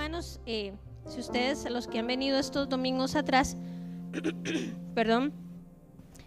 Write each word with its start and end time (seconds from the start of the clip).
hermanos, 0.00 0.40
eh, 0.46 0.72
si 1.06 1.20
ustedes, 1.20 1.70
los 1.70 1.86
que 1.86 1.98
han 1.98 2.06
venido 2.06 2.38
estos 2.38 2.70
domingos 2.70 3.16
atrás, 3.16 3.58
perdón, 4.94 5.34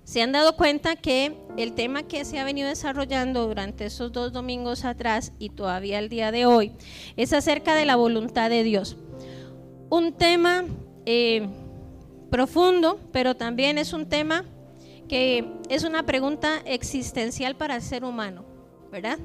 se 0.04 0.22
han 0.22 0.32
dado 0.32 0.56
cuenta 0.58 0.96
que 0.96 1.36
el 1.58 1.74
tema 1.74 2.04
que 2.04 2.24
se 2.24 2.38
ha 2.38 2.44
venido 2.44 2.70
desarrollando 2.70 3.48
durante 3.48 3.86
esos 3.86 4.12
dos 4.12 4.32
domingos 4.32 4.86
atrás 4.86 5.34
y 5.40 5.50
todavía 5.50 5.98
el 5.98 6.08
día 6.08 6.32
de 6.32 6.46
hoy 6.46 6.74
es 7.18 7.34
acerca 7.34 7.74
de 7.74 7.86
la 7.86 7.96
voluntad 7.96 8.52
de 8.52 8.62
Dios. 8.62 8.96
Un 9.90 10.14
tema 10.14 10.66
eh, 11.08 11.50
profundo, 12.30 13.00
pero 13.12 13.36
también 13.36 13.80
es 13.80 13.92
un 13.92 14.06
tema 14.06 14.46
que 15.10 15.52
es 15.70 15.84
una 15.84 16.06
pregunta 16.06 16.62
existencial 16.66 17.56
para 17.56 17.78
el 17.78 17.82
ser 17.82 18.04
humano, 18.04 18.46
¿verdad? 18.92 19.18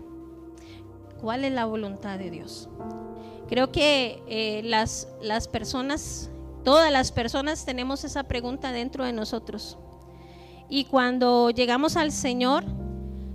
¿Cuál 1.21 1.45
es 1.45 1.53
la 1.53 1.67
voluntad 1.67 2.19
de 2.19 2.31
Dios? 2.31 2.71
Creo 3.49 3.73
que 3.73 4.23
eh, 4.29 4.63
las, 4.65 5.09
las 5.23 5.49
personas, 5.49 6.31
todas 6.65 6.93
las 6.93 7.13
personas 7.13 7.65
tenemos 7.65 8.05
esa 8.05 8.25
pregunta 8.25 8.73
dentro 8.73 9.05
de 9.05 9.13
nosotros. 9.13 9.79
Y 10.69 10.85
cuando 10.85 11.51
llegamos 11.51 11.97
al 11.97 12.13
Señor, 12.13 12.65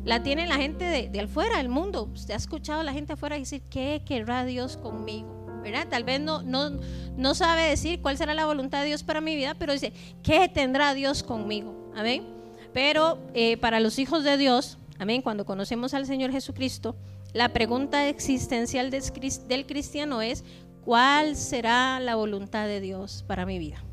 la 0.05 0.21
tiene 0.21 0.45
la 0.47 0.55
gente 0.55 0.85
de, 0.85 1.09
de 1.09 1.19
afuera, 1.21 1.57
del 1.57 1.69
mundo. 1.69 2.09
Usted 2.13 2.33
ha 2.33 2.37
escuchado 2.37 2.81
a 2.81 2.83
la 2.83 2.93
gente 2.93 3.13
afuera 3.13 3.37
decir, 3.37 3.63
¿qué 3.69 4.03
querrá 4.05 4.45
Dios 4.45 4.77
conmigo? 4.77 5.43
¿verdad? 5.63 5.87
Tal 5.89 6.03
vez 6.03 6.19
no, 6.19 6.43
no, 6.43 6.71
no 7.17 7.33
sabe 7.33 7.63
decir 7.63 8.01
cuál 8.01 8.17
será 8.17 8.33
la 8.33 8.45
voluntad 8.45 8.81
de 8.81 8.87
Dios 8.87 9.03
para 9.03 9.21
mi 9.21 9.35
vida, 9.35 9.55
pero 9.57 9.73
dice, 9.73 9.93
¿qué 10.21 10.49
tendrá 10.49 10.93
Dios 10.93 11.23
conmigo? 11.23 11.91
Amén. 11.95 12.27
Pero 12.73 13.17
eh, 13.33 13.57
para 13.57 13.79
los 13.79 13.97
hijos 13.97 14.23
de 14.23 14.37
Dios, 14.37 14.77
amén, 14.99 15.21
cuando 15.21 15.45
conocemos 15.45 15.93
al 15.93 16.05
Señor 16.05 16.31
Jesucristo, 16.31 16.95
la 17.33 17.49
pregunta 17.49 18.07
existencial 18.07 18.91
del 18.91 19.65
cristiano 19.65 20.21
es, 20.21 20.43
¿cuál 20.85 21.35
será 21.35 21.99
la 21.99 22.15
voluntad 22.15 22.67
de 22.67 22.79
Dios 22.79 23.23
para 23.27 23.45
mi 23.45 23.57
vida? 23.57 23.83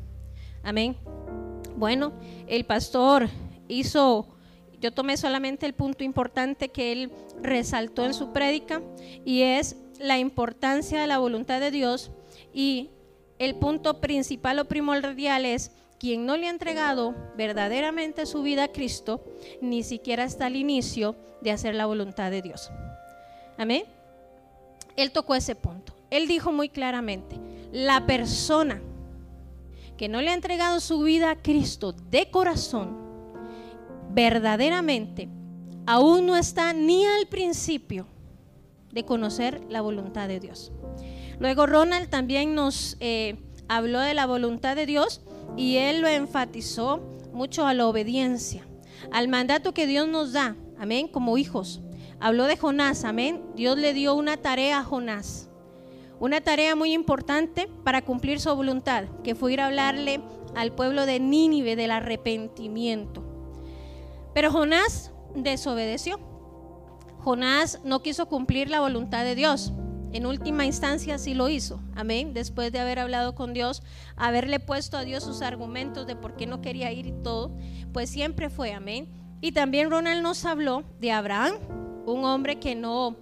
Amén. 0.63 0.95
Bueno, 1.75 2.13
el 2.47 2.65
pastor 2.65 3.29
hizo, 3.67 4.27
yo 4.79 4.93
tomé 4.93 5.17
solamente 5.17 5.65
el 5.65 5.73
punto 5.73 6.03
importante 6.03 6.69
que 6.69 6.91
él 6.91 7.11
resaltó 7.41 8.05
en 8.05 8.13
su 8.13 8.31
prédica 8.31 8.81
y 9.25 9.41
es 9.41 9.75
la 9.99 10.19
importancia 10.19 11.01
de 11.01 11.07
la 11.07 11.17
voluntad 11.17 11.59
de 11.59 11.71
Dios 11.71 12.11
y 12.53 12.91
el 13.39 13.55
punto 13.55 13.99
principal 14.01 14.59
o 14.59 14.65
primordial 14.65 15.45
es 15.45 15.71
quien 15.99 16.25
no 16.27 16.37
le 16.37 16.47
ha 16.47 16.51
entregado 16.51 17.15
verdaderamente 17.35 18.25
su 18.27 18.43
vida 18.43 18.65
a 18.65 18.71
Cristo, 18.71 19.23
ni 19.61 19.83
siquiera 19.83 20.23
está 20.23 20.47
al 20.47 20.55
inicio 20.55 21.15
de 21.41 21.51
hacer 21.51 21.73
la 21.73 21.85
voluntad 21.87 22.29
de 22.29 22.41
Dios. 22.41 22.71
Amén. 23.57 23.83
Él 24.95 25.11
tocó 25.11 25.35
ese 25.35 25.55
punto. 25.55 25.93
Él 26.09 26.27
dijo 26.27 26.51
muy 26.51 26.69
claramente, 26.69 27.39
la 27.71 28.05
persona 28.05 28.81
que 29.97 30.09
no 30.09 30.21
le 30.21 30.29
ha 30.29 30.33
entregado 30.33 30.79
su 30.79 31.01
vida 31.01 31.31
a 31.31 31.41
Cristo 31.41 31.93
de 31.93 32.29
corazón, 32.29 32.97
verdaderamente, 34.13 35.29
aún 35.85 36.25
no 36.25 36.35
está 36.35 36.73
ni 36.73 37.05
al 37.05 37.27
principio 37.27 38.07
de 38.91 39.05
conocer 39.05 39.61
la 39.69 39.81
voluntad 39.81 40.27
de 40.27 40.39
Dios. 40.39 40.71
Luego 41.39 41.65
Ronald 41.65 42.09
también 42.09 42.55
nos 42.55 42.97
eh, 42.99 43.37
habló 43.67 43.99
de 43.99 44.13
la 44.13 44.25
voluntad 44.25 44.75
de 44.75 44.85
Dios 44.85 45.21
y 45.55 45.77
él 45.77 46.01
lo 46.01 46.07
enfatizó 46.07 46.99
mucho 47.33 47.65
a 47.65 47.73
la 47.73 47.87
obediencia, 47.87 48.65
al 49.11 49.27
mandato 49.27 49.73
que 49.73 49.87
Dios 49.87 50.07
nos 50.07 50.33
da, 50.33 50.55
amén, 50.77 51.07
como 51.07 51.37
hijos. 51.37 51.81
Habló 52.23 52.45
de 52.45 52.55
Jonás, 52.55 53.03
amén. 53.03 53.41
Dios 53.55 53.79
le 53.79 53.95
dio 53.95 54.13
una 54.13 54.37
tarea 54.37 54.77
a 54.77 54.83
Jonás, 54.83 55.49
una 56.19 56.39
tarea 56.39 56.75
muy 56.75 56.93
importante 56.93 57.67
para 57.83 58.03
cumplir 58.03 58.39
su 58.39 58.53
voluntad, 58.55 59.05
que 59.23 59.33
fue 59.33 59.53
ir 59.53 59.59
a 59.59 59.65
hablarle 59.65 60.21
al 60.55 60.71
pueblo 60.71 61.07
de 61.07 61.19
Nínive 61.19 61.75
del 61.75 61.89
arrepentimiento. 61.89 63.23
Pero 64.35 64.51
Jonás 64.51 65.11
desobedeció. 65.33 66.19
Jonás 67.23 67.79
no 67.83 68.03
quiso 68.03 68.27
cumplir 68.27 68.69
la 68.69 68.81
voluntad 68.81 69.23
de 69.23 69.33
Dios. 69.33 69.73
En 70.13 70.27
última 70.27 70.67
instancia 70.67 71.17
sí 71.17 71.33
lo 71.33 71.49
hizo, 71.49 71.79
amén. 71.95 72.35
Después 72.35 72.71
de 72.71 72.79
haber 72.79 72.99
hablado 72.99 73.33
con 73.33 73.53
Dios, 73.53 73.81
haberle 74.15 74.59
puesto 74.59 74.95
a 74.95 75.03
Dios 75.03 75.23
sus 75.23 75.41
argumentos 75.41 76.05
de 76.05 76.15
por 76.15 76.35
qué 76.35 76.45
no 76.45 76.61
quería 76.61 76.91
ir 76.91 77.07
y 77.07 77.13
todo, 77.23 77.57
pues 77.93 78.11
siempre 78.11 78.51
fue, 78.51 78.73
amén. 78.73 79.09
Y 79.41 79.53
también 79.53 79.89
Ronald 79.89 80.21
nos 80.21 80.45
habló 80.45 80.83
de 80.99 81.11
Abraham, 81.11 81.53
un 82.05 82.25
hombre 82.25 82.59
que 82.59 82.75
no 82.75 83.15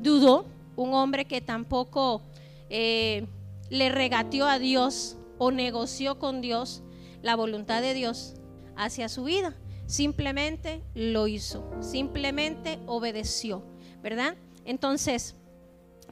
dudó, 0.00 0.46
un 0.76 0.94
hombre 0.94 1.24
que 1.24 1.40
tampoco 1.40 2.22
eh, 2.68 3.26
le 3.68 3.88
regateó 3.88 4.46
a 4.46 4.58
Dios 4.58 5.16
o 5.38 5.50
negoció 5.50 6.18
con 6.18 6.40
Dios 6.40 6.82
la 7.22 7.36
voluntad 7.36 7.82
de 7.82 7.94
Dios 7.94 8.34
hacia 8.76 9.08
su 9.08 9.24
vida. 9.24 9.56
Simplemente 9.86 10.82
lo 10.94 11.26
hizo, 11.26 11.68
simplemente 11.80 12.78
obedeció, 12.86 13.62
¿verdad? 14.02 14.36
Entonces, 14.64 15.34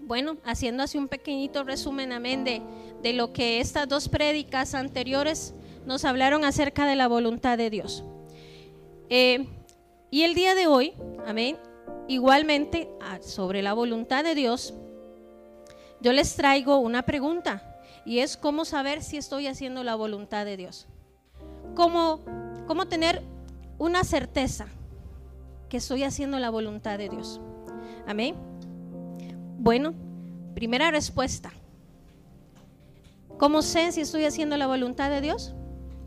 bueno, 0.03 0.39
haciendo 0.45 0.83
así 0.83 0.99
un 0.99 1.09
pequeñito 1.09 1.65
resumen, 1.65 2.13
amén, 2.13 2.45
de, 2.45 2.63
de 3.03 3.13
lo 3.13 3.33
que 3.33 3.61
estas 3.61 3.89
dos 3.89 4.09
prédicas 4.09 4.75
anteriores 4.75 5.55
nos 5.87 6.05
hablaron 6.05 6.45
acerca 6.45 6.87
de 6.87 6.97
la 6.97 7.09
voluntad 7.09 7.57
de 7.57 7.71
Dios. 7.71 8.05
Eh, 9.09 9.47
y 10.11 10.23
el 10.23 10.35
día 10.35 10.55
de 10.55 10.67
hoy, 10.67 10.95
amén, 11.27 11.57
igualmente 12.09 12.89
ah, 13.01 13.19
sobre 13.23 13.63
la 13.63 13.73
voluntad 13.75 14.25
de 14.25 14.35
Dios, 14.35 14.75
yo 16.01 16.13
les 16.13 16.35
traigo 16.35 16.79
una 16.79 17.03
pregunta 17.03 17.81
y 18.05 18.21
es 18.21 18.37
cómo 18.37 18.65
saber 18.65 19.03
si 19.03 19.17
estoy 19.17 19.47
haciendo 19.47 19.85
la 19.85 19.95
voluntad 19.95 20.45
de 20.45 20.57
Dios. 20.57 20.89
¿Cómo, 21.75 22.21
cómo 22.67 22.89
tener 22.89 23.23
una 23.79 24.03
certeza 24.05 24.67
que 25.69 25.77
estoy 25.77 26.03
haciendo 26.03 26.39
la 26.39 26.51
voluntad 26.51 26.99
de 26.99 27.09
Dios. 27.09 27.41
Amén. 28.07 28.35
Bueno, 29.59 29.95
primera 30.55 30.91
respuesta. 30.91 31.53
¿Cómo 33.39 33.63
sé 33.63 33.93
si 33.93 34.01
estoy 34.01 34.25
haciendo 34.25 34.57
la 34.57 34.67
voluntad 34.67 35.11
de 35.11 35.21
Dios? 35.21 35.55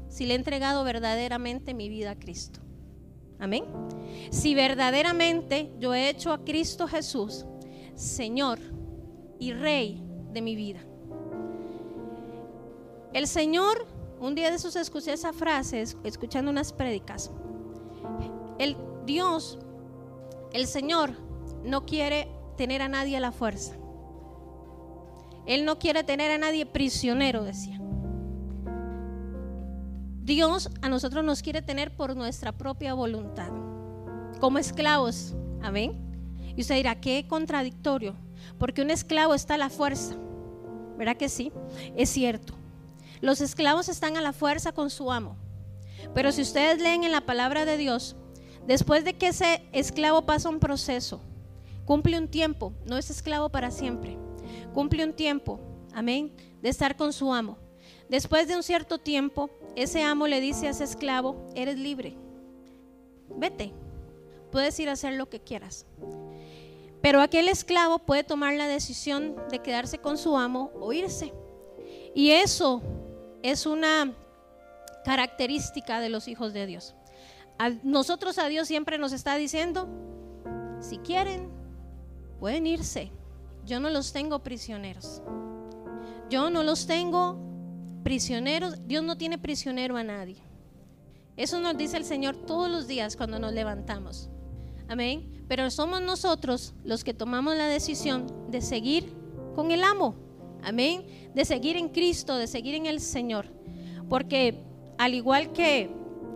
Si 0.09 0.25
le 0.25 0.33
he 0.33 0.37
entregado 0.37 0.83
verdaderamente 0.83 1.73
mi 1.73 1.87
vida 1.87 2.11
a 2.11 2.19
Cristo. 2.19 2.60
Amén. 3.41 3.65
Si 4.29 4.55
verdaderamente 4.55 5.73
yo 5.79 5.93
he 5.93 6.09
hecho 6.09 6.31
a 6.31 6.43
Cristo 6.45 6.87
Jesús 6.87 7.45
Señor 7.95 8.59
y 9.39 9.53
Rey 9.53 10.03
de 10.31 10.41
mi 10.41 10.55
vida. 10.55 10.79
El 13.13 13.27
Señor, 13.27 13.85
un 14.19 14.35
día 14.35 14.49
de 14.49 14.55
esos 14.55 14.75
escuché 14.75 15.13
esa 15.13 15.33
frase, 15.33 15.83
escuchando 16.03 16.49
unas 16.49 16.71
prédicas. 16.71 17.31
El 18.57 18.77
Dios, 19.05 19.59
el 20.53 20.67
Señor, 20.67 21.11
no 21.63 21.85
quiere 21.85 22.29
tener 22.55 22.81
a 22.81 22.87
nadie 22.87 23.17
a 23.17 23.19
la 23.19 23.31
fuerza. 23.31 23.75
Él 25.45 25.65
no 25.65 25.79
quiere 25.79 26.03
tener 26.03 26.31
a 26.31 26.37
nadie 26.37 26.65
prisionero, 26.65 27.43
decía. 27.43 27.80
Dios 30.23 30.69
a 30.81 30.89
nosotros 30.89 31.23
nos 31.23 31.41
quiere 31.41 31.61
tener 31.61 31.95
por 31.95 32.15
nuestra 32.15 32.51
propia 32.51 32.93
voluntad, 32.93 33.51
como 34.39 34.57
esclavos. 34.57 35.35
Amén. 35.61 35.99
Y 36.55 36.61
usted 36.61 36.75
dirá, 36.75 36.99
qué 36.99 37.25
contradictorio, 37.27 38.15
porque 38.57 38.81
un 38.81 38.91
esclavo 38.91 39.33
está 39.33 39.55
a 39.55 39.57
la 39.57 39.69
fuerza. 39.69 40.15
¿Verdad 40.97 41.17
que 41.17 41.29
sí? 41.29 41.51
Es 41.95 42.09
cierto. 42.09 42.53
Los 43.21 43.41
esclavos 43.41 43.89
están 43.89 44.17
a 44.17 44.21
la 44.21 44.33
fuerza 44.33 44.71
con 44.71 44.89
su 44.89 45.11
amo. 45.11 45.37
Pero 46.13 46.31
si 46.31 46.41
ustedes 46.41 46.81
leen 46.81 47.03
en 47.03 47.11
la 47.11 47.21
palabra 47.21 47.65
de 47.65 47.77
Dios, 47.77 48.15
Después 48.67 49.03
de 49.03 49.13
que 49.13 49.27
ese 49.27 49.63
esclavo 49.71 50.21
pasa 50.21 50.49
un 50.49 50.59
proceso, 50.59 51.21
cumple 51.85 52.17
un 52.17 52.27
tiempo, 52.27 52.73
no 52.85 52.97
es 52.97 53.09
esclavo 53.09 53.49
para 53.49 53.71
siempre, 53.71 54.17
cumple 54.73 55.03
un 55.03 55.13
tiempo, 55.13 55.59
amén, 55.93 56.31
de 56.61 56.69
estar 56.69 56.95
con 56.95 57.11
su 57.11 57.33
amo. 57.33 57.57
Después 58.07 58.47
de 58.47 58.55
un 58.55 58.63
cierto 58.63 58.99
tiempo, 58.99 59.49
ese 59.75 60.03
amo 60.03 60.27
le 60.27 60.41
dice 60.41 60.67
a 60.67 60.71
ese 60.71 60.83
esclavo, 60.83 61.47
eres 61.55 61.77
libre, 61.77 62.15
vete, 63.29 63.73
puedes 64.51 64.79
ir 64.79 64.89
a 64.89 64.93
hacer 64.93 65.13
lo 65.13 65.29
que 65.29 65.39
quieras. 65.39 65.85
Pero 67.01 67.21
aquel 67.21 67.47
esclavo 67.47 67.99
puede 67.99 68.23
tomar 68.23 68.53
la 68.53 68.67
decisión 68.67 69.35
de 69.49 69.59
quedarse 69.59 69.97
con 69.97 70.17
su 70.17 70.37
amo 70.37 70.71
o 70.79 70.93
irse. 70.93 71.33
Y 72.13 72.31
eso 72.31 72.81
es 73.41 73.65
una 73.65 74.13
característica 75.03 75.99
de 75.99 76.09
los 76.09 76.27
hijos 76.27 76.53
de 76.53 76.67
Dios 76.67 76.93
nosotros 77.83 78.37
a 78.37 78.47
Dios 78.47 78.67
siempre 78.67 78.97
nos 78.97 79.11
está 79.11 79.35
diciendo, 79.35 79.87
si 80.79 80.97
quieren, 80.97 81.49
pueden 82.39 82.65
irse. 82.65 83.11
Yo 83.65 83.79
no 83.79 83.89
los 83.89 84.13
tengo 84.13 84.39
prisioneros. 84.39 85.21
Yo 86.29 86.49
no 86.49 86.63
los 86.63 86.87
tengo 86.87 87.37
prisioneros. 88.03 88.75
Dios 88.87 89.03
no 89.03 89.17
tiene 89.17 89.37
prisionero 89.37 89.97
a 89.97 90.03
nadie. 90.03 90.37
Eso 91.37 91.59
nos 91.59 91.77
dice 91.77 91.97
el 91.97 92.05
Señor 92.05 92.35
todos 92.35 92.69
los 92.69 92.87
días 92.87 93.15
cuando 93.15 93.39
nos 93.39 93.53
levantamos. 93.53 94.29
Amén. 94.87 95.45
Pero 95.47 95.69
somos 95.71 96.01
nosotros 96.01 96.73
los 96.83 97.03
que 97.03 97.13
tomamos 97.13 97.55
la 97.55 97.67
decisión 97.67 98.51
de 98.51 98.61
seguir 98.61 99.13
con 99.55 99.71
el 99.71 99.83
amo. 99.83 100.15
Amén. 100.63 101.05
De 101.33 101.45
seguir 101.45 101.77
en 101.77 101.89
Cristo, 101.89 102.37
de 102.37 102.47
seguir 102.47 102.75
en 102.75 102.85
el 102.85 102.99
Señor. 102.99 103.45
Porque 104.09 104.63
al 104.97 105.13
igual 105.13 105.51
que, 105.53 105.89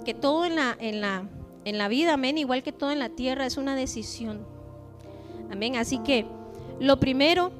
que 0.05 0.13
todo 0.13 0.45
en 0.45 0.55
la, 0.55 0.75
en, 0.79 1.01
la, 1.01 1.29
en 1.65 1.77
la 1.77 1.87
vida, 1.87 2.13
amén, 2.13 2.37
igual 2.37 2.63
que 2.63 2.71
todo 2.71 2.91
en 2.91 2.99
la 2.99 3.09
tierra, 3.09 3.45
es 3.45 3.57
una 3.57 3.75
decisión. 3.75 4.45
Amén. 5.51 5.75
Así 5.75 5.99
que 5.99 6.25
lo 6.79 6.99
primero 6.99 7.51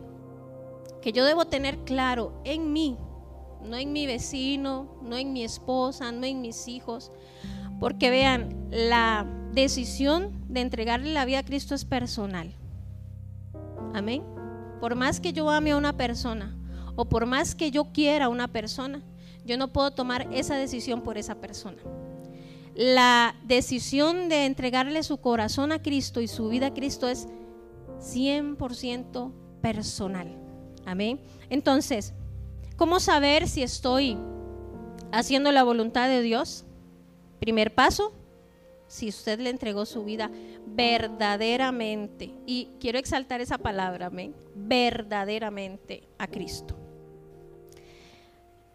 que 1.01 1.12
yo 1.12 1.25
debo 1.25 1.46
tener 1.46 1.78
claro 1.80 2.34
en 2.44 2.74
mí, 2.74 2.98
no 3.65 3.77
en 3.77 3.94
mi 3.94 4.07
vecino, 4.07 4.97
no 5.01 5.17
en 5.17 5.33
mi 5.33 5.44
esposa, 5.44 6.12
no 6.12 6.25
en 6.25 6.41
mis 6.41 6.67
hijos, 6.67 7.12
porque 7.79 8.09
vean, 8.09 8.67
la 8.71 9.27
decisión 9.53 10.45
de 10.47 10.62
entregarle 10.62 11.13
la 11.13 11.25
vida 11.25 11.39
a 11.39 11.45
Cristo 11.45 11.75
es 11.75 11.85
personal. 11.85 12.53
Amén. 13.94 14.23
Por 14.79 14.95
más 14.95 15.19
que 15.19 15.33
yo 15.33 15.50
ame 15.50 15.71
a 15.71 15.77
una 15.77 15.97
persona 15.97 16.56
o 16.95 17.06
por 17.06 17.25
más 17.25 17.56
que 17.56 17.71
yo 17.71 17.85
quiera 17.91 18.25
a 18.25 18.29
una 18.29 18.47
persona, 18.47 19.01
yo 19.45 19.57
no 19.57 19.71
puedo 19.71 19.91
tomar 19.91 20.27
esa 20.31 20.56
decisión 20.56 21.01
por 21.01 21.17
esa 21.17 21.35
persona. 21.35 21.77
La 22.75 23.35
decisión 23.44 24.27
de 24.27 24.45
entregarle 24.45 25.01
su 25.03 25.17
corazón 25.17 25.71
a 25.71 25.81
Cristo 25.81 26.19
y 26.19 26.27
su 26.27 26.50
vida 26.50 26.67
a 26.67 26.73
Cristo 26.73 27.07
es 27.07 27.27
100% 28.00 29.31
personal. 29.62 30.38
Amén. 30.85 31.21
Entonces, 31.50 32.13
¿cómo 32.75 33.00
saber 33.00 33.48
si 33.48 33.63
estoy 33.63 34.18
haciendo 35.12 35.51
la 35.51 35.63
voluntad 35.63 36.07
de 36.07 36.22
Dios? 36.22 36.66
Primer 37.39 37.74
paso, 37.74 38.13
si 38.88 39.10
usted 39.10 39.39
le 39.39 39.50
entregó 39.50 39.86
su 39.86 40.04
vida 40.04 40.30
verdaderamente, 40.66 42.33
y 42.45 42.69
quiero 42.80 43.00
exaltar 43.00 43.42
esa 43.42 43.57
palabra, 43.57 44.07
amén, 44.07 44.36
verdaderamente 44.56 46.07
a 46.18 46.27
Cristo. 46.27 46.75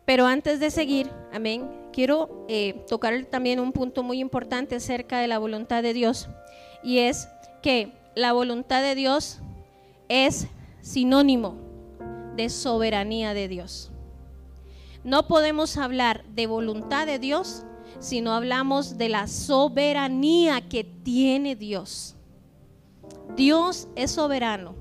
Pero 0.04 0.26
antes 0.26 0.58
de 0.60 0.70
seguir, 0.70 1.10
amén, 1.32 1.70
quiero 1.92 2.46
eh, 2.48 2.84
tocar 2.88 3.24
también 3.26 3.60
un 3.60 3.72
punto 3.72 4.02
muy 4.02 4.18
importante 4.18 4.76
acerca 4.76 5.20
de 5.20 5.28
la 5.28 5.38
voluntad 5.38 5.82
de 5.82 5.94
Dios, 5.94 6.28
y 6.82 6.98
es 6.98 7.28
que 7.62 7.92
la 8.14 8.32
voluntad 8.32 8.82
de 8.82 8.94
Dios 8.94 9.40
es 10.08 10.48
sinónimo 10.80 11.56
de 12.36 12.48
soberanía 12.48 13.34
de 13.34 13.48
Dios. 13.48 13.89
No 15.04 15.26
podemos 15.26 15.76
hablar 15.76 16.24
de 16.34 16.46
voluntad 16.46 17.06
de 17.06 17.18
Dios 17.18 17.64
si 17.98 18.20
no 18.20 18.32
hablamos 18.32 18.98
de 18.98 19.08
la 19.08 19.26
soberanía 19.26 20.68
que 20.68 20.84
tiene 20.84 21.56
Dios. 21.56 22.16
Dios 23.36 23.88
es 23.96 24.10
soberano 24.10 24.74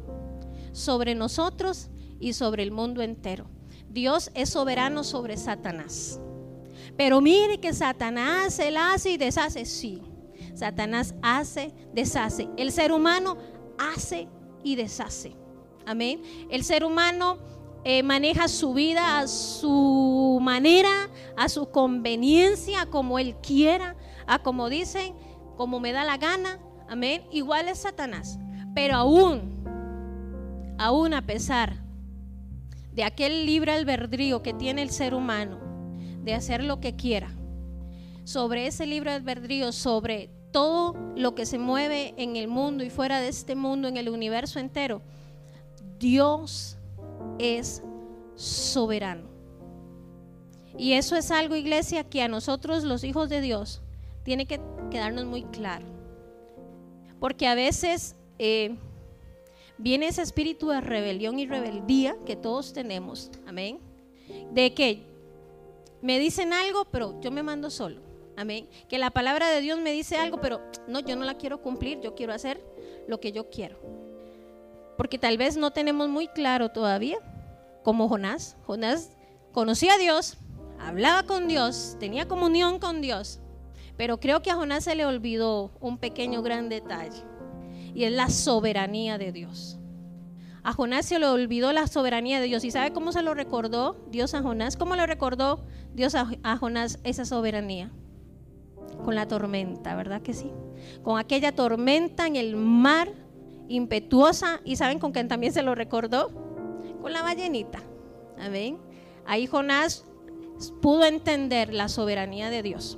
sobre 0.72 1.16
nosotros 1.16 1.90
y 2.20 2.34
sobre 2.34 2.64
el 2.64 2.72
mundo 2.72 3.02
entero. 3.02 3.46
Dios 3.90 4.32
es 4.34 4.50
soberano 4.50 5.04
sobre 5.04 5.38
Satanás. 5.38 6.20
Pero 6.98 7.22
mire 7.22 7.60
que 7.60 7.74
Satanás, 7.74 8.60
él 8.60 8.78
hace 8.78 9.12
y 9.12 9.18
deshace, 9.18 9.66
sí. 9.66 10.02
Satanás 10.54 11.16
hace, 11.22 11.74
deshace. 11.94 12.50
El 12.58 12.72
ser 12.72 12.92
humano 12.92 13.38
hace 13.78 14.28
y 14.64 14.76
deshace. 14.76 15.34
Amén. 15.86 16.22
El 16.50 16.64
ser 16.64 16.84
humano 16.84 17.38
eh, 17.84 18.04
maneja 18.04 18.48
su 18.48 18.74
vida 18.74 19.20
a 19.20 19.28
su 19.28 20.40
manera, 20.42 21.10
a 21.38 21.48
su 21.50 21.72
conveniencia, 21.72 22.86
como 22.88 23.20
él 23.20 23.36
quiera, 23.42 23.96
a 24.28 24.40
como 24.40 24.70
dicen, 24.70 25.14
como 25.56 25.80
me 25.80 25.92
da 25.92 26.04
la 26.04 26.18
gana. 26.18 26.60
Amén. 26.88 27.24
Igual 27.32 27.70
es 27.70 27.80
Satanás. 27.80 28.40
Pero 28.76 28.96
aún, 28.96 29.64
aún 30.78 31.14
a 31.14 31.26
pesar 31.26 31.84
de 32.92 33.04
aquel 33.04 33.46
libre 33.46 33.72
albedrío 33.72 34.44
que 34.44 34.54
tiene 34.54 34.82
el 34.82 34.90
ser 34.90 35.14
humano, 35.14 35.60
de 36.24 36.34
hacer 36.34 36.64
lo 36.64 36.80
que 36.80 36.96
quiera, 36.96 37.32
sobre 38.26 38.68
ese 38.68 38.86
libre 38.86 39.12
albedrío, 39.12 39.72
sobre 39.72 40.30
todo 40.52 40.96
lo 41.16 41.36
que 41.36 41.46
se 41.46 41.58
mueve 41.58 42.14
en 42.18 42.36
el 42.36 42.48
mundo 42.48 42.84
y 42.84 42.90
fuera 42.90 43.22
de 43.22 43.30
este 43.30 43.56
mundo, 43.56 43.88
en 43.88 43.98
el 43.98 44.10
universo 44.10 44.60
entero, 44.60 45.02
Dios 45.98 46.79
es 47.38 47.84
soberano. 48.36 49.30
Y 50.78 50.94
eso 50.94 51.16
es 51.16 51.32
algo, 51.32 51.56
iglesia, 51.56 52.04
que 52.04 52.22
a 52.22 52.28
nosotros 52.28 52.84
los 52.84 53.04
hijos 53.04 53.30
de 53.30 53.42
Dios 53.42 53.82
tiene 54.24 54.46
que 54.46 54.62
quedarnos 54.90 55.26
muy 55.26 55.44
claro. 55.44 55.86
Porque 57.20 57.48
a 57.48 57.56
veces 57.56 58.16
eh, 58.38 58.78
viene 59.78 60.08
ese 60.08 60.22
espíritu 60.22 60.70
de 60.70 60.82
rebelión 60.82 61.40
y 61.40 61.48
rebeldía 61.48 62.16
que 62.26 62.36
todos 62.36 62.72
tenemos. 62.72 63.30
Amén. 63.46 63.80
De 64.52 64.74
que 64.74 65.04
me 66.02 66.20
dicen 66.20 66.54
algo, 66.54 66.86
pero 66.86 67.20
yo 67.20 67.32
me 67.32 67.44
mando 67.44 67.70
solo. 67.70 68.02
Amén. 68.38 68.70
Que 68.88 68.98
la 68.98 69.12
palabra 69.12 69.50
de 69.50 69.60
Dios 69.60 69.80
me 69.80 69.92
dice 69.92 70.16
algo, 70.16 70.40
pero 70.40 70.62
no, 70.88 71.02
yo 71.02 71.18
no 71.18 71.26
la 71.26 71.38
quiero 71.38 71.62
cumplir, 71.62 72.00
yo 72.00 72.16
quiero 72.16 72.32
hacer 72.32 72.64
lo 73.08 73.20
que 73.20 73.34
yo 73.34 73.50
quiero. 73.50 73.80
Porque 75.00 75.18
tal 75.18 75.38
vez 75.38 75.56
no 75.56 75.72
tenemos 75.72 76.10
muy 76.10 76.28
claro 76.28 76.72
todavía, 76.72 77.20
como 77.86 78.10
Jonás. 78.10 78.58
Jonás 78.66 79.12
conocía 79.54 79.94
a 79.94 79.98
Dios, 79.98 80.36
hablaba 80.78 81.24
con 81.24 81.48
Dios, 81.48 81.96
tenía 82.02 82.28
comunión 82.28 82.80
con 82.80 83.00
Dios, 83.00 83.40
pero 83.96 84.20
creo 84.20 84.42
que 84.42 84.52
a 84.52 84.56
Jonás 84.56 84.84
se 84.84 84.96
le 84.96 85.06
olvidó 85.06 85.72
un 85.80 86.00
pequeño 86.00 86.42
gran 86.42 86.68
detalle, 86.68 87.24
y 87.94 88.04
es 88.04 88.12
la 88.12 88.30
soberanía 88.30 89.18
de 89.18 89.32
Dios. 89.32 89.80
A 90.64 90.74
Jonás 90.74 91.06
se 91.06 91.18
le 91.18 91.28
olvidó 91.28 91.72
la 91.72 91.88
soberanía 91.88 92.42
de 92.42 92.48
Dios. 92.48 92.66
¿Y 92.66 92.72
sabe 92.72 92.92
cómo 92.92 93.14
se 93.14 93.24
lo 93.24 93.34
recordó 93.34 94.06
Dios 94.12 94.34
a 94.34 94.42
Jonás? 94.42 94.76
¿Cómo 94.76 94.98
le 94.98 95.08
recordó 95.08 95.64
Dios 95.94 96.14
a, 96.14 96.30
a 96.44 96.58
Jonás 96.58 97.00
esa 97.06 97.24
soberanía? 97.24 97.90
con 99.04 99.16
la 99.16 99.28
tormenta, 99.28 99.96
¿verdad 99.96 100.22
que 100.22 100.34
sí? 100.34 100.52
Con 101.04 101.18
aquella 101.18 101.54
tormenta 101.54 102.28
en 102.28 102.36
el 102.36 102.56
mar 102.56 103.10
impetuosa 103.70 104.60
y 104.66 104.76
saben 104.76 105.00
con 105.00 105.12
quién 105.12 105.28
también 105.28 105.54
se 105.54 105.64
lo 105.64 105.76
recordó? 105.76 106.32
Con 107.02 107.14
la 107.14 107.22
ballenita. 107.22 107.82
Amén. 108.38 108.78
Ahí 109.26 109.48
Jonás 109.48 110.06
pudo 110.82 111.06
entender 111.06 111.74
la 111.74 111.88
soberanía 111.88 112.50
de 112.50 112.64
Dios. 112.64 112.98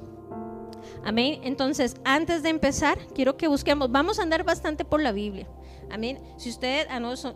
Amén. 1.04 1.42
Entonces, 1.44 1.96
antes 2.04 2.44
de 2.44 2.50
empezar, 2.50 2.98
quiero 3.14 3.38
que 3.38 3.48
busquemos, 3.48 3.92
vamos 3.92 4.20
a 4.20 4.24
andar 4.24 4.44
bastante 4.44 4.86
por 4.86 5.02
la 5.02 5.12
Biblia. 5.12 5.48
Amén. 5.92 6.20
Si 6.38 6.50
usted 6.50 6.88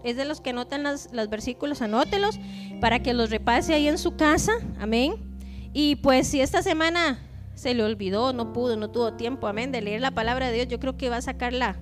es 0.04 0.16
de 0.16 0.26
los 0.26 0.40
que 0.40 0.52
anotan 0.52 0.84
los 0.84 1.30
versículos, 1.30 1.82
anótelos 1.82 2.40
para 2.80 3.00
que 3.00 3.14
los 3.14 3.30
repase 3.30 3.74
ahí 3.74 3.88
en 3.88 3.98
su 3.98 4.16
casa. 4.16 4.54
Amén. 4.80 5.38
Y 5.74 5.98
pues 5.98 6.28
si 6.28 6.40
esta 6.40 6.62
semana 6.62 7.20
se 7.54 7.74
le 7.74 7.84
olvidó, 7.84 8.34
no 8.34 8.54
pudo, 8.54 8.78
no 8.78 8.92
tuvo 8.92 9.14
tiempo, 9.14 9.48
amén, 9.48 9.72
de 9.72 9.82
leer 9.82 10.02
la 10.02 10.12
palabra 10.12 10.48
de 10.48 10.54
Dios, 10.54 10.68
yo 10.68 10.80
creo 10.80 10.98
que 10.98 11.10
va 11.10 11.18
a 11.18 11.22
sacar 11.22 11.54
la, 11.54 11.78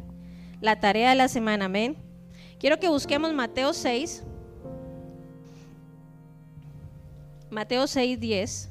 la 0.64 0.80
tarea 0.80 1.10
de 1.10 1.16
la 1.16 1.28
semana, 1.28 1.66
amén. 1.66 1.98
Quiero 2.58 2.80
que 2.80 2.88
busquemos 2.88 3.34
Mateo 3.34 3.74
6. 3.74 4.24
Mateo 7.50 7.86
6, 7.86 8.18
10. 8.18 8.70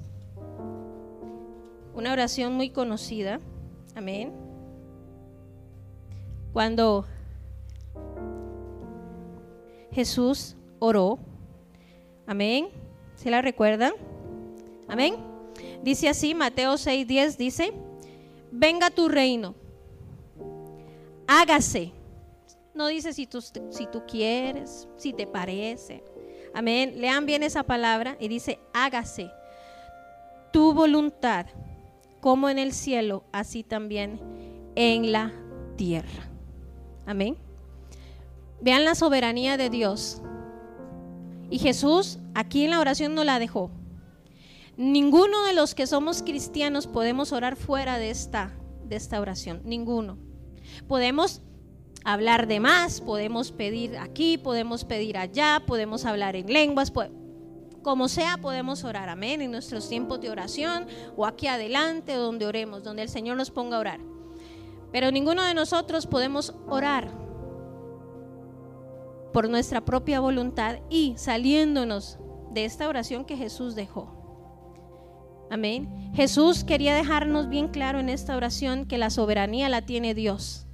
Una 1.95 2.13
oración 2.15 2.55
muy 2.55 2.71
conocida. 2.71 3.41
Amén. 3.95 4.33
Cuando 6.55 7.05
Jesús 9.93 10.57
oró. 10.79 11.19
Amén. 12.27 12.69
¿Se 13.17 13.31
la 13.31 13.43
recuerdan? 13.43 13.93
Amén. 14.89 15.17
Dice 15.83 16.09
así, 16.09 16.35
Mateo 16.35 16.79
6:10 16.79 17.37
dice, 17.37 17.75
venga 18.51 18.89
tu 18.89 19.11
reino, 19.11 19.55
hágase. 21.41 21.93
No 22.75 22.87
dice 22.87 23.13
si 23.13 23.27
tú, 23.27 23.41
si 23.41 23.87
tú 23.87 24.03
quieres, 24.07 24.89
si 24.97 25.13
te 25.13 25.27
parece. 25.27 26.05
Amén. 26.55 26.95
Lean 26.97 27.27
bien 27.27 27.43
esa 27.43 27.63
palabra 27.63 28.17
y 28.21 28.29
dice, 28.29 28.59
hágase 28.73 29.31
tu 30.53 30.75
voluntad, 30.75 31.47
como 32.21 32.49
en 32.51 32.59
el 32.59 32.73
cielo, 32.73 33.25
así 33.33 33.63
también 33.63 34.21
en 34.75 35.11
la 35.13 35.33
tierra. 35.77 36.31
Amén. 37.07 37.37
Vean 38.61 38.85
la 38.85 38.95
soberanía 38.95 39.57
de 39.57 39.71
Dios. 39.71 40.21
Y 41.51 41.59
Jesús 41.59 42.19
aquí 42.35 42.65
en 42.65 42.71
la 42.71 42.81
oración 42.81 43.15
no 43.15 43.25
la 43.25 43.39
dejó. 43.39 43.71
Ninguno 44.77 45.45
de 45.45 45.55
los 45.55 45.75
que 45.75 45.87
somos 45.87 46.23
cristianos 46.23 46.87
podemos 46.87 47.33
orar 47.33 47.57
fuera 47.57 47.99
de 47.99 48.11
esta, 48.11 48.53
de 48.85 48.97
esta 48.97 49.21
oración. 49.21 49.63
Ninguno. 49.65 50.32
Podemos 50.89 51.43
hablar 52.05 52.47
de 52.47 52.61
más, 52.61 53.01
podemos 53.01 53.53
pedir 53.53 53.97
aquí, 53.99 54.39
podemos 54.39 54.85
pedir 54.85 55.19
allá, 55.19 55.63
podemos 55.67 56.05
hablar 56.05 56.37
en 56.37 56.53
lenguas, 56.53 56.93
como 57.83 58.09
sea 58.09 58.39
podemos 58.39 58.85
orar, 58.85 59.09
amén, 59.09 59.41
en 59.41 59.51
nuestros 59.51 59.89
tiempos 59.89 60.21
de 60.21 60.31
oración 60.31 60.87
o 61.17 61.27
aquí 61.27 61.47
adelante 61.47 62.15
donde 62.15 62.47
oremos, 62.47 62.83
donde 62.83 63.03
el 63.03 63.09
Señor 63.09 63.37
nos 63.37 63.51
ponga 63.51 63.77
a 63.77 63.81
orar. 63.81 64.01
Pero 64.93 65.11
ninguno 65.11 65.43
de 65.43 65.55
nosotros 65.55 66.07
podemos 66.07 66.55
orar 66.69 67.11
por 69.33 69.49
nuestra 69.49 69.85
propia 69.85 70.21
voluntad 70.21 70.77
y 70.91 71.15
saliéndonos 71.17 72.19
de 72.51 72.67
esta 72.67 72.89
oración 72.89 73.25
que 73.25 73.37
Jesús 73.37 73.75
dejó. 73.75 74.22
Amén. 75.53 75.87
Jesús 76.15 76.65
quería 76.65 76.95
dejarnos 76.95 77.51
bien 77.51 77.69
claro 77.69 78.01
en 78.01 78.09
esta 78.09 78.35
oración 78.39 78.87
que 78.87 78.97
la 78.97 79.11
soberanía 79.11 79.69
la 79.69 79.83
tiene 79.83 80.15
Dios. 80.15 80.67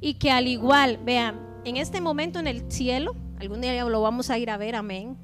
Y 0.00 0.14
que 0.14 0.30
al 0.30 0.48
igual, 0.48 0.98
vean, 1.04 1.38
en 1.66 1.76
este 1.76 2.00
momento 2.00 2.38
en 2.38 2.46
el 2.46 2.72
cielo, 2.72 3.14
algún 3.38 3.60
día 3.60 3.84
lo 3.84 4.00
vamos 4.00 4.30
a 4.30 4.38
ir 4.38 4.48
a 4.48 4.56
ver, 4.56 4.74
amén. 4.74 5.18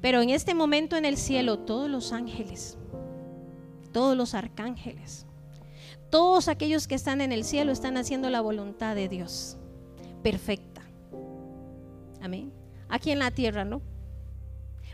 Pero 0.00 0.22
en 0.22 0.30
este 0.30 0.54
momento 0.54 0.96
en 0.96 1.04
el 1.04 1.18
cielo, 1.18 1.60
todos 1.60 1.88
los 1.88 2.12
ángeles, 2.12 2.76
todos 3.92 4.16
los 4.16 4.34
arcángeles, 4.34 5.24
todos 6.10 6.48
aquellos 6.48 6.88
que 6.88 6.96
están 6.96 7.20
en 7.20 7.30
el 7.30 7.44
cielo 7.44 7.70
están 7.70 7.96
haciendo 7.96 8.28
la 8.28 8.40
voluntad 8.40 8.96
de 8.96 9.08
Dios. 9.08 9.56
Perfecta. 10.24 10.82
Amén. 12.20 12.52
Aquí 12.88 13.12
en 13.12 13.20
la 13.20 13.30
tierra, 13.30 13.64
¿no? 13.64 13.82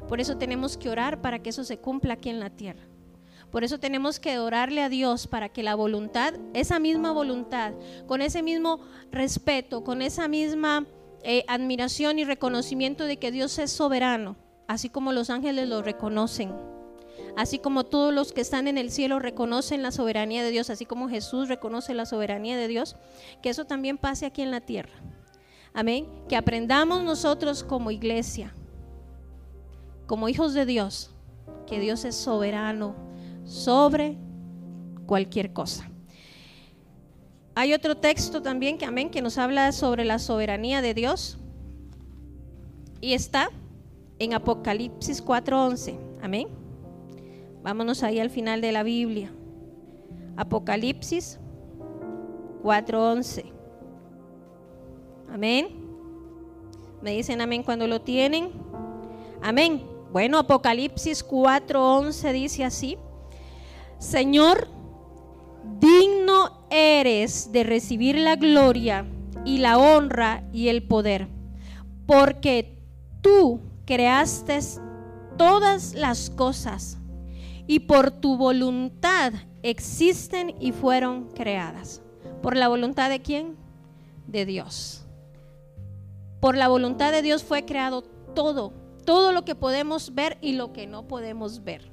Por 0.06 0.20
eso 0.20 0.36
tenemos 0.36 0.76
que 0.76 0.90
orar 0.90 1.22
para 1.22 1.38
que 1.38 1.48
eso 1.48 1.64
se 1.64 1.78
cumpla 1.78 2.12
aquí 2.12 2.28
en 2.28 2.38
la 2.38 2.50
tierra. 2.50 2.91
Por 3.52 3.64
eso 3.64 3.78
tenemos 3.78 4.18
que 4.18 4.38
orarle 4.38 4.80
a 4.80 4.88
Dios 4.88 5.26
para 5.26 5.50
que 5.50 5.62
la 5.62 5.74
voluntad, 5.74 6.32
esa 6.54 6.78
misma 6.78 7.12
voluntad, 7.12 7.74
con 8.06 8.22
ese 8.22 8.42
mismo 8.42 8.80
respeto, 9.10 9.84
con 9.84 10.00
esa 10.00 10.26
misma 10.26 10.86
eh, 11.22 11.44
admiración 11.48 12.18
y 12.18 12.24
reconocimiento 12.24 13.04
de 13.04 13.18
que 13.18 13.30
Dios 13.30 13.58
es 13.58 13.70
soberano, 13.70 14.36
así 14.68 14.88
como 14.88 15.12
los 15.12 15.28
ángeles 15.28 15.68
lo 15.68 15.82
reconocen, 15.82 16.50
así 17.36 17.58
como 17.58 17.84
todos 17.84 18.14
los 18.14 18.32
que 18.32 18.40
están 18.40 18.68
en 18.68 18.78
el 18.78 18.90
cielo 18.90 19.18
reconocen 19.18 19.82
la 19.82 19.92
soberanía 19.92 20.42
de 20.42 20.50
Dios, 20.50 20.70
así 20.70 20.86
como 20.86 21.10
Jesús 21.10 21.48
reconoce 21.48 21.92
la 21.92 22.06
soberanía 22.06 22.56
de 22.56 22.68
Dios, 22.68 22.96
que 23.42 23.50
eso 23.50 23.66
también 23.66 23.98
pase 23.98 24.24
aquí 24.24 24.40
en 24.40 24.50
la 24.50 24.62
tierra. 24.62 24.94
Amén. 25.74 26.06
Que 26.26 26.36
aprendamos 26.36 27.02
nosotros 27.02 27.64
como 27.64 27.90
iglesia, 27.90 28.54
como 30.06 30.30
hijos 30.30 30.54
de 30.54 30.64
Dios, 30.64 31.10
que 31.66 31.80
Dios 31.80 32.06
es 32.06 32.16
soberano 32.16 33.11
sobre 33.44 34.16
cualquier 35.06 35.52
cosa. 35.52 35.88
Hay 37.54 37.74
otro 37.74 37.96
texto 37.96 38.40
también 38.40 38.78
que 38.78 38.86
amén 38.86 39.10
que 39.10 39.20
nos 39.20 39.36
habla 39.36 39.72
sobre 39.72 40.04
la 40.04 40.18
soberanía 40.18 40.80
de 40.80 40.94
Dios 40.94 41.38
y 43.00 43.12
está 43.12 43.50
en 44.18 44.32
Apocalipsis 44.32 45.22
4:11. 45.22 45.98
Amén. 46.22 46.48
Vámonos 47.62 48.02
ahí 48.02 48.20
al 48.20 48.30
final 48.30 48.60
de 48.60 48.72
la 48.72 48.82
Biblia. 48.82 49.32
Apocalipsis 50.36 51.38
4:11. 52.62 53.44
Amén. 55.28 55.68
Me 57.02 57.10
dicen 57.10 57.40
amén 57.40 57.62
cuando 57.62 57.86
lo 57.86 58.00
tienen. 58.00 58.50
Amén. 59.42 59.82
Bueno, 60.12 60.38
Apocalipsis 60.38 61.22
4:11 61.26 62.32
dice 62.32 62.64
así. 62.64 62.96
Señor, 64.02 64.66
digno 65.78 66.66
eres 66.70 67.52
de 67.52 67.62
recibir 67.62 68.18
la 68.18 68.34
gloria 68.34 69.06
y 69.44 69.58
la 69.58 69.78
honra 69.78 70.42
y 70.52 70.66
el 70.68 70.82
poder, 70.82 71.28
porque 72.04 72.76
tú 73.20 73.60
creaste 73.86 74.58
todas 75.38 75.94
las 75.94 76.30
cosas 76.30 76.98
y 77.68 77.78
por 77.78 78.10
tu 78.10 78.36
voluntad 78.36 79.34
existen 79.62 80.56
y 80.58 80.72
fueron 80.72 81.28
creadas. 81.28 82.02
¿Por 82.42 82.56
la 82.56 82.66
voluntad 82.66 83.08
de 83.08 83.22
quién? 83.22 83.56
De 84.26 84.44
Dios. 84.44 85.06
Por 86.40 86.56
la 86.56 86.66
voluntad 86.66 87.12
de 87.12 87.22
Dios 87.22 87.44
fue 87.44 87.64
creado 87.64 88.02
todo, 88.02 88.72
todo 89.04 89.30
lo 89.30 89.44
que 89.44 89.54
podemos 89.54 90.12
ver 90.12 90.38
y 90.40 90.54
lo 90.54 90.72
que 90.72 90.88
no 90.88 91.06
podemos 91.06 91.62
ver. 91.62 91.88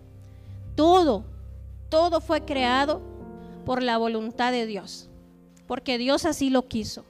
Todo, 0.73 1.23
todo 1.89 2.21
fue 2.21 2.45
creado 2.45 3.01
por 3.65 3.83
la 3.83 3.97
voluntad 3.97 4.51
de 4.51 4.65
Dios, 4.65 5.09
porque 5.67 5.97
Dios 5.97 6.25
así 6.25 6.49
lo 6.49 6.67
quiso, 6.67 7.05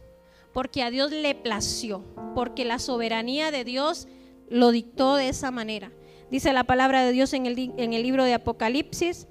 porque 0.54 0.84
a 0.84 0.90
Dios 0.90 1.12
le 1.12 1.36
plació, 1.36 2.04
porque 2.36 2.66
la 2.66 2.80
soberanía 2.80 3.52
de 3.52 3.64
Dios 3.64 4.08
lo 4.50 4.72
dictó 4.72 5.16
de 5.16 5.30
esa 5.30 5.52
manera. 5.52 5.92
Dice 6.32 6.54
la 6.54 6.64
palabra 6.64 7.04
de 7.04 7.12
Dios 7.12 7.34
en 7.34 7.46
el, 7.46 7.74
en 7.78 7.94
el 7.94 8.04
libro 8.04 8.24
de 8.24 8.34
Apocalipsis, 8.34 9.28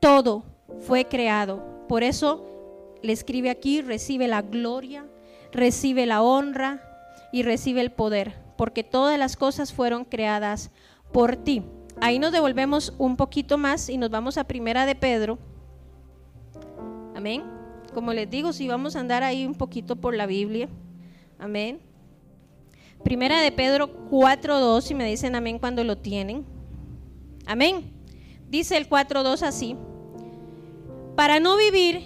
todo 0.00 0.44
fue 0.80 1.06
creado. 1.06 1.86
Por 1.88 2.02
eso 2.02 2.44
le 3.02 3.12
escribe 3.12 3.50
aquí, 3.50 3.82
recibe 3.82 4.28
la 4.28 4.42
gloria, 4.42 5.06
recibe 5.52 6.06
la 6.06 6.22
honra 6.22 6.82
y 7.32 7.42
recibe 7.42 7.80
el 7.80 7.90
poder, 7.90 8.34
porque 8.56 8.84
todas 8.84 9.18
las 9.18 9.36
cosas 9.36 9.72
fueron 9.72 10.04
creadas 10.04 10.70
por 11.12 11.36
ti. 11.36 11.62
Ahí 12.00 12.18
nos 12.18 12.32
devolvemos 12.32 12.92
un 12.98 13.16
poquito 13.16 13.58
más 13.58 13.88
y 13.88 13.98
nos 13.98 14.10
vamos 14.10 14.36
a 14.36 14.44
Primera 14.44 14.86
de 14.86 14.94
Pedro. 14.94 15.38
Amén. 17.14 17.42
Como 17.92 18.12
les 18.12 18.28
digo, 18.28 18.52
si 18.52 18.68
vamos 18.68 18.96
a 18.96 19.00
andar 19.00 19.22
ahí 19.22 19.46
un 19.46 19.54
poquito 19.54 19.96
por 19.96 20.14
la 20.14 20.26
Biblia. 20.26 20.68
Amén. 21.38 21.80
Primera 23.04 23.40
de 23.40 23.52
Pedro 23.52 24.08
4.2, 24.10 24.90
y 24.90 24.94
me 24.94 25.04
dicen 25.06 25.36
amén 25.36 25.58
cuando 25.58 25.84
lo 25.84 25.98
tienen. 25.98 26.44
Amén. 27.46 27.92
Dice 28.48 28.76
el 28.76 28.88
4.2 28.88 29.42
así. 29.42 29.76
Para 31.14 31.38
no 31.38 31.56
vivir 31.56 32.02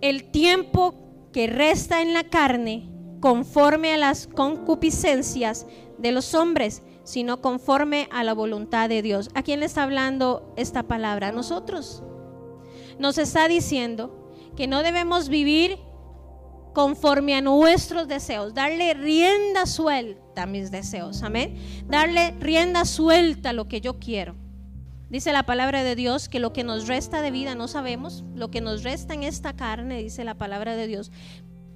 el 0.00 0.24
tiempo 0.30 0.94
que 1.32 1.46
resta 1.46 2.02
en 2.02 2.12
la 2.12 2.24
carne 2.24 2.88
conforme 3.20 3.92
a 3.92 3.98
las 3.98 4.26
concupiscencias 4.26 5.66
de 5.98 6.12
los 6.12 6.34
hombres, 6.34 6.82
sino 7.10 7.40
conforme 7.40 8.08
a 8.12 8.22
la 8.22 8.34
voluntad 8.34 8.88
de 8.88 9.02
Dios. 9.02 9.30
¿A 9.34 9.42
quién 9.42 9.60
le 9.60 9.66
está 9.66 9.82
hablando 9.82 10.54
esta 10.56 10.84
palabra? 10.84 11.28
A 11.28 11.32
nosotros. 11.32 12.04
Nos 13.00 13.18
está 13.18 13.48
diciendo 13.48 14.32
que 14.56 14.68
no 14.68 14.84
debemos 14.84 15.28
vivir 15.28 15.78
conforme 16.72 17.34
a 17.34 17.40
nuestros 17.40 18.06
deseos, 18.06 18.54
darle 18.54 18.94
rienda 18.94 19.66
suelta 19.66 20.44
a 20.44 20.46
mis 20.46 20.70
deseos, 20.70 21.24
amén. 21.24 21.56
Darle 21.88 22.30
rienda 22.38 22.84
suelta 22.84 23.50
a 23.50 23.54
lo 23.54 23.66
que 23.66 23.80
yo 23.80 23.98
quiero. 23.98 24.36
Dice 25.08 25.32
la 25.32 25.42
palabra 25.42 25.82
de 25.82 25.96
Dios 25.96 26.28
que 26.28 26.38
lo 26.38 26.52
que 26.52 26.62
nos 26.62 26.86
resta 26.86 27.22
de 27.22 27.32
vida 27.32 27.56
no 27.56 27.66
sabemos, 27.66 28.22
lo 28.36 28.52
que 28.52 28.60
nos 28.60 28.84
resta 28.84 29.14
en 29.14 29.24
esta 29.24 29.56
carne, 29.56 30.00
dice 30.00 30.22
la 30.22 30.38
palabra 30.38 30.76
de 30.76 30.86
Dios, 30.86 31.10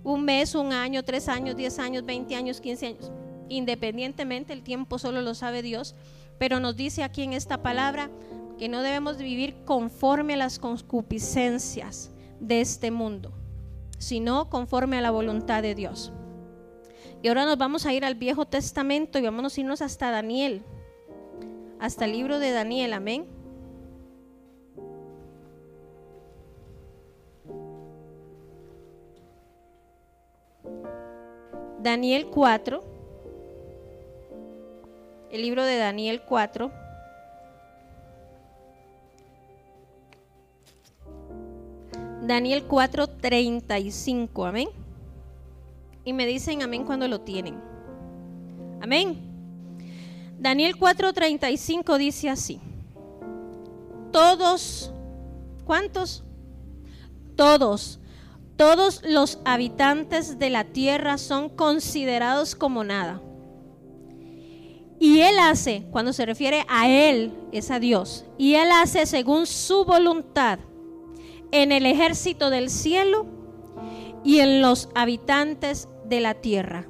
un 0.04 0.24
mes, 0.24 0.54
un 0.54 0.72
año, 0.72 1.02
tres 1.02 1.28
años, 1.28 1.56
diez 1.56 1.80
años, 1.80 2.04
veinte 2.04 2.36
años, 2.36 2.60
quince 2.60 2.86
años 2.86 3.10
independientemente, 3.56 4.52
el 4.52 4.62
tiempo 4.62 4.98
solo 4.98 5.22
lo 5.22 5.34
sabe 5.34 5.62
Dios, 5.62 5.94
pero 6.38 6.60
nos 6.60 6.76
dice 6.76 7.02
aquí 7.02 7.22
en 7.22 7.32
esta 7.32 7.62
palabra 7.62 8.10
que 8.58 8.68
no 8.68 8.82
debemos 8.82 9.18
vivir 9.18 9.56
conforme 9.64 10.34
a 10.34 10.38
las 10.38 10.58
concupiscencias 10.58 12.10
de 12.40 12.60
este 12.60 12.90
mundo, 12.90 13.32
sino 13.98 14.48
conforme 14.50 14.98
a 14.98 15.00
la 15.00 15.10
voluntad 15.10 15.62
de 15.62 15.74
Dios. 15.74 16.12
Y 17.22 17.28
ahora 17.28 17.46
nos 17.46 17.56
vamos 17.56 17.86
a 17.86 17.92
ir 17.92 18.04
al 18.04 18.14
Viejo 18.16 18.44
Testamento 18.44 19.18
y 19.18 19.22
vamos 19.22 19.56
irnos 19.58 19.80
hasta 19.80 20.10
Daniel, 20.10 20.62
hasta 21.80 22.04
el 22.04 22.12
libro 22.12 22.38
de 22.38 22.52
Daniel, 22.52 22.92
amén. 22.92 23.26
Daniel 31.82 32.28
4 32.28 32.93
el 35.34 35.42
libro 35.42 35.64
de 35.64 35.76
Daniel 35.76 36.22
4. 36.22 36.70
Daniel 42.22 42.62
4, 42.62 43.08
35, 43.08 44.46
amén. 44.46 44.68
Y 46.04 46.12
me 46.12 46.24
dicen 46.24 46.62
amén 46.62 46.84
cuando 46.84 47.08
lo 47.08 47.22
tienen. 47.22 47.60
Amén. 48.80 49.18
Daniel 50.38 50.76
4, 50.76 51.12
35 51.12 51.98
dice 51.98 52.30
así. 52.30 52.60
Todos, 54.12 54.92
¿cuántos? 55.64 56.22
Todos, 57.34 57.98
todos 58.54 59.02
los 59.04 59.40
habitantes 59.44 60.38
de 60.38 60.50
la 60.50 60.62
tierra 60.62 61.18
son 61.18 61.48
considerados 61.48 62.54
como 62.54 62.84
nada 62.84 63.20
y 65.04 65.20
Él 65.20 65.38
hace, 65.38 65.84
cuando 65.90 66.14
se 66.14 66.24
refiere 66.24 66.64
a 66.66 66.88
Él, 66.88 67.34
es 67.52 67.70
a 67.70 67.78
Dios. 67.78 68.24
Y 68.38 68.54
Él 68.54 68.70
hace 68.72 69.04
según 69.04 69.44
su 69.44 69.84
voluntad 69.84 70.60
en 71.52 71.72
el 71.72 71.84
ejército 71.84 72.48
del 72.48 72.70
cielo 72.70 73.26
y 74.24 74.38
en 74.38 74.62
los 74.62 74.88
habitantes 74.94 75.90
de 76.06 76.20
la 76.22 76.32
tierra. 76.32 76.88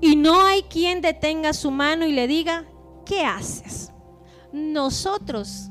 Y 0.00 0.16
no 0.16 0.42
hay 0.42 0.62
quien 0.64 1.00
detenga 1.00 1.52
su 1.52 1.70
mano 1.70 2.08
y 2.08 2.12
le 2.12 2.26
diga, 2.26 2.64
¿qué 3.06 3.24
haces? 3.24 3.92
Nosotros, 4.52 5.70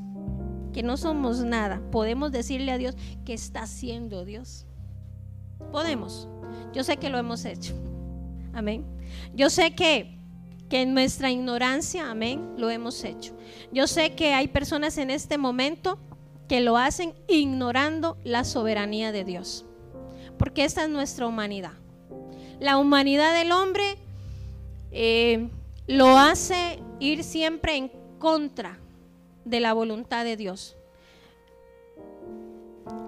que 0.71 0.83
no 0.83 0.95
somos 0.95 1.43
nada, 1.43 1.81
podemos 1.91 2.31
decirle 2.31 2.71
a 2.71 2.77
Dios, 2.77 2.95
¿qué 3.25 3.33
está 3.33 3.63
haciendo 3.63 4.23
Dios? 4.23 4.65
Podemos. 5.73 6.29
Yo 6.73 6.85
sé 6.85 6.95
que 6.95 7.09
lo 7.09 7.17
hemos 7.17 7.43
hecho. 7.43 7.73
Amén. 8.53 8.85
Yo 9.35 9.49
sé 9.49 9.75
que 9.75 10.16
que 10.69 10.81
en 10.81 10.93
nuestra 10.93 11.31
ignorancia, 11.31 12.09
amén, 12.09 12.53
lo 12.57 12.69
hemos 12.69 13.03
hecho. 13.03 13.33
Yo 13.71 13.87
sé 13.87 14.15
que 14.15 14.33
hay 14.33 14.47
personas 14.47 14.97
en 14.97 15.09
este 15.09 15.37
momento 15.37 15.99
que 16.47 16.61
lo 16.61 16.77
hacen 16.77 17.13
ignorando 17.27 18.17
la 18.23 18.43
soberanía 18.43 19.11
de 19.11 19.23
Dios, 19.23 19.65
porque 20.37 20.63
esta 20.63 20.83
es 20.83 20.89
nuestra 20.89 21.27
humanidad. 21.27 21.73
La 22.59 22.77
humanidad 22.77 23.37
del 23.37 23.51
hombre 23.51 23.97
eh, 24.91 25.49
lo 25.87 26.17
hace 26.17 26.79
ir 26.99 27.23
siempre 27.23 27.75
en 27.75 27.91
contra 28.19 28.79
de 29.45 29.59
la 29.59 29.73
voluntad 29.73 30.23
de 30.23 30.35
Dios. 30.35 30.75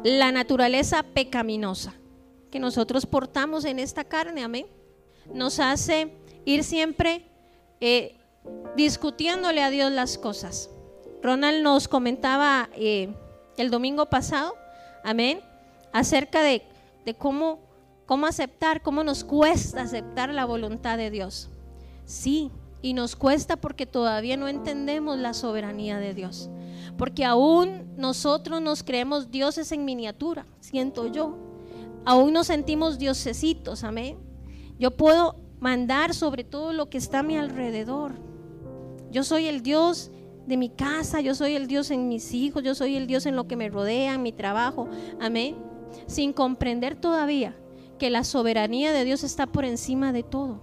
La 0.04 0.32
naturaleza 0.32 1.04
pecaminosa 1.04 1.94
que 2.52 2.60
nosotros 2.60 3.06
portamos 3.06 3.66
en 3.66 3.80
esta 3.80 4.04
carne, 4.04 4.44
amén, 4.44 4.66
nos 5.34 5.60
hace 5.60 6.14
ir 6.46 6.64
siempre 6.64 7.29
eh, 7.82 8.16
discutiéndole 8.76 9.62
a 9.62 9.70
Dios 9.70 9.92
las 9.92 10.18
cosas. 10.18 10.70
Ronald 11.22 11.64
nos 11.64 11.88
comentaba 11.88 12.70
eh, 12.76 13.14
el 13.58 13.70
domingo 13.70 14.06
pasado, 14.08 14.56
amén, 15.04 15.42
acerca 15.92 16.42
de, 16.42 16.64
de 17.06 17.14
cómo, 17.14 17.60
cómo 18.06 18.26
aceptar, 18.26 18.82
cómo 18.82 19.04
nos 19.04 19.24
cuesta 19.24 19.82
aceptar 19.82 20.30
la 20.30 20.46
voluntad 20.46 20.98
de 20.98 21.12
Dios. 21.12 21.50
Sí, 22.06 22.52
y 22.82 22.94
nos 22.94 23.16
cuesta 23.16 23.58
porque 23.58 23.86
todavía 23.86 24.38
no 24.38 24.48
entendemos 24.48 25.18
la 25.18 25.34
soberanía 25.34 26.00
de 26.00 26.14
Dios. 26.14 26.50
Porque 26.98 27.26
aún 27.26 27.94
nosotros 27.98 28.62
nos 28.62 28.84
creemos 28.84 29.32
dioses 29.32 29.72
en 29.72 29.86
miniatura, 29.86 30.46
siento 30.60 31.08
yo. 31.08 31.38
Aún 32.06 32.34
nos 32.34 32.48
sentimos 32.48 32.98
diosesitos, 32.98 33.84
amén. 33.84 34.18
Yo 34.80 34.92
puedo 34.92 35.36
mandar 35.60 36.14
sobre 36.14 36.44
todo 36.44 36.74
lo 36.74 36.90
que 36.90 36.98
está 36.98 37.20
a 37.20 37.24
mi 37.24 37.38
alrededor. 37.38 38.14
Yo 39.12 39.24
soy 39.24 39.48
el 39.48 39.62
Dios 39.62 40.12
de 40.46 40.58
mi 40.58 40.70
casa, 40.70 41.22
yo 41.22 41.36
soy 41.36 41.56
el 41.56 41.68
Dios 41.68 41.92
en 41.92 42.08
mis 42.08 42.34
hijos, 42.34 42.64
yo 42.64 42.76
soy 42.76 42.96
el 42.96 43.08
Dios 43.08 43.26
en 43.26 43.36
lo 43.36 43.48
que 43.48 43.56
me 43.56 43.70
rodea, 43.70 44.16
en 44.16 44.24
mi 44.24 44.32
trabajo. 44.32 44.88
Amén. 45.20 45.56
Sin 46.08 46.34
comprender 46.34 46.96
todavía 46.96 47.56
que 47.98 48.10
la 48.10 48.24
soberanía 48.24 48.92
de 48.92 49.06
Dios 49.06 49.24
está 49.24 49.48
por 49.48 49.66
encima 49.66 50.14
de 50.14 50.24
todo. 50.24 50.62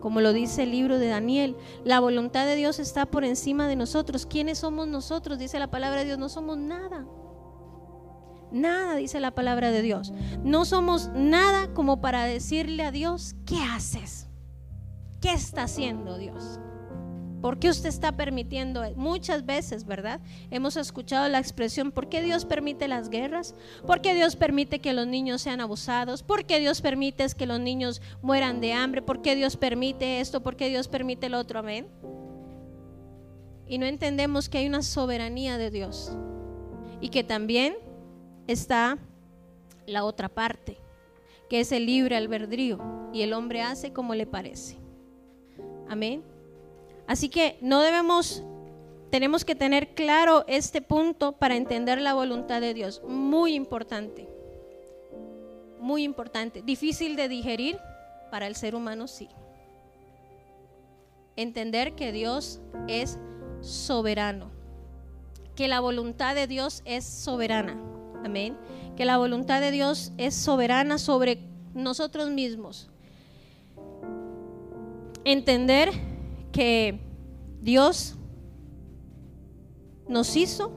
Como 0.00 0.20
lo 0.20 0.34
dice 0.34 0.64
el 0.64 0.70
libro 0.72 0.98
de 0.98 1.08
Daniel, 1.08 1.56
la 1.84 2.00
voluntad 2.00 2.44
de 2.44 2.56
Dios 2.56 2.78
está 2.78 3.06
por 3.06 3.24
encima 3.24 3.68
de 3.68 3.76
nosotros. 3.76 4.26
¿Quiénes 4.26 4.58
somos 4.58 4.86
nosotros? 4.86 5.38
Dice 5.38 5.58
la 5.58 5.70
palabra 5.70 6.00
de 6.00 6.06
Dios, 6.06 6.18
no 6.18 6.28
somos 6.28 6.58
nada. 6.58 7.06
Nada, 8.54 8.94
dice 8.94 9.18
la 9.18 9.32
palabra 9.32 9.72
de 9.72 9.82
Dios. 9.82 10.12
No 10.44 10.64
somos 10.64 11.10
nada 11.12 11.74
como 11.74 12.00
para 12.00 12.24
decirle 12.24 12.84
a 12.84 12.92
Dios, 12.92 13.34
¿qué 13.44 13.58
haces? 13.58 14.28
¿Qué 15.20 15.32
está 15.32 15.64
haciendo 15.64 16.16
Dios? 16.16 16.60
¿Por 17.42 17.58
qué 17.58 17.68
usted 17.68 17.88
está 17.88 18.12
permitiendo? 18.12 18.82
Muchas 18.94 19.44
veces, 19.44 19.84
¿verdad? 19.84 20.20
Hemos 20.52 20.76
escuchado 20.76 21.28
la 21.28 21.40
expresión, 21.40 21.90
¿por 21.90 22.08
qué 22.08 22.22
Dios 22.22 22.44
permite 22.44 22.86
las 22.86 23.10
guerras? 23.10 23.56
¿Por 23.86 24.00
qué 24.00 24.14
Dios 24.14 24.36
permite 24.36 24.78
que 24.78 24.92
los 24.92 25.08
niños 25.08 25.42
sean 25.42 25.60
abusados? 25.60 26.22
¿Por 26.22 26.46
qué 26.46 26.60
Dios 26.60 26.80
permite 26.80 27.26
que 27.36 27.46
los 27.46 27.58
niños 27.58 28.00
mueran 28.22 28.60
de 28.60 28.72
hambre? 28.72 29.02
¿Por 29.02 29.20
qué 29.20 29.34
Dios 29.34 29.56
permite 29.56 30.20
esto? 30.20 30.44
¿Por 30.44 30.54
qué 30.54 30.68
Dios 30.68 30.86
permite 30.86 31.26
el 31.26 31.34
otro? 31.34 31.58
Amén. 31.58 31.88
Y 33.66 33.78
no 33.78 33.86
entendemos 33.86 34.48
que 34.48 34.58
hay 34.58 34.66
una 34.66 34.82
soberanía 34.82 35.58
de 35.58 35.70
Dios 35.70 36.16
y 37.00 37.08
que 37.08 37.24
también 37.24 37.74
está 38.46 38.98
la 39.86 40.04
otra 40.04 40.28
parte, 40.28 40.78
que 41.48 41.60
es 41.60 41.72
el 41.72 41.86
libre 41.86 42.16
albedrío 42.16 42.78
y 43.12 43.22
el 43.22 43.32
hombre 43.32 43.62
hace 43.62 43.92
como 43.92 44.14
le 44.14 44.26
parece. 44.26 44.76
Amén. 45.88 46.22
Así 47.06 47.28
que 47.28 47.58
no 47.60 47.80
debemos, 47.80 48.42
tenemos 49.10 49.44
que 49.44 49.54
tener 49.54 49.94
claro 49.94 50.44
este 50.48 50.80
punto 50.80 51.32
para 51.32 51.56
entender 51.56 52.00
la 52.00 52.14
voluntad 52.14 52.60
de 52.60 52.74
Dios. 52.74 53.02
Muy 53.06 53.54
importante. 53.54 54.28
Muy 55.80 56.02
importante. 56.02 56.62
Difícil 56.62 57.14
de 57.14 57.28
digerir 57.28 57.78
para 58.30 58.46
el 58.46 58.56
ser 58.56 58.74
humano, 58.74 59.06
sí. 59.06 59.28
Entender 61.36 61.94
que 61.94 62.10
Dios 62.10 62.60
es 62.88 63.18
soberano. 63.60 64.50
Que 65.54 65.68
la 65.68 65.80
voluntad 65.80 66.34
de 66.34 66.46
Dios 66.46 66.82
es 66.84 67.04
soberana. 67.04 67.93
Amén. 68.24 68.56
Que 68.96 69.04
la 69.04 69.18
voluntad 69.18 69.60
de 69.60 69.70
Dios 69.70 70.12
es 70.16 70.34
soberana 70.34 70.98
sobre 70.98 71.38
nosotros 71.74 72.30
mismos. 72.30 72.90
Entender 75.24 75.90
que 76.52 77.00
Dios 77.60 78.16
nos 80.08 80.36
hizo 80.36 80.72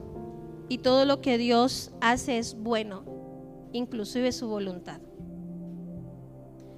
y 0.68 0.78
todo 0.78 1.04
lo 1.04 1.20
que 1.20 1.38
Dios 1.38 1.90
hace 2.00 2.38
es 2.38 2.54
bueno, 2.54 3.04
inclusive 3.72 4.32
su 4.32 4.48
voluntad. 4.48 5.00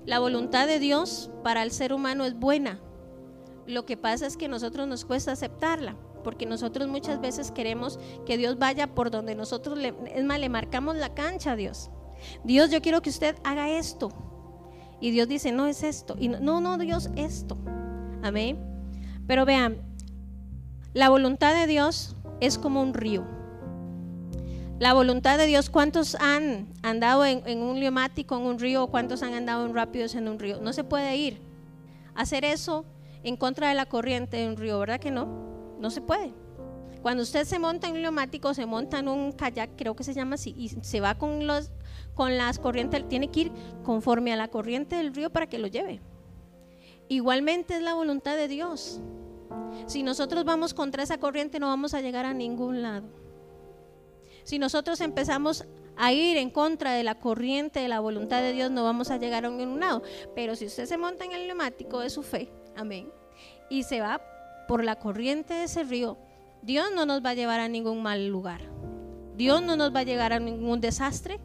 La 0.06 0.18
voluntad 0.18 0.66
de 0.66 0.78
Dios 0.78 1.30
para 1.42 1.62
el 1.62 1.70
ser 1.72 1.92
humano 1.92 2.24
es 2.24 2.34
buena. 2.34 2.80
Lo 3.66 3.86
que 3.86 3.96
pasa 3.96 4.26
es 4.26 4.36
que 4.36 4.46
a 4.46 4.48
nosotros 4.48 4.88
nos 4.88 5.04
cuesta 5.04 5.32
aceptarla, 5.32 5.96
porque 6.22 6.46
nosotros 6.46 6.88
muchas 6.88 7.20
veces 7.20 7.50
queremos 7.50 7.98
que 8.26 8.36
Dios 8.36 8.58
vaya 8.58 8.94
por 8.94 9.10
donde 9.10 9.34
nosotros, 9.34 9.78
le, 9.78 9.92
le 9.92 10.48
marcamos 10.48 10.96
la 10.96 11.14
cancha 11.14 11.52
a 11.52 11.56
Dios. 11.56 11.90
Dios, 12.44 12.70
yo 12.70 12.82
quiero 12.82 13.02
que 13.02 13.10
usted 13.10 13.36
haga 13.44 13.70
esto. 13.70 14.10
Y 15.00 15.10
Dios 15.10 15.28
dice, 15.28 15.52
no 15.52 15.66
es 15.66 15.82
esto. 15.82 16.16
Y 16.18 16.28
no, 16.28 16.60
no, 16.60 16.78
Dios, 16.78 17.10
esto. 17.16 17.56
Amén. 18.22 18.58
Pero 19.26 19.44
vean, 19.46 19.78
la 20.92 21.08
voluntad 21.08 21.54
de 21.54 21.66
Dios 21.66 22.16
es 22.40 22.58
como 22.58 22.82
un 22.82 22.94
río. 22.94 23.24
La 24.78 24.92
voluntad 24.94 25.38
de 25.38 25.46
Dios, 25.46 25.68
¿cuántos 25.68 26.14
han 26.16 26.68
andado 26.82 27.24
en, 27.24 27.62
un 27.62 27.80
liomático, 27.80 28.36
en 28.36 28.42
un 28.42 28.58
río? 28.58 28.86
¿Cuántos 28.86 29.22
han 29.22 29.34
andado 29.34 29.66
en 29.66 29.74
rápidos 29.74 30.14
en 30.14 30.26
un 30.26 30.38
río? 30.38 30.58
No 30.60 30.72
se 30.72 30.84
puede 30.84 31.16
ir. 31.16 31.40
Hacer 32.14 32.44
eso 32.44 32.84
en 33.22 33.36
contra 33.36 33.68
de 33.68 33.74
la 33.74 33.86
corriente 33.86 34.38
de 34.38 34.48
un 34.48 34.56
río, 34.56 34.78
¿verdad 34.78 34.98
que 34.98 35.10
no? 35.10 35.49
No 35.80 35.90
se 35.90 36.00
puede. 36.00 36.32
Cuando 37.02 37.22
usted 37.22 37.44
se 37.44 37.58
monta 37.58 37.88
en 37.88 37.94
un 37.94 38.02
liomático, 38.02 38.52
se 38.52 38.66
monta 38.66 38.98
en 38.98 39.08
un 39.08 39.32
kayak, 39.32 39.70
creo 39.76 39.96
que 39.96 40.04
se 40.04 40.12
llama 40.12 40.34
así, 40.34 40.54
y 40.56 40.68
se 40.68 41.00
va 41.00 41.16
con, 41.16 41.46
los, 41.46 41.72
con 42.14 42.36
las 42.36 42.58
corrientes, 42.58 43.08
tiene 43.08 43.30
que 43.30 43.40
ir 43.40 43.52
conforme 43.82 44.32
a 44.32 44.36
la 44.36 44.48
corriente 44.48 44.96
del 44.96 45.14
río 45.14 45.30
para 45.30 45.48
que 45.48 45.58
lo 45.58 45.66
lleve. 45.66 46.02
Igualmente 47.08 47.74
es 47.74 47.82
la 47.82 47.94
voluntad 47.94 48.36
de 48.36 48.48
Dios. 48.48 49.00
Si 49.86 50.02
nosotros 50.02 50.44
vamos 50.44 50.74
contra 50.74 51.02
esa 51.02 51.18
corriente 51.18 51.58
no 51.58 51.66
vamos 51.66 51.94
a 51.94 52.02
llegar 52.02 52.26
a 52.26 52.34
ningún 52.34 52.82
lado. 52.82 53.08
Si 54.44 54.58
nosotros 54.58 55.00
empezamos 55.00 55.66
a 55.96 56.12
ir 56.12 56.36
en 56.36 56.50
contra 56.50 56.92
de 56.92 57.02
la 57.02 57.16
corriente 57.16 57.80
de 57.80 57.88
la 57.88 58.00
voluntad 58.00 58.40
de 58.40 58.52
Dios 58.52 58.70
no 58.70 58.84
vamos 58.84 59.10
a 59.10 59.16
llegar 59.16 59.44
a 59.44 59.50
ningún 59.50 59.80
lado. 59.80 60.02
Pero 60.34 60.54
si 60.54 60.66
usted 60.66 60.86
se 60.86 60.98
monta 60.98 61.24
en 61.24 61.32
el 61.32 61.46
neumático 61.46 62.00
de 62.00 62.10
su 62.10 62.22
fe, 62.22 62.52
amén, 62.76 63.10
y 63.68 63.82
se 63.82 64.00
va 64.00 64.20
por 64.70 64.84
la 64.84 65.00
corriente 65.00 65.52
de 65.52 65.64
ese 65.64 65.82
río, 65.82 66.16
Dios 66.62 66.86
no 66.94 67.04
nos 67.04 67.24
va 67.24 67.30
a 67.30 67.34
llevar 67.34 67.58
a 67.58 67.66
ningún 67.66 68.04
mal 68.04 68.28
lugar. 68.28 68.60
Dios 69.36 69.60
no 69.60 69.74
nos 69.74 69.92
va 69.92 70.00
a 70.00 70.04
llegar 70.04 70.32
a 70.32 70.38
ningún 70.38 70.80
desastre. 70.80 71.40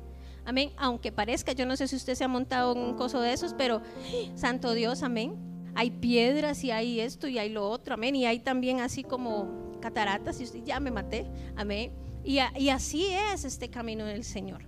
Amén. 0.45 0.69
Aunque 0.77 1.11
parezca, 1.11 1.53
yo 1.53 1.65
no 1.65 1.75
sé 1.75 1.87
si 1.87 1.95
usted 1.95 2.13
se 2.13 2.23
ha 2.23 2.27
montado 2.27 2.73
en 2.73 2.81
un 2.81 2.93
coso 2.93 3.21
de 3.21 3.33
esos, 3.33 3.55
pero 3.55 3.81
santo 4.35 4.73
Dios, 4.73 5.01
amén 5.01 5.55
hay 5.75 5.91
piedras 5.91 6.63
y 6.63 6.71
hay 6.71 7.01
esto 7.01 7.27
y 7.27 7.37
hay 7.37 7.49
lo 7.49 7.69
otro, 7.69 7.95
amén. 7.95 8.15
Y 8.15 8.25
hay 8.25 8.39
también 8.39 8.79
así 8.79 9.03
como 9.03 9.77
cataratas 9.81 10.39
y 10.39 10.63
ya 10.63 10.79
me 10.79 10.89
maté, 10.89 11.27
amén. 11.55 11.91
Y, 12.23 12.39
así 12.39 13.07
es 13.33 13.43
este 13.43 13.69
camino 13.69 14.05
del 14.05 14.23
Señor. 14.23 14.63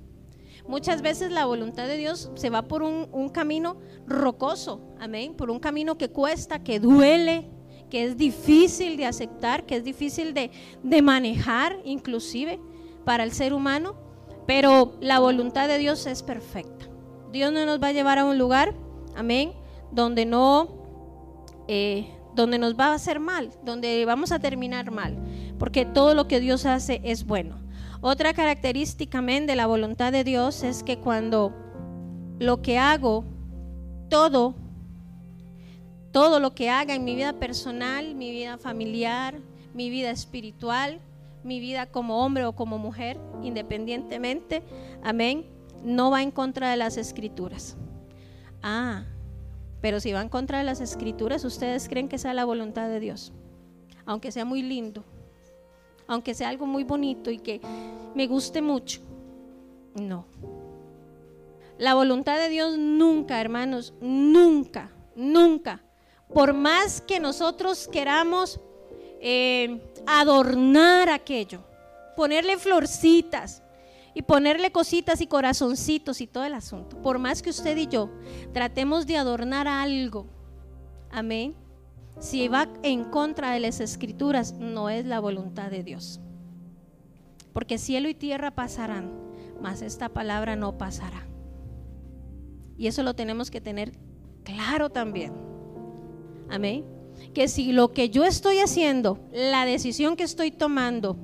Muchas 0.67 1.01
veces 1.01 1.31
la 1.31 1.45
voluntad 1.45 1.87
de 1.87 1.95
Dios 1.95 2.29
se 2.35 2.49
va 2.49 2.63
por 2.63 2.83
un, 2.83 3.29
camino 3.29 3.77
rocoso, 4.05 4.81
amén, 4.99 5.33
por 5.33 5.49
un 5.49 5.59
camino 5.59 5.97
que 5.97 6.09
cuesta, 6.09 6.61
que 6.63 6.79
duele, 6.79 7.49
que 7.89 8.05
es 8.05 8.17
difícil 8.17 8.97
de 8.97 9.05
aceptar, 9.05 9.65
que 9.65 9.77
es 9.77 9.83
difícil 9.83 10.33
de, 10.33 10.51
de 10.83 11.01
manejar 11.01 11.77
inclusive 11.85 12.59
para 13.05 13.23
el 13.23 13.31
ser 13.31 13.53
humano, 13.53 13.95
pero 14.45 14.93
la 15.01 15.19
voluntad 15.19 15.67
de 15.67 15.77
Dios 15.77 16.05
es 16.05 16.23
perfecta. 16.23 16.87
Dios 17.31 17.51
no 17.51 17.65
nos 17.65 17.81
va 17.81 17.87
a 17.87 17.91
llevar 17.91 18.19
a 18.19 18.25
un 18.25 18.37
lugar, 18.37 18.73
amén, 19.15 19.53
donde 19.91 20.25
no 20.25 20.77
eh, 21.67 22.07
donde 22.37 22.59
nos 22.59 22.79
va 22.79 22.87
a 22.87 22.93
hacer 22.93 23.19
mal, 23.19 23.49
donde 23.63 24.05
vamos 24.05 24.31
a 24.31 24.39
terminar 24.39 24.91
mal, 24.91 25.17
porque 25.57 25.85
todo 25.85 26.13
lo 26.13 26.27
que 26.27 26.39
Dios 26.39 26.65
hace 26.65 27.01
es 27.03 27.25
bueno. 27.25 27.57
Otra 27.99 28.33
característica 28.33 29.21
de 29.21 29.55
la 29.55 29.65
voluntad 29.65 30.11
de 30.11 30.23
Dios 30.23 30.63
es 30.63 30.83
que 30.83 30.99
cuando 30.99 31.51
lo 32.37 32.61
que 32.61 32.77
hago, 32.77 33.25
todo, 34.09 34.55
todo 36.17 36.39
lo 36.39 36.55
que 36.55 36.71
haga 36.71 36.95
en 36.95 37.03
mi 37.03 37.13
vida 37.13 37.33
personal, 37.33 38.15
mi 38.15 38.31
vida 38.31 38.57
familiar, 38.57 39.35
mi 39.75 39.91
vida 39.91 40.09
espiritual, 40.09 40.99
mi 41.43 41.59
vida 41.59 41.85
como 41.85 42.25
hombre 42.25 42.43
o 42.45 42.53
como 42.53 42.79
mujer, 42.79 43.19
independientemente, 43.43 44.63
amén, 45.03 45.45
no 45.83 46.09
va 46.09 46.23
en 46.23 46.31
contra 46.31 46.71
de 46.71 46.77
las 46.77 46.97
escrituras. 46.97 47.77
Ah, 48.63 49.05
Pero 49.79 49.99
si 49.99 50.11
van 50.11 50.27
contra 50.27 50.63
las 50.63 50.81
escrituras, 50.81 51.45
ustedes 51.45 51.87
creen 51.87 52.09
que 52.09 52.17
sea 52.17 52.33
la 52.33 52.45
voluntad 52.45 52.89
de 52.89 52.99
Dios, 52.99 53.31
aunque 54.07 54.31
sea 54.31 54.43
muy 54.43 54.63
lindo, 54.63 55.03
aunque 56.07 56.33
sea 56.33 56.49
algo 56.49 56.65
muy 56.65 56.83
bonito 56.83 57.29
y 57.29 57.37
que 57.37 57.61
me 58.15 58.25
guste 58.25 58.63
mucho. 58.63 59.01
No. 59.93 60.25
La 61.77 61.93
voluntad 61.93 62.39
de 62.39 62.49
Dios 62.49 62.75
nunca, 62.75 63.39
hermanos, 63.39 63.93
nunca, 64.01 64.89
nunca, 65.15 65.83
por 66.33 66.53
más 66.53 67.01
que 67.01 67.19
nosotros 67.19 67.87
queramos 67.87 68.59
eh, 69.21 69.81
adornar 70.05 71.09
aquello, 71.09 71.63
ponerle 72.15 72.57
florcitas 72.57 73.63
y 74.13 74.21
ponerle 74.21 74.71
cositas 74.71 75.21
y 75.21 75.27
corazoncitos 75.27 76.21
y 76.21 76.27
todo 76.27 76.43
el 76.43 76.53
asunto, 76.53 77.01
por 77.01 77.19
más 77.19 77.41
que 77.41 77.49
usted 77.49 77.77
y 77.77 77.87
yo 77.87 78.09
tratemos 78.53 79.05
de 79.07 79.17
adornar 79.17 79.67
algo, 79.67 80.27
amén, 81.11 81.55
si 82.19 82.47
va 82.47 82.67
en 82.81 83.03
contra 83.05 83.51
de 83.51 83.59
las 83.59 83.79
escrituras, 83.79 84.53
no 84.53 84.89
es 84.89 85.05
la 85.05 85.19
voluntad 85.19 85.69
de 85.69 85.83
Dios. 85.83 86.19
Porque 87.53 87.77
cielo 87.77 88.09
y 88.09 88.15
tierra 88.15 88.51
pasarán, 88.51 89.11
mas 89.61 89.81
esta 89.81 90.09
palabra 90.09 90.55
no 90.55 90.77
pasará. 90.77 91.27
Y 92.77 92.87
eso 92.87 93.03
lo 93.03 93.15
tenemos 93.15 93.51
que 93.51 93.61
tener 93.61 93.93
claro 94.43 94.89
también. 94.89 95.33
Amén. 96.49 96.85
Que 97.33 97.47
si 97.47 97.71
lo 97.71 97.93
que 97.93 98.09
yo 98.09 98.23
estoy 98.23 98.59
haciendo, 98.59 99.19
la 99.31 99.65
decisión 99.65 100.15
que 100.15 100.23
estoy 100.23 100.51
tomando, 100.51 101.17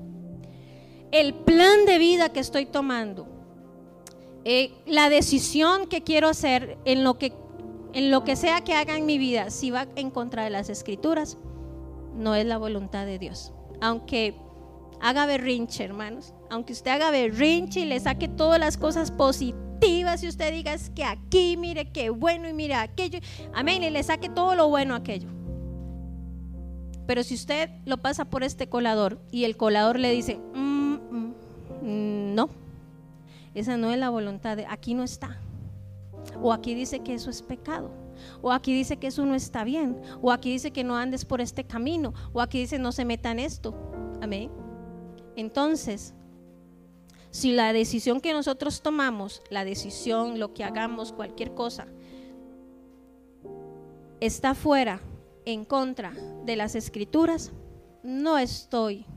el 1.11 1.33
plan 1.33 1.85
de 1.85 1.97
vida 1.97 2.29
que 2.29 2.39
estoy 2.39 2.65
tomando, 2.65 3.27
eh, 4.45 4.71
la 4.85 5.09
decisión 5.09 5.87
que 5.87 6.01
quiero 6.01 6.27
hacer 6.27 6.77
en 6.85 7.03
lo 7.03 7.17
que, 7.17 7.33
en 7.93 8.11
lo 8.11 8.23
que 8.23 8.35
sea 8.35 8.61
que 8.61 8.73
haga 8.73 8.97
en 8.97 9.05
mi 9.05 9.17
vida, 9.17 9.49
si 9.49 9.71
va 9.71 9.87
en 9.95 10.09
contra 10.09 10.43
de 10.43 10.49
las 10.49 10.69
escrituras, 10.69 11.37
no 12.15 12.35
es 12.35 12.45
la 12.45 12.57
voluntad 12.57 13.05
de 13.05 13.19
Dios. 13.19 13.53
Aunque 13.81 14.35
haga 14.99 15.25
berrinche, 15.25 15.83
hermanos, 15.83 16.33
aunque 16.49 16.73
usted 16.73 16.91
haga 16.91 17.11
berrinche 17.11 17.81
y 17.81 17.85
le 17.85 17.99
saque 17.99 18.27
todas 18.27 18.59
las 18.59 18.77
cosas 18.77 19.11
positivas, 19.11 19.61
si 20.17 20.27
usted 20.27 20.53
diga 20.53 20.73
es 20.73 20.89
que 20.89 21.03
aquí, 21.03 21.57
mire 21.57 21.91
qué 21.91 22.09
bueno 22.09 22.47
y 22.47 22.53
mire 22.53 22.75
aquello, 22.75 23.19
amén, 23.53 23.83
y 23.83 23.89
le 23.89 24.03
saque 24.03 24.29
todo 24.29 24.55
lo 24.55 24.69
bueno 24.69 24.93
a 24.93 24.97
aquello. 24.97 25.27
Pero 27.05 27.23
si 27.23 27.35
usted 27.35 27.69
lo 27.85 27.97
pasa 27.97 28.25
por 28.25 28.43
este 28.43 28.69
colador 28.69 29.19
y 29.31 29.43
el 29.43 29.57
colador 29.57 29.99
le 29.99 30.11
dice, 30.11 30.39
mm, 30.53 30.93
mm, 31.81 32.35
no, 32.35 32.49
esa 33.53 33.77
no 33.77 33.91
es 33.91 33.97
la 33.97 34.09
voluntad, 34.09 34.57
de, 34.57 34.65
aquí 34.65 34.93
no 34.93 35.03
está. 35.03 35.39
O 36.41 36.53
aquí 36.53 36.73
dice 36.73 36.99
que 36.99 37.13
eso 37.13 37.29
es 37.29 37.41
pecado. 37.41 37.91
O 38.41 38.51
aquí 38.51 38.73
dice 38.73 38.97
que 38.97 39.07
eso 39.07 39.25
no 39.25 39.35
está 39.35 39.65
bien. 39.65 39.99
O 40.21 40.31
aquí 40.31 40.51
dice 40.51 40.71
que 40.71 40.85
no 40.85 40.95
andes 40.95 41.25
por 41.25 41.41
este 41.41 41.65
camino. 41.65 42.13
O 42.31 42.39
aquí 42.39 42.59
dice 42.59 42.79
no 42.79 42.93
se 42.93 43.03
metan 43.03 43.39
esto. 43.39 43.75
Amén. 44.21 44.49
Entonces, 45.35 46.13
si 47.33 47.51
la 47.51 47.73
decisión 47.73 48.21
que 48.21 48.31
nosotros 48.31 48.83
tomamos, 48.83 49.41
la 49.49 49.65
decisión, 49.65 50.37
lo 50.37 50.53
que 50.53 50.63
hagamos, 50.63 51.11
cualquier 51.11 51.55
cosa, 51.55 51.87
está 54.19 54.53
fuera, 54.53 55.01
en 55.43 55.65
contra 55.65 56.13
de 56.45 56.55
las 56.55 56.75
escrituras, 56.75 57.51
no 58.03 58.37
estoy, 58.37 59.07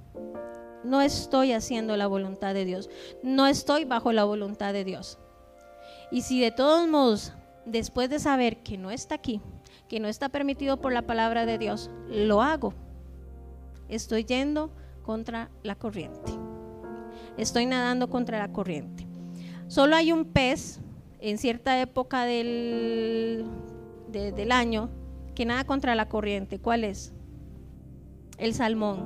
no 0.83 1.03
estoy 1.03 1.53
haciendo 1.53 1.95
la 1.99 2.07
voluntad 2.07 2.55
de 2.55 2.65
Dios, 2.65 2.89
no 3.23 3.47
estoy 3.47 3.85
bajo 3.85 4.13
la 4.13 4.25
voluntad 4.25 4.73
de 4.73 4.85
Dios. 4.85 5.19
Y 6.11 6.23
si 6.23 6.41
de 6.41 6.53
todos 6.53 6.89
modos, 6.89 7.35
después 7.67 8.09
de 8.09 8.19
saber 8.19 8.63
que 8.63 8.79
no 8.79 8.91
está 8.91 9.17
aquí, 9.17 9.43
que 9.91 10.01
no 10.01 10.09
está 10.09 10.31
permitido 10.31 10.81
por 10.81 10.95
la 10.95 11.03
palabra 11.03 11.45
de 11.45 11.59
Dios, 11.59 11.91
lo 12.09 12.41
hago, 12.41 12.73
estoy 13.91 14.25
yendo 14.25 14.71
contra 15.03 15.51
la 15.63 15.75
corriente 15.75 16.46
estoy 17.37 17.67
nadando 17.67 18.09
contra 18.09 18.39
la 18.39 18.53
corriente. 18.53 19.07
Solo 19.69 19.97
hay 19.97 20.13
un 20.13 20.25
pez 20.25 20.81
en 21.21 21.39
cierta 21.39 21.81
época 21.81 22.25
del, 22.25 23.47
del 24.09 24.53
año 24.53 24.91
que 25.35 25.45
nada 25.45 25.65
contra 25.65 25.95
la 25.95 26.09
corriente. 26.09 26.59
¿Cuál 26.59 26.85
es? 26.85 27.13
El 28.39 28.55
salmón. 28.55 29.05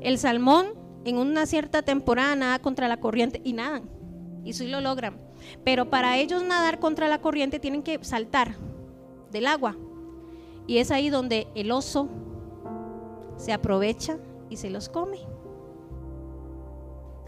El 0.00 0.18
salmón 0.18 0.68
en 1.04 1.18
una 1.18 1.46
cierta 1.46 1.82
temporada 1.82 2.34
nada 2.34 2.58
contra 2.58 2.88
la 2.88 2.98
corriente 2.98 3.40
y 3.44 3.52
nadan. 3.52 3.88
Y 4.44 4.52
sí 4.54 4.66
lo 4.66 4.80
logran. 4.80 5.18
Pero 5.64 5.90
para 5.90 6.16
ellos 6.18 6.42
nadar 6.42 6.78
contra 6.78 7.08
la 7.08 7.20
corriente 7.20 7.60
tienen 7.60 7.82
que 7.82 8.02
saltar 8.02 8.56
del 9.30 9.46
agua. 9.46 9.76
Y 10.66 10.78
es 10.78 10.90
ahí 10.90 11.10
donde 11.10 11.46
el 11.54 11.70
oso 11.70 12.08
se 13.36 13.52
aprovecha 13.52 14.18
y 14.48 14.56
se 14.56 14.70
los 14.70 14.88
come. 14.88 15.18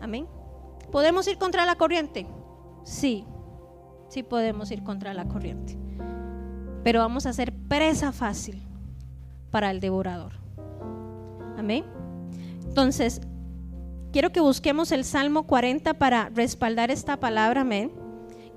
Amén. 0.07 0.29
¿Podemos 0.93 1.27
ir 1.27 1.37
contra 1.37 1.67
la 1.67 1.75
corriente? 1.75 2.29
Sí, 2.85 3.25
sí 4.09 4.23
podemos 4.23 4.71
ir 4.71 4.85
contra 4.85 5.13
la 5.13 5.27
corriente. 5.27 5.77
Pero 6.85 7.01
vamos 7.01 7.27
a 7.27 7.33
ser 7.33 7.53
presa 7.53 8.13
fácil 8.13 8.63
para 9.51 9.73
el 9.73 9.81
devorador. 9.81 10.35
Amén. 11.59 11.85
Entonces, 12.69 13.21
quiero 14.13 14.31
que 14.31 14.39
busquemos 14.39 14.93
el 14.93 15.05
Salmo 15.05 15.43
40 15.49 15.95
para 15.95 16.29
respaldar 16.29 16.93
esta 16.93 17.17
palabra, 17.17 17.63
amén. 17.63 17.91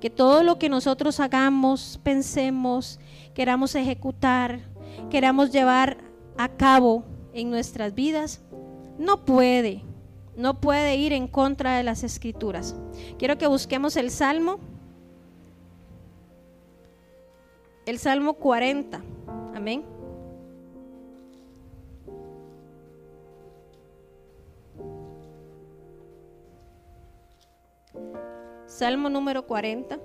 Que 0.00 0.08
todo 0.08 0.44
lo 0.44 0.56
que 0.56 0.68
nosotros 0.68 1.18
hagamos, 1.18 1.98
pensemos, 2.04 3.00
queramos 3.34 3.74
ejecutar, 3.74 4.60
queramos 5.10 5.50
llevar 5.50 5.98
a 6.38 6.48
cabo 6.48 7.02
en 7.32 7.50
nuestras 7.50 7.92
vidas, 7.92 8.40
no 9.00 9.24
puede 9.24 9.89
no 10.40 10.60
puede 10.60 10.96
ir 10.96 11.12
en 11.12 11.28
contra 11.28 11.76
de 11.76 11.82
las 11.82 12.02
escrituras. 12.02 12.74
Quiero 13.18 13.36
que 13.36 13.46
busquemos 13.46 13.96
el 13.96 14.10
Salmo, 14.10 14.58
el 17.86 17.98
Salmo 17.98 18.34
40. 18.34 19.02
Amén. 19.54 19.84
Salmo 28.66 29.10
número 29.10 29.46
40. 29.46 29.98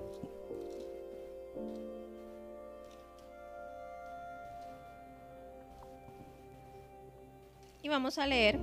Y 7.83 7.87
vamos 7.87 8.17
a 8.17 8.25
leer 8.25 8.59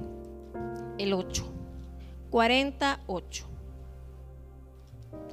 el 0.99 1.13
8. 1.15 1.62
48. 2.33 3.47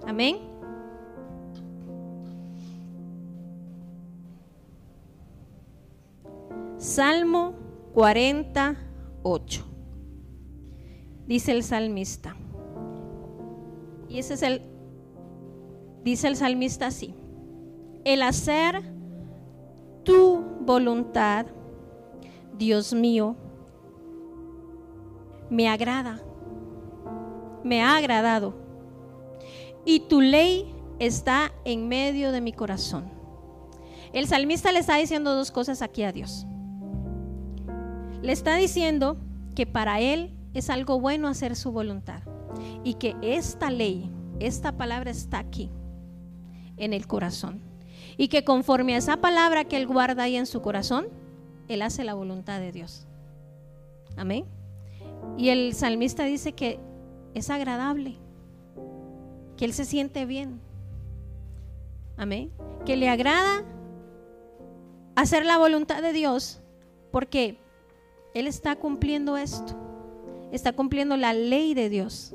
Amén. 0.06 0.38
Salmo 6.78 7.54
48. 7.94 9.66
Dice 11.26 11.54
el 11.54 11.64
salmista. 11.64 12.36
Y 14.10 14.20
ese 14.20 14.34
es 14.34 14.42
el, 14.42 14.62
dice 16.04 16.28
el 16.28 16.36
salmista 16.36 16.88
así. 16.88 17.16
El 18.04 18.24
hacer 18.24 18.82
tu 20.04 20.42
voluntad, 20.66 21.46
Dios 22.58 22.94
mío, 22.94 23.38
me 25.50 25.70
agrada 25.70 26.22
me 27.64 27.82
ha 27.82 27.98
agradado 27.98 28.54
y 29.86 30.02
tu 30.02 30.22
ley 30.22 30.74
está 31.00 31.52
en 31.66 31.88
medio 31.88 32.32
de 32.32 32.42
mi 32.42 32.54
corazón. 32.54 33.10
El 34.14 34.28
salmista 34.28 34.72
le 34.72 34.80
está 34.80 34.96
diciendo 34.98 35.36
dos 35.36 35.52
cosas 35.52 35.82
aquí 35.82 36.04
a 36.04 36.12
Dios. 36.12 36.46
Le 38.22 38.32
está 38.32 38.56
diciendo 38.56 39.18
que 39.56 39.66
para 39.66 40.00
él 40.00 40.34
es 40.54 40.70
algo 40.70 41.00
bueno 41.00 41.28
hacer 41.28 41.56
su 41.56 41.72
voluntad 41.72 42.22
y 42.84 42.96
que 42.96 43.16
esta 43.22 43.72
ley, 43.72 44.12
esta 44.40 44.78
palabra 44.78 45.12
está 45.12 45.40
aquí, 45.40 45.70
en 46.78 46.94
el 46.94 47.08
corazón. 47.08 47.62
Y 48.18 48.28
que 48.28 48.44
conforme 48.44 48.96
a 48.96 48.98
esa 48.98 49.18
palabra 49.18 49.64
que 49.64 49.78
él 49.78 49.88
guarda 49.88 50.24
ahí 50.24 50.36
en 50.36 50.46
su 50.46 50.62
corazón, 50.62 51.08
él 51.68 51.82
hace 51.82 52.04
la 52.04 52.14
voluntad 52.14 52.60
de 52.60 52.72
Dios. 52.72 53.08
Amén. 54.18 54.46
Y 55.38 55.50
el 55.50 55.74
salmista 55.74 56.26
dice 56.26 56.54
que 56.54 56.80
es 57.34 57.50
agradable, 57.50 58.18
que 59.58 59.66
Él 59.66 59.74
se 59.74 59.86
siente 59.86 60.26
bien. 60.26 60.60
Amén. 62.18 62.52
Que 62.86 62.98
le 62.98 63.10
agrada 63.10 63.64
hacer 65.16 65.46
la 65.46 65.58
voluntad 65.58 66.02
de 66.02 66.14
Dios 66.14 66.62
porque 67.12 67.58
Él 68.34 68.48
está 68.48 68.76
cumpliendo 68.76 69.38
esto, 69.38 69.76
está 70.52 70.74
cumpliendo 70.74 71.18
la 71.18 71.34
ley 71.34 71.74
de 71.74 71.90
Dios. 71.90 72.34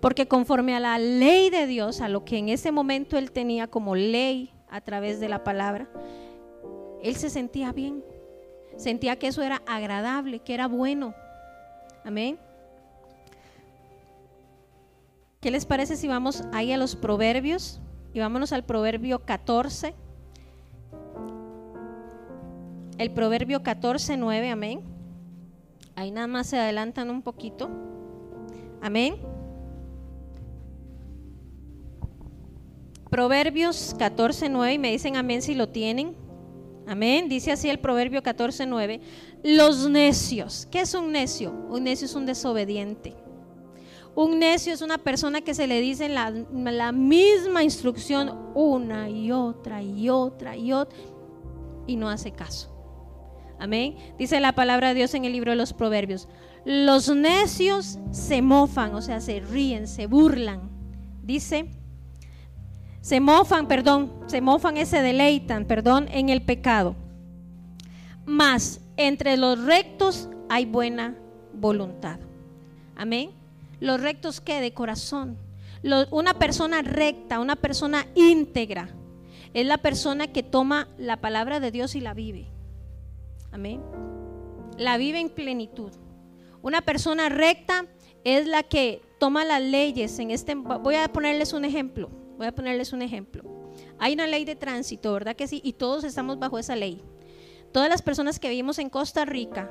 Porque 0.00 0.28
conforme 0.28 0.74
a 0.74 0.80
la 0.80 0.98
ley 0.98 1.50
de 1.50 1.66
Dios, 1.66 2.00
a 2.00 2.08
lo 2.08 2.24
que 2.24 2.38
en 2.38 2.48
ese 2.48 2.70
momento 2.70 3.16
Él 3.16 3.32
tenía 3.32 3.66
como 3.66 3.96
ley 3.96 4.52
a 4.68 4.80
través 4.80 5.20
de 5.20 5.28
la 5.28 5.42
palabra, 5.42 5.88
él 7.02 7.14
se 7.14 7.30
sentía 7.30 7.72
bien, 7.72 8.04
sentía 8.76 9.16
que 9.16 9.28
eso 9.28 9.42
era 9.42 9.62
agradable, 9.66 10.40
que 10.40 10.54
era 10.54 10.66
bueno. 10.66 11.14
Amén. 12.04 12.38
¿Qué 15.46 15.52
les 15.52 15.64
parece 15.64 15.94
si 15.94 16.08
vamos 16.08 16.42
ahí 16.52 16.72
a 16.72 16.76
los 16.76 16.96
proverbios? 16.96 17.80
Y 18.12 18.18
vámonos 18.18 18.50
al 18.52 18.64
proverbio 18.64 19.20
14. 19.20 19.94
El 22.98 23.12
proverbio 23.12 23.62
14, 23.62 24.16
9, 24.16 24.50
amén. 24.50 24.80
Ahí 25.94 26.10
nada 26.10 26.26
más 26.26 26.48
se 26.48 26.58
adelantan 26.58 27.10
un 27.10 27.22
poquito. 27.22 27.70
Amén. 28.82 29.18
Proverbios 33.08 33.94
14, 34.00 34.48
9, 34.48 34.72
y 34.72 34.78
me 34.80 34.90
dicen 34.90 35.14
amén 35.14 35.42
si 35.42 35.54
lo 35.54 35.68
tienen. 35.68 36.16
Amén. 36.88 37.28
Dice 37.28 37.52
así 37.52 37.70
el 37.70 37.78
Proverbio 37.78 38.20
14, 38.20 38.66
9. 38.66 39.00
Los 39.44 39.88
necios. 39.88 40.66
¿Qué 40.72 40.80
es 40.80 40.92
un 40.94 41.12
necio? 41.12 41.52
Un 41.70 41.84
necio 41.84 42.06
es 42.06 42.16
un 42.16 42.26
desobediente. 42.26 43.25
Un 44.16 44.38
necio 44.38 44.72
es 44.72 44.80
una 44.80 44.96
persona 44.98 45.42
que 45.42 45.54
se 45.54 45.66
le 45.66 45.80
dice 45.80 46.08
la, 46.08 46.30
la 46.30 46.90
misma 46.90 47.62
instrucción 47.62 48.50
una 48.54 49.10
y 49.10 49.30
otra 49.30 49.82
y 49.82 50.08
otra 50.08 50.56
y 50.56 50.72
otra 50.72 50.98
y 51.86 51.96
no 51.96 52.08
hace 52.08 52.32
caso. 52.32 52.72
Amén. 53.58 53.96
Dice 54.18 54.40
la 54.40 54.54
palabra 54.54 54.88
de 54.88 54.94
Dios 54.94 55.14
en 55.14 55.26
el 55.26 55.32
libro 55.32 55.52
de 55.52 55.56
los 55.56 55.74
Proverbios. 55.74 56.28
Los 56.64 57.14
necios 57.14 57.98
se 58.10 58.40
mofan, 58.40 58.94
o 58.94 59.02
sea, 59.02 59.20
se 59.20 59.40
ríen, 59.40 59.86
se 59.86 60.06
burlan. 60.06 60.70
Dice, 61.22 61.70
se 63.02 63.20
mofan, 63.20 63.68
perdón, 63.68 64.12
se 64.26 64.40
mofan 64.40 64.78
y 64.78 64.86
se 64.86 65.02
deleitan, 65.02 65.66
perdón, 65.66 66.08
en 66.10 66.30
el 66.30 66.40
pecado. 66.42 66.96
Mas 68.24 68.80
entre 68.96 69.36
los 69.36 69.62
rectos 69.62 70.30
hay 70.48 70.64
buena 70.64 71.14
voluntad. 71.52 72.18
Amén. 72.96 73.35
Los 73.80 74.00
rectos 74.00 74.40
que 74.40 74.60
de 74.60 74.72
corazón. 74.72 75.38
una 76.10 76.34
persona 76.34 76.82
recta, 76.82 77.38
una 77.40 77.56
persona 77.56 78.06
íntegra, 78.14 78.88
es 79.54 79.66
la 79.66 79.78
persona 79.78 80.26
que 80.26 80.42
toma 80.42 80.88
la 80.98 81.20
palabra 81.20 81.60
de 81.60 81.70
Dios 81.70 81.94
y 81.94 82.00
la 82.00 82.14
vive. 82.14 82.48
Amén. 83.52 83.80
La 84.76 84.98
vive 84.98 85.20
en 85.20 85.30
plenitud. 85.30 85.92
Una 86.62 86.82
persona 86.82 87.28
recta 87.28 87.86
es 88.24 88.46
la 88.46 88.62
que 88.62 89.00
toma 89.18 89.44
las 89.44 89.62
leyes 89.62 90.18
en 90.18 90.30
este 90.30 90.54
voy 90.54 90.96
a 90.96 91.08
ponerles 91.08 91.52
un 91.52 91.64
ejemplo. 91.64 92.10
Voy 92.36 92.46
a 92.46 92.54
ponerles 92.54 92.92
un 92.92 93.02
ejemplo. 93.02 93.44
Hay 93.98 94.12
una 94.12 94.26
ley 94.26 94.44
de 94.44 94.56
tránsito, 94.56 95.12
¿verdad 95.12 95.36
que 95.36 95.48
sí? 95.48 95.60
Y 95.64 95.74
todos 95.74 96.04
estamos 96.04 96.38
bajo 96.38 96.58
esa 96.58 96.76
ley. 96.76 97.02
Todas 97.72 97.88
las 97.88 98.02
personas 98.02 98.38
que 98.38 98.48
vivimos 98.48 98.78
en 98.78 98.90
Costa 98.90 99.24
Rica, 99.24 99.70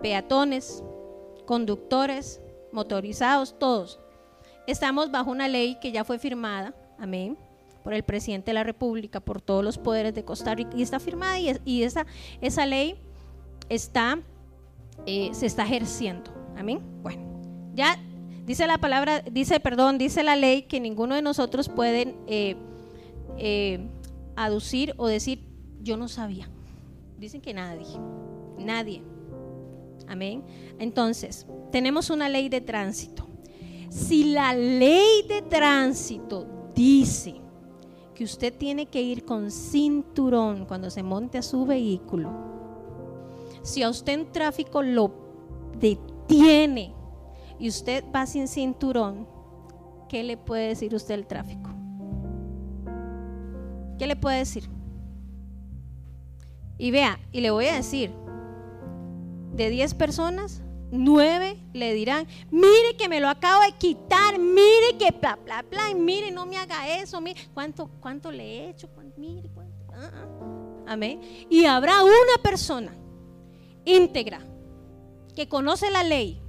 peatones, 0.00 0.82
conductores, 1.46 2.40
motorizados, 2.76 3.58
todos, 3.58 3.98
estamos 4.66 5.10
bajo 5.10 5.30
una 5.30 5.48
ley 5.48 5.78
que 5.80 5.90
ya 5.90 6.04
fue 6.04 6.18
firmada, 6.18 6.74
amén, 6.98 7.36
por 7.82 7.94
el 7.94 8.02
presidente 8.04 8.50
de 8.50 8.54
la 8.54 8.64
República, 8.64 9.18
por 9.18 9.40
todos 9.40 9.64
los 9.64 9.78
poderes 9.78 10.14
de 10.14 10.24
Costa 10.24 10.54
Rica, 10.54 10.72
y 10.76 10.82
está 10.82 11.00
firmada 11.00 11.38
y, 11.38 11.82
esa, 11.82 12.06
esa 12.40 12.66
ley 12.66 12.96
está, 13.70 14.20
eh, 15.06 15.30
se 15.32 15.46
está 15.46 15.64
ejerciendo, 15.64 16.30
amén. 16.56 16.82
Bueno, 17.02 17.22
ya 17.74 17.98
dice 18.44 18.66
la 18.66 18.78
palabra, 18.78 19.22
dice, 19.22 19.58
perdón, 19.58 19.96
dice 19.96 20.22
la 20.22 20.36
ley 20.36 20.62
que 20.62 20.78
ninguno 20.78 21.14
de 21.14 21.22
nosotros 21.22 21.70
puede 21.70 22.14
eh, 22.26 22.56
eh, 23.38 23.88
aducir 24.36 24.94
o 24.98 25.06
decir, 25.06 25.46
yo 25.80 25.96
no 25.96 26.08
sabía. 26.08 26.50
Dicen 27.18 27.40
que 27.40 27.54
nadie, 27.54 27.86
nadie. 28.58 29.02
Amén. 30.08 30.44
Entonces, 30.78 31.46
tenemos 31.72 32.10
una 32.10 32.28
ley 32.28 32.48
de 32.48 32.60
tránsito. 32.60 33.26
Si 33.90 34.32
la 34.32 34.54
ley 34.54 35.26
de 35.28 35.42
tránsito 35.42 36.70
dice 36.74 37.40
que 38.14 38.24
usted 38.24 38.52
tiene 38.56 38.86
que 38.86 39.02
ir 39.02 39.24
con 39.24 39.50
cinturón 39.50 40.66
cuando 40.66 40.90
se 40.90 41.02
monte 41.02 41.38
a 41.38 41.42
su 41.42 41.64
vehículo, 41.66 42.30
si 43.62 43.82
a 43.82 43.90
usted 43.90 44.14
en 44.14 44.32
tráfico 44.32 44.82
lo 44.82 45.12
detiene 45.78 46.94
y 47.58 47.68
usted 47.68 48.04
va 48.14 48.26
sin 48.26 48.48
cinturón, 48.48 49.26
¿qué 50.08 50.22
le 50.22 50.36
puede 50.36 50.68
decir 50.68 50.94
usted 50.94 51.14
el 51.14 51.26
tráfico? 51.26 51.70
¿Qué 53.98 54.06
le 54.06 54.16
puede 54.16 54.38
decir? 54.38 54.68
Y 56.78 56.90
vea, 56.90 57.18
y 57.32 57.40
le 57.40 57.50
voy 57.50 57.66
a 57.66 57.76
decir, 57.76 58.12
de 59.56 59.70
10 59.70 59.94
personas, 59.94 60.62
9 60.90 61.56
le 61.72 61.94
dirán, 61.94 62.26
mire 62.50 62.96
que 62.96 63.08
me 63.08 63.20
lo 63.20 63.28
acabo 63.28 63.62
de 63.62 63.72
quitar, 63.72 64.38
mire 64.38 64.96
que 64.98 65.10
bla, 65.10 65.36
bla, 65.44 65.62
bla, 65.62 65.94
mire, 65.94 66.30
no 66.30 66.46
me 66.46 66.56
haga 66.56 66.98
eso, 66.98 67.20
mire, 67.20 67.40
¿cuánto, 67.54 67.90
cuánto 68.00 68.30
le 68.30 68.44
he 68.44 68.70
hecho? 68.70 68.88
mire, 69.16 69.48
cuánto. 69.54 69.74
Ah, 69.92 70.10
ah. 70.14 70.84
Amén. 70.86 71.20
Y 71.50 71.64
habrá 71.64 72.04
una 72.04 72.42
persona 72.42 72.94
íntegra 73.84 74.40
que 75.34 75.48
conoce 75.48 75.90
la 75.90 76.04
ley 76.04 76.40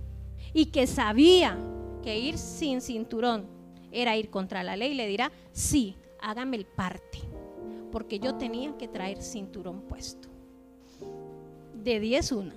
y 0.53 0.67
que 0.67 0.85
sabía 0.85 1.57
que 2.03 2.19
ir 2.19 2.37
sin 2.37 2.81
cinturón 2.81 3.47
era 3.91 4.15
ir 4.15 4.29
contra 4.29 4.63
la 4.63 4.75
ley, 4.75 4.93
le 4.93 5.07
dirá, 5.07 5.31
sí, 5.51 5.95
hágame 6.21 6.57
el 6.57 6.65
parte 6.65 7.19
porque 7.91 8.19
yo 8.19 8.35
tenía 8.35 8.77
que 8.77 8.87
traer 8.87 9.21
cinturón 9.21 9.81
puesto. 9.81 10.27
De 11.73 11.99
10 11.99 12.31
una. 12.33 12.55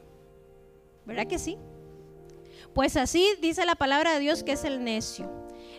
¿Verdad 1.05 1.27
que 1.27 1.39
sí? 1.39 1.59
Pues 2.75 2.97
así 2.97 3.27
dice 3.41 3.65
la 3.67 3.75
palabra 3.75 4.15
de 4.15 4.21
Dios 4.21 4.43
que 4.43 4.53
es 4.53 4.65
el 4.65 4.85
necio. 4.85 5.31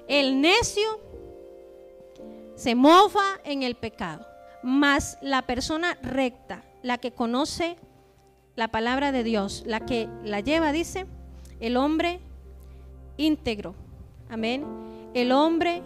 El 0.08 0.42
necio 0.42 1.00
se 2.56 2.76
mofa 2.76 3.40
en 3.44 3.64
el 3.64 3.76
pecado, 3.76 4.26
mas 4.62 5.18
la 5.22 5.44
persona 5.44 5.98
recta, 6.02 6.64
la 6.84 6.98
que 6.98 7.12
conoce 7.12 7.78
la 8.56 8.68
palabra 8.68 9.12
de 9.12 9.24
Dios, 9.24 9.64
la 9.66 9.80
que 9.80 10.10
la 10.24 10.42
lleva, 10.42 10.72
dice, 10.72 11.06
el 11.60 11.78
hombre 11.78 12.20
íntegro. 13.18 13.76
Amén. 14.30 14.66
El 15.14 15.32
hombre 15.32 15.82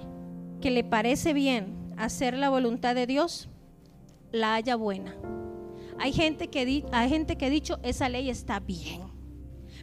que 0.61 0.71
le 0.71 0.83
parece 0.83 1.33
bien 1.33 1.93
hacer 1.97 2.35
la 2.35 2.49
voluntad 2.49 2.95
de 2.95 3.07
Dios, 3.07 3.49
la 4.31 4.55
haya 4.55 4.75
buena. 4.75 5.15
Hay 5.99 6.11
gente 6.11 6.49
que, 6.49 6.83
hay 6.91 7.09
gente 7.09 7.37
que 7.37 7.45
ha 7.45 7.49
dicho, 7.49 7.79
esa 7.83 8.09
ley 8.09 8.29
está 8.29 8.59
bien. 8.59 9.14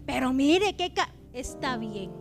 Pero 0.07 0.33
mire 0.33 0.75
que 0.77 0.93
está 1.33 1.77
bien. 1.77 2.13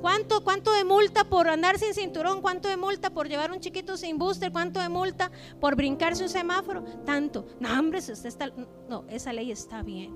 ¿Cuánto, 0.00 0.44
¿Cuánto 0.44 0.72
de 0.72 0.84
multa 0.84 1.24
por 1.24 1.48
andar 1.48 1.78
sin 1.78 1.94
cinturón? 1.94 2.40
¿Cuánto 2.40 2.68
de 2.68 2.76
multa 2.76 3.10
por 3.10 3.28
llevar 3.28 3.50
un 3.50 3.60
chiquito 3.60 3.96
sin 3.96 4.18
booster? 4.18 4.52
¿Cuánto 4.52 4.80
de 4.80 4.88
multa 4.88 5.30
por 5.60 5.74
brincarse 5.74 6.22
un 6.22 6.28
semáforo? 6.28 6.84
Tanto. 7.04 7.46
No, 7.58 7.78
hombre, 7.78 7.98
usted 7.98 8.26
está, 8.26 8.52
no, 8.88 9.04
esa 9.08 9.32
ley 9.32 9.50
está 9.50 9.82
bien. 9.82 10.14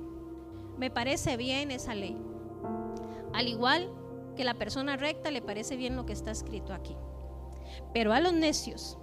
Me 0.78 0.90
parece 0.90 1.36
bien 1.36 1.70
esa 1.70 1.94
ley. 1.94 2.16
Al 3.32 3.48
igual 3.48 3.90
que 4.36 4.44
la 4.44 4.54
persona 4.54 4.96
recta 4.96 5.30
le 5.30 5.42
parece 5.42 5.76
bien 5.76 5.96
lo 5.96 6.06
que 6.06 6.12
está 6.12 6.30
escrito 6.30 6.72
aquí. 6.72 6.96
Pero 7.92 8.12
a 8.12 8.20
los 8.20 8.32
necios 8.32 8.98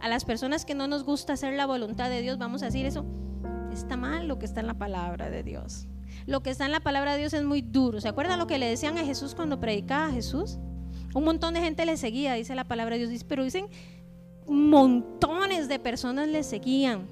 a 0.00 0.08
las 0.08 0.24
personas 0.24 0.64
que 0.64 0.74
no 0.74 0.86
nos 0.86 1.04
gusta 1.04 1.32
hacer 1.32 1.54
la 1.54 1.66
voluntad 1.66 2.08
de 2.08 2.22
Dios, 2.22 2.38
vamos 2.38 2.62
a 2.62 2.66
decir 2.66 2.86
eso, 2.86 3.04
está 3.72 3.96
mal 3.96 4.28
lo 4.28 4.38
que 4.38 4.46
está 4.46 4.60
en 4.60 4.68
la 4.68 4.74
palabra 4.74 5.30
de 5.30 5.42
Dios. 5.42 5.88
Lo 6.28 6.42
que 6.42 6.50
está 6.50 6.66
en 6.66 6.72
la 6.72 6.80
palabra 6.80 7.12
de 7.12 7.20
Dios 7.20 7.32
es 7.32 7.42
muy 7.42 7.62
duro. 7.62 8.02
¿Se 8.02 8.08
acuerdan 8.08 8.38
lo 8.38 8.46
que 8.46 8.58
le 8.58 8.66
decían 8.66 8.98
a 8.98 9.04
Jesús 9.04 9.34
cuando 9.34 9.60
predicaba 9.60 10.08
a 10.08 10.12
Jesús? 10.12 10.58
Un 11.14 11.24
montón 11.24 11.54
de 11.54 11.60
gente 11.60 11.86
le 11.86 11.96
seguía, 11.96 12.34
dice 12.34 12.54
la 12.54 12.64
palabra 12.64 12.98
de 12.98 13.08
Dios, 13.08 13.24
pero 13.24 13.44
dicen 13.44 13.68
montones 14.46 15.68
de 15.68 15.78
personas 15.78 16.28
le 16.28 16.42
seguían, 16.42 17.06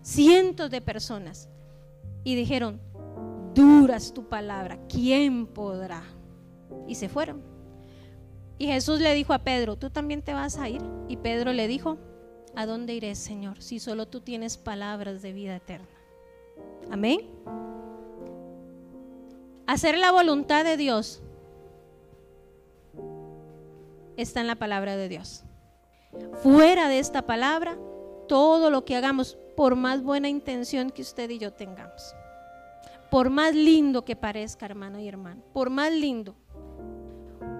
cientos 0.00 0.70
de 0.70 0.80
personas. 0.80 1.48
Y 2.22 2.36
dijeron, 2.36 2.80
duras 3.52 4.14
tu 4.14 4.28
palabra, 4.28 4.78
¿quién 4.88 5.48
podrá? 5.48 6.04
Y 6.86 6.94
se 6.94 7.08
fueron. 7.08 7.42
Y 8.58 8.68
Jesús 8.68 9.00
le 9.00 9.12
dijo 9.14 9.32
a 9.32 9.40
Pedro, 9.40 9.74
¿tú 9.74 9.90
también 9.90 10.22
te 10.22 10.34
vas 10.34 10.56
a 10.56 10.68
ir? 10.68 10.82
Y 11.08 11.16
Pedro 11.16 11.52
le 11.52 11.66
dijo, 11.66 11.98
¿a 12.54 12.64
dónde 12.64 12.94
iré, 12.94 13.16
Señor, 13.16 13.60
si 13.60 13.80
solo 13.80 14.06
tú 14.06 14.20
tienes 14.20 14.56
palabras 14.56 15.20
de 15.20 15.32
vida 15.32 15.56
eterna? 15.56 15.88
Amén. 16.92 17.22
Hacer 19.66 19.98
la 19.98 20.12
voluntad 20.12 20.64
de 20.64 20.76
Dios 20.76 21.22
está 24.16 24.40
en 24.40 24.46
la 24.46 24.56
palabra 24.56 24.96
de 24.96 25.08
Dios. 25.08 25.44
Fuera 26.42 26.88
de 26.88 26.98
esta 26.98 27.22
palabra, 27.22 27.76
todo 28.28 28.70
lo 28.70 28.84
que 28.84 28.96
hagamos, 28.96 29.36
por 29.56 29.74
más 29.74 30.02
buena 30.02 30.28
intención 30.28 30.90
que 30.90 31.02
usted 31.02 31.30
y 31.30 31.38
yo 31.38 31.52
tengamos, 31.52 32.14
por 33.10 33.30
más 33.30 33.54
lindo 33.54 34.04
que 34.04 34.14
parezca, 34.14 34.66
hermano 34.66 35.00
y 35.00 35.08
hermano, 35.08 35.42
por 35.52 35.70
más 35.70 35.92
lindo, 35.92 36.36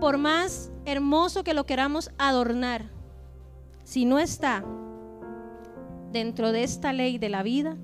por 0.00 0.18
más 0.18 0.70
hermoso 0.84 1.42
que 1.42 1.54
lo 1.54 1.64
queramos 1.64 2.10
adornar, 2.18 2.84
si 3.82 4.04
no 4.04 4.18
está 4.18 4.64
dentro 6.12 6.52
de 6.52 6.62
esta 6.62 6.92
ley 6.92 7.18
de 7.18 7.28
la 7.28 7.42
vida, 7.42 7.76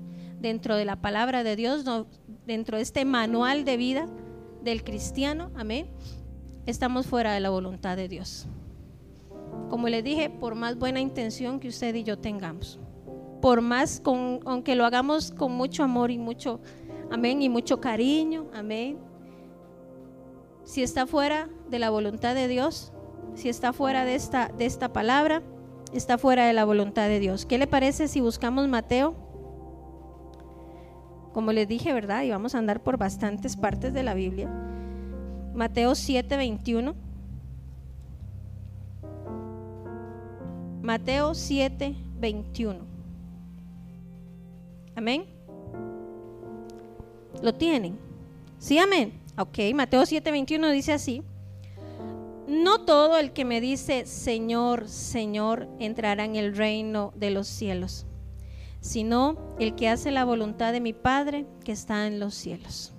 dentro 0.43 0.75
de 0.75 0.83
la 0.83 0.97
palabra 0.97 1.43
de 1.43 1.55
Dios, 1.55 1.85
dentro 2.45 2.75
de 2.75 2.83
este 2.83 3.05
manual 3.05 3.63
de 3.63 3.77
vida 3.77 4.07
del 4.61 4.83
cristiano, 4.83 5.49
amén, 5.55 5.87
estamos 6.65 7.07
fuera 7.07 7.31
de 7.31 7.39
la 7.39 7.49
voluntad 7.49 7.95
de 7.95 8.09
Dios. 8.09 8.45
Como 9.69 9.87
les 9.87 10.03
dije, 10.03 10.29
por 10.29 10.55
más 10.55 10.77
buena 10.77 10.99
intención 10.99 11.61
que 11.61 11.69
usted 11.69 11.95
y 11.95 12.03
yo 12.03 12.19
tengamos, 12.19 12.77
por 13.41 13.61
más, 13.61 14.01
con, 14.01 14.41
aunque 14.45 14.75
lo 14.75 14.85
hagamos 14.85 15.31
con 15.31 15.53
mucho 15.53 15.81
amor 15.81 16.11
y 16.11 16.17
mucho, 16.17 16.59
amén, 17.09 17.41
y 17.41 17.47
mucho 17.47 17.79
cariño, 17.79 18.47
amén. 18.53 18.97
Si 20.65 20.83
está 20.83 21.07
fuera 21.07 21.47
de 21.69 21.79
la 21.79 21.89
voluntad 21.89 22.35
de 22.35 22.49
Dios, 22.49 22.91
si 23.33 23.47
está 23.47 23.71
fuera 23.71 24.03
de 24.03 24.15
esta, 24.15 24.49
de 24.49 24.65
esta 24.65 24.91
palabra, 24.91 25.41
está 25.93 26.17
fuera 26.17 26.45
de 26.45 26.53
la 26.53 26.65
voluntad 26.65 27.07
de 27.07 27.21
Dios. 27.21 27.45
¿Qué 27.45 27.57
le 27.57 27.67
parece 27.67 28.09
si 28.09 28.19
buscamos 28.19 28.67
Mateo? 28.67 29.32
Como 31.33 31.51
les 31.51 31.67
dije, 31.67 31.93
¿verdad? 31.93 32.23
Y 32.23 32.29
vamos 32.29 32.55
a 32.55 32.59
andar 32.59 32.81
por 32.81 32.97
bastantes 32.97 33.57
partes 33.57 33.93
de 33.93 34.03
la 34.03 34.13
Biblia. 34.13 34.49
Mateo 35.53 35.95
7, 35.95 36.37
21. 36.37 36.95
Mateo 40.81 41.33
7, 41.33 41.95
21. 42.19 42.79
Amén. 44.95 45.25
¿Lo 47.41 47.53
tienen? 47.53 47.97
Sí, 48.59 48.77
amén. 48.77 49.13
Ok, 49.37 49.57
Mateo 49.73 50.05
7, 50.05 50.31
21 50.31 50.69
dice 50.69 50.93
así. 50.93 51.23
No 52.47 52.81
todo 52.81 53.17
el 53.17 53.31
que 53.31 53.45
me 53.45 53.61
dice 53.61 54.05
Señor, 54.05 54.87
Señor 54.87 55.67
entrará 55.79 56.25
en 56.25 56.35
el 56.35 56.55
reino 56.55 57.11
de 57.15 57.31
los 57.31 57.47
cielos, 57.47 58.05
sino 58.83 59.37
el 59.59 59.75
que 59.75 59.87
hace 59.87 60.11
la 60.11 60.25
voluntad 60.25 60.73
de 60.73 60.81
mi 60.81 60.91
Padre 60.91 61.45
que 61.63 61.71
está 61.71 62.05
en 62.05 62.19
los 62.19 62.33
cielos. 62.35 62.93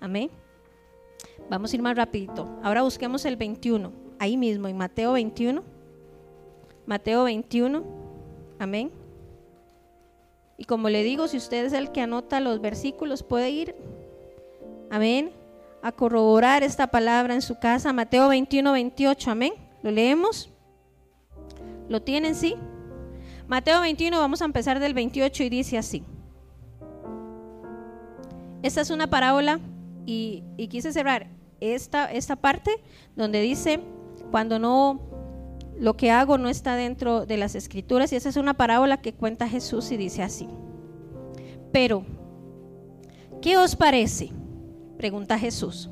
Amén. 0.00 0.28
Vamos 1.48 1.72
a 1.72 1.76
ir 1.76 1.82
más 1.82 1.96
rapidito. 1.96 2.48
Ahora 2.64 2.82
busquemos 2.82 3.24
el 3.24 3.36
21, 3.36 3.92
ahí 4.18 4.36
mismo, 4.36 4.66
en 4.66 4.76
Mateo 4.76 5.12
21. 5.12 5.62
Mateo 6.84 7.22
21. 7.22 7.84
Amén. 8.58 8.90
Y 10.58 10.64
como 10.64 10.88
le 10.88 11.04
digo, 11.04 11.28
si 11.28 11.36
usted 11.36 11.64
es 11.64 11.74
el 11.74 11.92
que 11.92 12.00
anota 12.00 12.40
los 12.40 12.60
versículos, 12.60 13.22
puede 13.22 13.50
ir. 13.50 13.76
Amén. 14.90 15.30
A 15.80 15.92
corroborar 15.92 16.64
esta 16.64 16.88
palabra 16.88 17.34
en 17.34 17.42
su 17.42 17.56
casa. 17.60 17.92
Mateo 17.92 18.28
21, 18.28 18.72
28. 18.72 19.30
Amén. 19.30 19.52
¿Lo 19.84 19.92
leemos? 19.92 20.50
¿Lo 21.88 22.02
tienen? 22.02 22.34
Sí. 22.34 22.56
Mateo 23.52 23.82
21, 23.82 24.18
vamos 24.18 24.40
a 24.40 24.46
empezar 24.46 24.80
del 24.80 24.94
28 24.94 25.42
y 25.42 25.50
dice 25.50 25.76
así. 25.76 26.02
Esta 28.62 28.80
es 28.80 28.88
una 28.88 29.10
parábola 29.10 29.60
y, 30.06 30.42
quise 30.70 30.90
cerrar 30.90 31.26
esta, 31.60 32.10
esta 32.10 32.36
parte 32.36 32.70
donde 33.14 33.42
dice, 33.42 33.80
cuando 34.30 34.58
no, 34.58 35.02
lo 35.78 35.98
que 35.98 36.10
hago 36.10 36.38
no 36.38 36.48
está 36.48 36.76
dentro 36.76 37.26
de 37.26 37.36
las 37.36 37.54
escrituras, 37.54 38.10
y 38.14 38.16
esa 38.16 38.30
es 38.30 38.38
una 38.38 38.54
parábola 38.54 39.02
que 39.02 39.12
cuenta 39.12 39.46
Jesús 39.46 39.92
y 39.92 39.98
dice 39.98 40.22
así. 40.22 40.48
Pero, 41.72 42.06
¿qué 43.42 43.58
os 43.58 43.76
parece? 43.76 44.30
Pregunta 44.96 45.38
Jesús. 45.38 45.90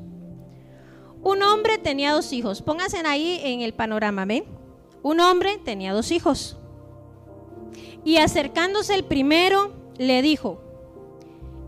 Un 1.21 1.43
hombre 1.43 1.77
tenía 1.77 2.13
dos 2.13 2.33
hijos. 2.33 2.63
Pónganse 2.63 3.05
ahí 3.05 3.39
en 3.43 3.61
el 3.61 3.75
panorama, 3.75 4.25
¿ven? 4.25 4.45
Un 5.03 5.19
hombre 5.19 5.59
tenía 5.63 5.93
dos 5.93 6.09
hijos. 6.09 6.57
Y 8.03 8.17
acercándose 8.17 8.95
el 8.95 9.03
primero, 9.03 9.73
le 9.97 10.21
dijo, 10.21 10.59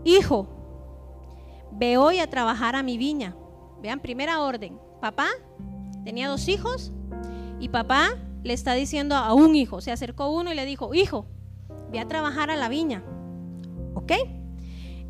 hijo, 0.04 0.48
ve 1.72 1.96
hoy 1.96 2.18
a 2.18 2.28
trabajar 2.28 2.76
a 2.76 2.82
mi 2.82 2.98
viña. 2.98 3.36
Vean, 3.80 4.00
primera 4.00 4.40
orden. 4.40 4.78
Papá 5.00 5.28
tenía 6.04 6.28
dos 6.28 6.48
hijos 6.48 6.92
y 7.60 7.68
papá 7.68 8.16
le 8.42 8.52
está 8.52 8.74
diciendo 8.74 9.16
a 9.16 9.32
un 9.32 9.56
hijo, 9.56 9.80
se 9.80 9.90
acercó 9.90 10.28
uno 10.28 10.52
y 10.52 10.54
le 10.54 10.66
dijo, 10.66 10.94
hijo, 10.94 11.26
ve 11.90 11.98
a 11.98 12.08
trabajar 12.08 12.50
a 12.50 12.56
la 12.56 12.68
viña. 12.68 13.02
¿Ok? 13.94 14.12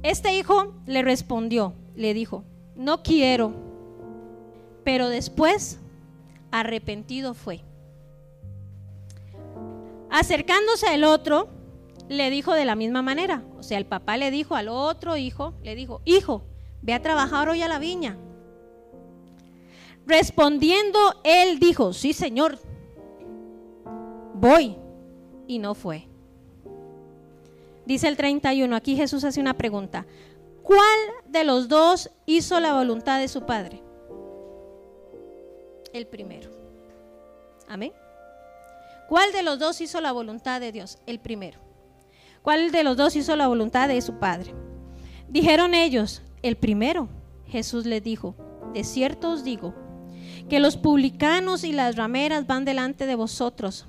Este 0.02 0.36
hijo 0.36 0.74
le 0.86 1.02
respondió, 1.02 1.74
le 1.94 2.14
dijo, 2.14 2.44
no 2.76 3.02
quiero. 3.02 3.52
Pero 4.84 5.08
después, 5.08 5.80
arrepentido 6.50 7.34
fue. 7.34 7.62
Acercándose 10.14 10.94
el 10.94 11.02
otro, 11.02 11.48
le 12.08 12.30
dijo 12.30 12.54
de 12.54 12.64
la 12.64 12.76
misma 12.76 13.02
manera. 13.02 13.42
O 13.58 13.64
sea, 13.64 13.78
el 13.78 13.84
papá 13.84 14.16
le 14.16 14.30
dijo 14.30 14.54
al 14.54 14.68
otro 14.68 15.16
hijo, 15.16 15.54
le 15.64 15.74
dijo, 15.74 16.02
hijo, 16.04 16.44
ve 16.82 16.94
a 16.94 17.02
trabajar 17.02 17.48
hoy 17.48 17.62
a 17.62 17.68
la 17.68 17.80
viña. 17.80 18.16
Respondiendo, 20.06 21.00
él 21.24 21.58
dijo, 21.58 21.92
sí, 21.92 22.12
Señor, 22.12 22.60
voy. 24.34 24.76
Y 25.48 25.58
no 25.58 25.74
fue. 25.74 26.06
Dice 27.84 28.06
el 28.06 28.16
31, 28.16 28.76
aquí 28.76 28.94
Jesús 28.94 29.24
hace 29.24 29.40
una 29.40 29.54
pregunta. 29.54 30.06
¿Cuál 30.62 31.00
de 31.26 31.42
los 31.42 31.66
dos 31.66 32.12
hizo 32.24 32.60
la 32.60 32.74
voluntad 32.74 33.18
de 33.18 33.26
su 33.26 33.46
Padre? 33.46 33.82
El 35.92 36.06
primero. 36.06 36.52
Amén. 37.66 37.92
¿Cuál 39.14 39.30
de 39.30 39.44
los 39.44 39.60
dos 39.60 39.80
hizo 39.80 40.00
la 40.00 40.10
voluntad 40.10 40.60
de 40.60 40.72
Dios? 40.72 40.98
El 41.06 41.20
primero. 41.20 41.60
¿Cuál 42.42 42.72
de 42.72 42.82
los 42.82 42.96
dos 42.96 43.14
hizo 43.14 43.36
la 43.36 43.46
voluntad 43.46 43.86
de 43.86 44.00
su 44.00 44.14
Padre? 44.14 44.52
Dijeron 45.28 45.72
ellos, 45.72 46.22
el 46.42 46.56
primero. 46.56 47.08
Jesús 47.46 47.86
les 47.86 48.02
dijo, 48.02 48.34
de 48.72 48.82
cierto 48.82 49.30
os 49.30 49.44
digo, 49.44 49.72
que 50.48 50.58
los 50.58 50.76
publicanos 50.76 51.62
y 51.62 51.70
las 51.70 51.94
rameras 51.94 52.48
van 52.48 52.64
delante 52.64 53.06
de 53.06 53.14
vosotros 53.14 53.86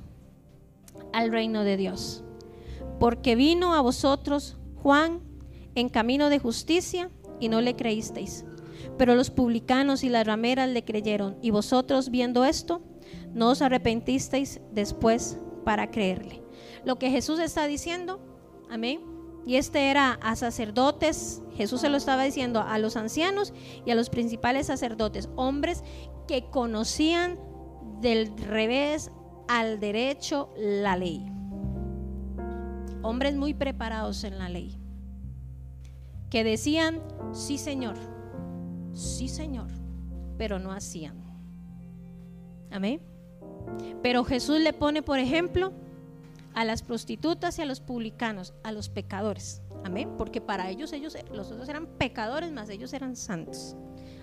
al 1.11 1.31
reino 1.31 1.63
de 1.63 1.77
Dios. 1.77 2.23
Porque 2.99 3.35
vino 3.35 3.73
a 3.73 3.81
vosotros 3.81 4.57
Juan 4.83 5.21
en 5.73 5.89
camino 5.89 6.29
de 6.29 6.37
justicia 6.37 7.09
y 7.39 7.49
no 7.49 7.61
le 7.61 7.75
creísteis. 7.75 8.45
Pero 8.95 9.15
los 9.15 9.31
publicanos 9.31 10.03
y 10.03 10.09
las 10.09 10.27
rameras 10.27 10.69
le 10.69 10.85
creyeron. 10.85 11.35
Y 11.41 11.49
vosotros 11.49 12.11
viendo 12.11 12.45
esto, 12.45 12.83
no 13.35 13.51
os 13.51 13.61
arrepentisteis 13.61 14.61
después 14.71 15.37
para 15.63 15.91
creerle. 15.91 16.41
Lo 16.83 16.95
que 16.95 17.11
Jesús 17.11 17.39
está 17.39 17.67
diciendo, 17.67 18.19
amén. 18.71 19.01
Y 19.45 19.57
este 19.57 19.91
era 19.91 20.13
a 20.23 20.35
sacerdotes, 20.35 21.43
Jesús 21.53 21.81
se 21.81 21.89
lo 21.89 21.97
estaba 21.97 22.23
diciendo 22.23 22.61
a 22.61 22.79
los 22.79 22.95
ancianos 22.95 23.53
y 23.85 23.91
a 23.91 23.95
los 23.95 24.09
principales 24.09 24.67
sacerdotes, 24.67 25.29
hombres 25.35 25.83
que 26.27 26.49
conocían 26.49 27.37
del 28.01 28.35
revés 28.37 29.11
al 29.47 29.79
derecho 29.79 30.51
la 30.57 30.97
ley. 30.97 31.23
Hombres 33.03 33.35
muy 33.35 33.53
preparados 33.53 34.23
en 34.23 34.39
la 34.39 34.49
ley 34.49 34.79
que 36.29 36.43
decían, 36.43 37.01
sí 37.33 37.57
Señor, 37.57 37.95
sí 38.93 39.27
Señor, 39.27 39.69
pero 40.37 40.59
no 40.59 40.71
hacían. 40.71 41.15
Amén. 42.71 43.14
Pero 44.01 44.23
Jesús 44.23 44.59
le 44.59 44.73
pone, 44.73 45.01
por 45.01 45.19
ejemplo, 45.19 45.73
a 46.53 46.65
las 46.65 46.81
prostitutas 46.81 47.59
y 47.59 47.61
a 47.61 47.65
los 47.65 47.79
publicanos, 47.79 48.53
a 48.63 48.71
los 48.71 48.89
pecadores. 48.89 49.61
Amén. 49.83 50.09
Porque 50.17 50.41
para 50.41 50.69
ellos, 50.69 50.93
ellos, 50.93 51.17
los 51.31 51.51
otros 51.51 51.69
eran 51.69 51.85
pecadores, 51.85 52.51
más 52.51 52.69
ellos 52.69 52.93
eran 52.93 53.15
santos. 53.15 53.75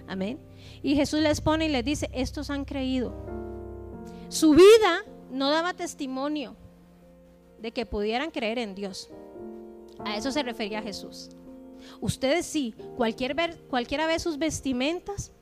Amén. 0.09 0.39
Y 0.83 0.97
Jesús 0.97 1.21
les 1.21 1.41
pone 1.41 1.67
y 1.67 1.69
les 1.69 1.85
dice, 1.85 2.11
estos 2.13 2.51
han 2.51 2.65
creído. 2.65 3.15
Su 4.29 4.53
vida 4.53 5.05
no 5.31 5.51
daba 5.51 5.75
testimonio 5.75 6.57
de 7.61 7.73
que 7.73 7.87
pudieran 7.87 8.31
creer 8.31 8.59
en 8.59 8.75
Dios. 8.75 9.11
A 10.05 10.17
eso 10.17 10.33
se 10.33 10.43
refería 10.43 10.83
Jesús. 10.83 11.31
Ustedes 12.01 12.47
sí, 12.47 12.75
cualquier 12.97 13.37
cualquiera 13.69 14.07
ve 14.07 14.19
sus 14.19 14.39
vestimentas 14.39 15.33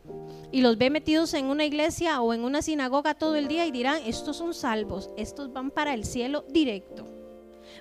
y 0.53 0.63
los 0.63 0.79
ve 0.79 0.91
metidos 0.91 1.35
en 1.35 1.47
una 1.47 1.65
iglesia 1.65 2.21
o 2.21 2.35
en 2.35 2.45
una 2.45 2.63
sinagoga 2.63 3.15
todo 3.15 3.37
el 3.37 3.49
día 3.49 3.67
y 3.67 3.71
dirán, 3.71 4.01
estos 4.05 4.37
son 4.37 4.55
salvos, 4.55 5.11
estos 5.17 5.53
van 5.53 5.71
para 5.71 5.95
el 5.95 6.05
cielo 6.05 6.45
directo. 6.49 7.07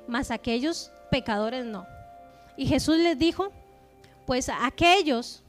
Mas 0.07 0.31
aquellos 0.31 0.91
pecadores 1.09 1.65
no. 1.65 1.85
Y 2.57 2.67
Jesús 2.67 2.97
les 2.97 3.17
dijo, 3.17 3.51
pues 4.25 4.49
aquellos 4.61 5.43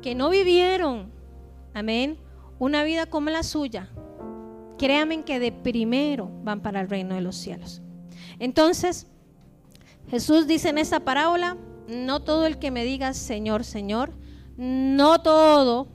que 0.00 0.14
no 0.14 0.30
vivieron, 0.30 1.10
amén, 1.74 2.18
una 2.58 2.84
vida 2.84 3.06
como 3.06 3.28
la 3.28 3.42
suya, 3.42 3.90
créanme 4.78 5.24
que 5.24 5.38
de 5.38 5.52
primero 5.52 6.30
van 6.42 6.62
para 6.62 6.80
el 6.80 6.88
reino 6.88 7.14
de 7.14 7.20
los 7.20 7.36
cielos. 7.36 7.82
Entonces, 8.38 9.06
Jesús 10.08 10.46
dice 10.46 10.68
en 10.70 10.78
esta 10.78 11.00
parábola, 11.00 11.56
no 11.88 12.20
todo 12.20 12.46
el 12.46 12.58
que 12.58 12.70
me 12.70 12.84
diga 12.84 13.12
Señor, 13.14 13.64
Señor, 13.64 14.12
no 14.56 15.20
todo, 15.20 15.88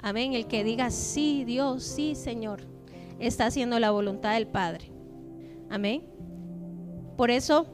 amén, 0.00 0.32
el 0.32 0.46
que 0.46 0.64
diga 0.64 0.90
sí, 0.90 1.44
Dios, 1.44 1.82
sí, 1.82 2.14
Señor, 2.14 2.62
está 3.18 3.46
haciendo 3.46 3.78
la 3.78 3.90
voluntad 3.90 4.34
del 4.34 4.46
Padre. 4.46 4.90
Amén. 5.70 6.04
Por 7.16 7.30
eso 7.30 7.66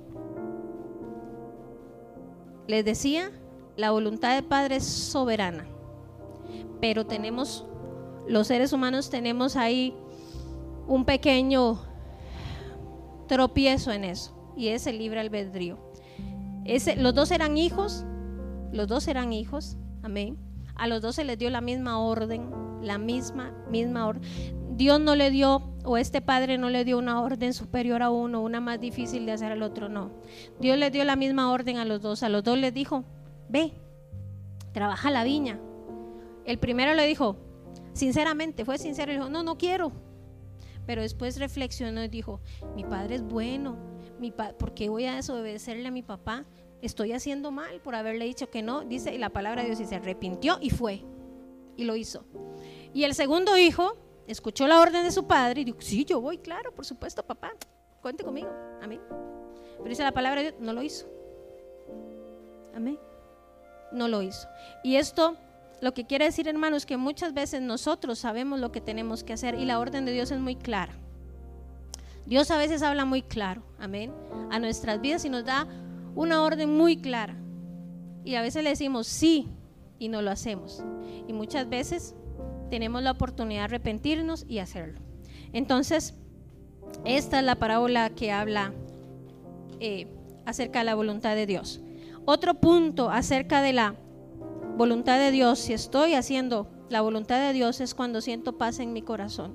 les 2.67 2.85
decía, 2.85 3.31
la 3.77 3.91
voluntad 3.91 4.35
del 4.35 4.45
Padre 4.45 4.77
es 4.77 4.85
soberana, 4.85 5.67
pero 6.81 7.07
tenemos, 7.07 7.67
los 8.29 8.47
seres 8.47 8.73
humanos 8.73 9.11
tenemos 9.11 9.57
ahí 9.57 9.95
un 10.87 11.05
pequeño 11.05 11.81
tropiezo 13.29 13.93
en 13.93 14.05
eso, 14.05 14.35
y 14.57 14.69
es 14.69 14.87
el 14.87 14.99
libre 14.99 15.21
albedrío. 15.21 15.79
Ese, 16.65 16.97
los 16.97 17.15
dos 17.15 17.31
eran 17.31 17.57
hijos, 17.57 18.05
los 18.73 18.87
dos 18.89 19.09
eran 19.09 19.33
hijos, 19.33 19.77
amén. 20.03 20.37
A 20.75 20.87
los 20.87 21.03
dos 21.03 21.17
se 21.17 21.25
les 21.25 21.39
dio 21.39 21.51
la 21.51 21.61
misma 21.61 21.99
orden, 21.99 22.51
la 22.83 22.99
misma, 22.99 23.53
misma 23.71 24.07
orden. 24.07 24.23
Dios 24.77 25.01
no 25.01 25.15
le 25.15 25.31
dio, 25.31 25.63
o 25.85 25.97
este 25.97 26.21
padre 26.21 26.59
no 26.59 26.71
le 26.71 26.85
dio 26.85 26.99
una 26.99 27.21
orden 27.21 27.53
superior 27.53 28.03
a 28.03 28.11
uno, 28.11 28.41
una 28.41 28.61
más 28.61 28.81
difícil 28.81 29.27
de 29.27 29.33
hacer 29.33 29.53
al 29.53 29.63
otro, 29.63 29.89
no. 29.89 30.11
Dios 30.61 30.79
le 30.79 30.91
dio 30.91 31.05
la 31.05 31.17
misma 31.17 31.53
orden 31.53 31.77
a 31.77 31.85
los 31.85 32.01
dos. 32.01 32.23
A 32.23 32.29
los 32.29 32.43
dos 32.43 32.59
les 32.59 32.73
dijo, 32.73 33.05
ve, 33.49 33.73
trabaja 34.73 35.11
la 35.11 35.25
viña. 35.25 35.61
El 36.45 36.59
primero 36.59 36.95
le 36.95 37.07
dijo, 37.07 37.37
sinceramente, 37.93 38.65
fue 38.65 38.79
sincero, 38.79 39.13
dijo, 39.13 39.29
no, 39.29 39.43
no 39.43 39.59
quiero. 39.59 39.93
Pero 40.87 41.03
después 41.03 41.39
reflexionó 41.39 42.03
y 42.03 42.09
dijo, 42.09 42.41
mi 42.75 42.85
padre 42.85 43.17
es 43.17 43.23
bueno, 43.23 43.77
mi 44.19 44.33
¿por 44.33 44.75
qué 44.75 44.89
voy 44.89 45.05
a 45.05 45.15
desobedecerle 45.15 45.89
a 45.89 45.93
mi 45.93 46.03
papá? 46.03 46.45
Estoy 46.83 47.13
haciendo 47.13 47.51
mal 47.53 47.81
por 47.81 47.95
haberle 47.95 48.25
dicho 48.25 48.51
que 48.51 48.61
no. 48.61 48.83
Dice, 48.83 49.15
y 49.15 49.19
la 49.19 49.31
palabra 49.31 49.63
de 49.63 49.69
Dios 49.69 49.81
y 49.81 49.87
se 49.87 49.95
arrepintió 49.95 50.59
y 50.61 50.71
fue, 50.71 51.05
y 51.77 51.85
lo 51.85 51.97
hizo. 51.97 52.25
Y 52.93 53.05
el 53.05 53.15
segundo 53.15 53.57
hijo 53.57 53.97
escuchó 54.27 54.67
la 54.67 54.81
orden 54.81 55.05
de 55.05 55.13
su 55.13 55.27
padre 55.27 55.63
y 55.63 55.65
dijo, 55.65 55.79
sí, 55.81 56.05
yo 56.05 56.21
voy, 56.21 56.39
claro, 56.39 56.75
por 56.75 56.85
supuesto, 56.85 57.25
papá, 57.25 57.53
cuente 58.03 58.25
conmigo, 58.25 58.51
amén. 58.83 59.01
Pero 59.79 59.89
dice 59.89 60.03
la 60.03 60.13
palabra 60.13 60.43
de 60.43 60.51
Dios, 60.51 60.61
no 60.61 60.73
lo 60.73 60.83
hizo. 60.83 61.07
Amén. 62.75 62.99
No 63.93 64.09
lo 64.09 64.23
hizo. 64.23 64.49
Y 64.83 64.97
esto 64.97 65.37
lo 65.81 65.95
que 65.95 66.07
quiere 66.07 66.25
decir, 66.25 66.47
hermanos, 66.49 66.79
es 66.79 66.87
que 66.87 66.97
muchas 66.97 67.35
veces 67.35 67.61
nosotros 67.61 68.19
sabemos 68.19 68.61
lo 68.61 68.71
que 68.71 68.81
tenemos 68.81 69.25
que 69.25 69.33
hacer 69.33 69.55
y 69.57 69.65
la 69.65 69.79
orden 69.79 70.05
de 70.05 70.13
Dios 70.13 70.31
es 70.31 70.39
muy 70.39 70.57
clara. 70.57 70.95
Dios 72.25 72.53
a 72.53 72.57
veces 72.57 72.83
habla 72.83 73.05
muy 73.05 73.23
claro, 73.23 73.65
amén, 73.81 74.13
a 74.51 74.61
nuestras 74.61 75.01
vidas 75.01 75.25
y 75.25 75.29
nos 75.29 75.45
da 75.45 75.67
una 76.15 76.43
orden 76.43 76.77
muy 76.77 76.97
clara. 76.97 77.37
Y 78.25 78.35
a 78.37 78.43
veces 78.43 78.63
le 78.63 78.71
decimos 78.71 79.07
sí 79.07 79.49
y 79.99 80.09
no 80.09 80.23
lo 80.23 80.31
hacemos. 80.31 80.85
Y 81.27 81.33
muchas 81.33 81.69
veces 81.69 82.15
tenemos 82.71 83.03
la 83.03 83.13
oportunidad 83.13 83.61
de 83.61 83.65
arrepentirnos 83.65 84.45
y 84.49 84.59
hacerlo. 84.59 85.01
Entonces, 85.53 86.15
esta 87.05 87.39
es 87.39 87.45
la 87.45 87.57
parábola 87.57 88.11
que 88.11 88.33
habla 88.33 88.73
eh, 89.81 90.07
acerca 90.47 90.81
de 90.81 90.85
la 90.87 90.95
voluntad 90.95 91.35
de 91.35 91.47
Dios. 91.47 91.81
Otro 92.25 92.55
punto 92.55 93.11
acerca 93.11 93.63
de 93.63 93.73
la 93.73 93.97
voluntad 94.77 95.19
de 95.19 95.31
Dios, 95.31 95.59
si 95.59 95.73
estoy 95.73 96.15
haciendo 96.15 96.69
la 96.89 97.01
voluntad 97.01 97.41
de 97.41 97.53
Dios, 97.53 97.81
es 97.81 97.95
cuando 97.95 98.21
siento 98.21 98.59
paz 98.59 98.79
en 98.79 98.93
mi 98.93 99.03
corazón. 99.03 99.55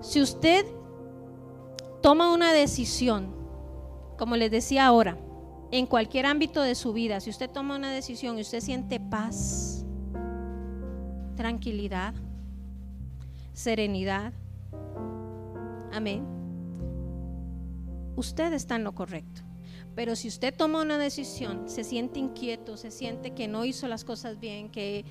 Si 0.00 0.20
usted 0.20 0.64
toma 2.00 2.32
una 2.32 2.52
decisión, 2.52 3.39
como 4.20 4.36
les 4.36 4.50
decía 4.50 4.84
ahora, 4.84 5.16
en 5.70 5.86
cualquier 5.86 6.26
ámbito 6.26 6.60
de 6.60 6.74
su 6.74 6.92
vida, 6.92 7.20
si 7.20 7.30
usted 7.30 7.48
toma 7.48 7.76
una 7.76 7.90
decisión 7.90 8.36
y 8.36 8.42
usted 8.42 8.60
siente 8.60 9.00
paz, 9.00 9.86
tranquilidad, 11.36 12.12
serenidad. 13.54 14.34
Amén. 15.90 16.26
Usted 18.14 18.52
está 18.52 18.76
en 18.76 18.84
lo 18.84 18.92
correcto. 18.94 19.40
Pero 19.94 20.14
si 20.14 20.28
usted 20.28 20.54
toma 20.54 20.82
una 20.82 20.98
decisión, 20.98 21.66
se 21.66 21.82
siente 21.82 22.18
inquieto, 22.18 22.76
se 22.76 22.90
siente 22.90 23.30
que 23.30 23.48
no 23.48 23.64
hizo 23.64 23.88
las 23.88 24.04
cosas 24.04 24.38
bien, 24.38 24.68
que 24.68 25.06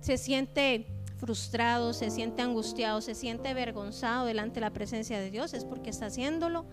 se 0.00 0.18
siente 0.18 0.88
frustrado, 1.16 1.94
se 1.94 2.10
siente 2.10 2.42
angustiado, 2.42 3.00
se 3.00 3.14
siente 3.14 3.48
avergonzado 3.48 4.26
delante 4.26 4.56
de 4.56 4.60
la 4.60 4.74
presencia 4.74 5.18
de 5.18 5.30
Dios, 5.30 5.54
es 5.54 5.64
porque 5.64 5.88
está 5.88 6.06
haciéndolo 6.06 6.66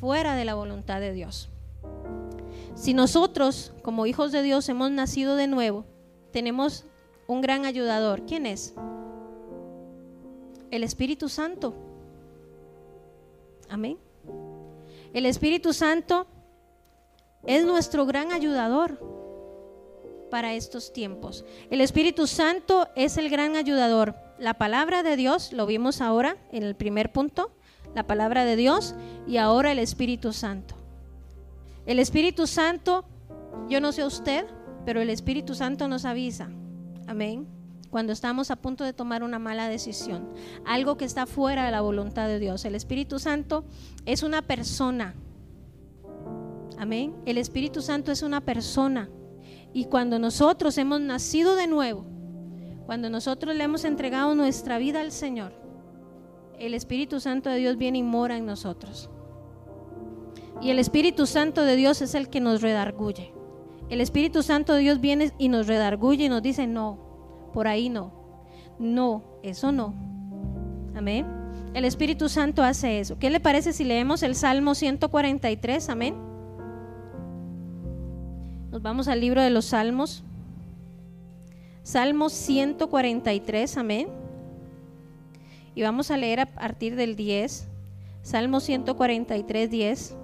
fuera 0.00 0.34
de 0.34 0.44
la 0.44 0.54
voluntad 0.54 1.00
de 1.00 1.12
Dios. 1.12 1.48
Si 2.74 2.94
nosotros, 2.94 3.72
como 3.82 4.06
hijos 4.06 4.32
de 4.32 4.42
Dios, 4.42 4.68
hemos 4.68 4.90
nacido 4.90 5.36
de 5.36 5.46
nuevo, 5.46 5.84
tenemos 6.32 6.84
un 7.26 7.40
gran 7.40 7.64
ayudador. 7.64 8.24
¿Quién 8.26 8.46
es? 8.46 8.74
El 10.70 10.84
Espíritu 10.84 11.28
Santo. 11.28 11.74
Amén. 13.68 13.98
El 15.12 15.26
Espíritu 15.26 15.72
Santo 15.72 16.26
es 17.44 17.64
nuestro 17.64 18.06
gran 18.06 18.32
ayudador 18.32 18.98
para 20.30 20.54
estos 20.54 20.92
tiempos. 20.92 21.44
El 21.70 21.80
Espíritu 21.80 22.26
Santo 22.26 22.88
es 22.94 23.16
el 23.16 23.30
gran 23.30 23.56
ayudador. 23.56 24.14
La 24.38 24.54
palabra 24.54 25.02
de 25.02 25.16
Dios, 25.16 25.52
lo 25.52 25.66
vimos 25.66 26.00
ahora 26.00 26.36
en 26.52 26.62
el 26.62 26.76
primer 26.76 27.12
punto, 27.12 27.50
la 27.94 28.06
palabra 28.06 28.44
de 28.44 28.56
Dios 28.56 28.94
y 29.26 29.36
ahora 29.38 29.72
el 29.72 29.78
Espíritu 29.78 30.32
Santo. 30.32 30.74
El 31.86 31.98
Espíritu 31.98 32.46
Santo, 32.46 33.04
yo 33.68 33.80
no 33.80 33.92
sé 33.92 34.04
usted, 34.04 34.46
pero 34.84 35.00
el 35.00 35.10
Espíritu 35.10 35.54
Santo 35.54 35.88
nos 35.88 36.04
avisa 36.04 36.48
Amén. 37.08 37.48
Cuando 37.88 38.12
estamos 38.12 38.50
a 38.50 38.56
punto 38.56 38.84
de 38.84 38.92
tomar 38.92 39.22
una 39.22 39.38
mala 39.38 39.66
decisión, 39.70 40.28
algo 40.66 40.98
que 40.98 41.06
está 41.06 41.24
fuera 41.24 41.64
de 41.64 41.70
la 41.70 41.80
voluntad 41.80 42.28
de 42.28 42.38
Dios. 42.38 42.66
El 42.66 42.74
Espíritu 42.74 43.18
Santo 43.18 43.64
es 44.04 44.22
una 44.22 44.42
persona. 44.42 45.14
Amén. 46.76 47.16
El 47.24 47.38
Espíritu 47.38 47.80
Santo 47.80 48.12
es 48.12 48.20
una 48.20 48.42
persona. 48.42 49.08
Y 49.72 49.86
cuando 49.86 50.18
nosotros 50.18 50.76
hemos 50.76 51.00
nacido 51.00 51.56
de 51.56 51.66
nuevo, 51.66 52.04
cuando 52.84 53.08
nosotros 53.08 53.56
le 53.56 53.64
hemos 53.64 53.84
entregado 53.84 54.34
nuestra 54.34 54.76
vida 54.76 55.00
al 55.00 55.10
Señor, 55.10 55.52
el 56.58 56.74
Espíritu 56.74 57.20
Santo 57.20 57.50
de 57.50 57.56
Dios 57.58 57.76
viene 57.76 57.98
y 57.98 58.02
mora 58.02 58.36
en 58.36 58.46
nosotros. 58.46 59.10
Y 60.60 60.70
el 60.70 60.78
Espíritu 60.78 61.26
Santo 61.26 61.64
de 61.64 61.76
Dios 61.76 62.02
es 62.02 62.14
el 62.14 62.28
que 62.28 62.40
nos 62.40 62.62
redarguye. 62.62 63.32
El 63.88 64.00
Espíritu 64.00 64.42
Santo 64.42 64.74
de 64.74 64.80
Dios 64.80 65.00
viene 65.00 65.32
y 65.38 65.48
nos 65.48 65.66
redarguye 65.66 66.24
y 66.24 66.28
nos 66.28 66.42
dice, 66.42 66.66
no, 66.66 66.98
por 67.52 67.68
ahí 67.68 67.88
no. 67.88 68.12
No, 68.78 69.22
eso 69.42 69.72
no. 69.72 69.94
Amén. 70.94 71.26
El 71.74 71.84
Espíritu 71.84 72.28
Santo 72.28 72.62
hace 72.62 72.98
eso. 72.98 73.18
¿Qué 73.18 73.30
le 73.30 73.40
parece 73.40 73.72
si 73.72 73.84
leemos 73.84 74.22
el 74.22 74.34
Salmo 74.34 74.74
143? 74.74 75.88
Amén. 75.88 76.16
Nos 78.70 78.82
vamos 78.82 79.08
al 79.08 79.20
libro 79.20 79.42
de 79.42 79.50
los 79.50 79.66
Salmos. 79.66 80.24
Salmo 81.82 82.28
143, 82.28 83.78
amén. 83.78 84.08
Y 85.78 85.82
vamos 85.82 86.10
a 86.10 86.16
leer 86.16 86.40
a 86.40 86.46
partir 86.46 86.96
del 86.96 87.14
10. 87.14 87.68
Salmo 88.22 88.58
143, 88.58 89.70
10. 89.70 90.16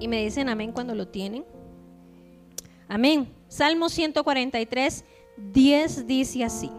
Y 0.00 0.08
me 0.08 0.24
dicen 0.24 0.48
amén 0.48 0.72
cuando 0.72 0.96
lo 0.96 1.06
tienen. 1.06 1.44
Amén. 2.88 3.32
Salmo 3.46 3.90
143, 3.90 5.04
10 5.36 6.06
dice 6.08 6.42
así. 6.42 6.72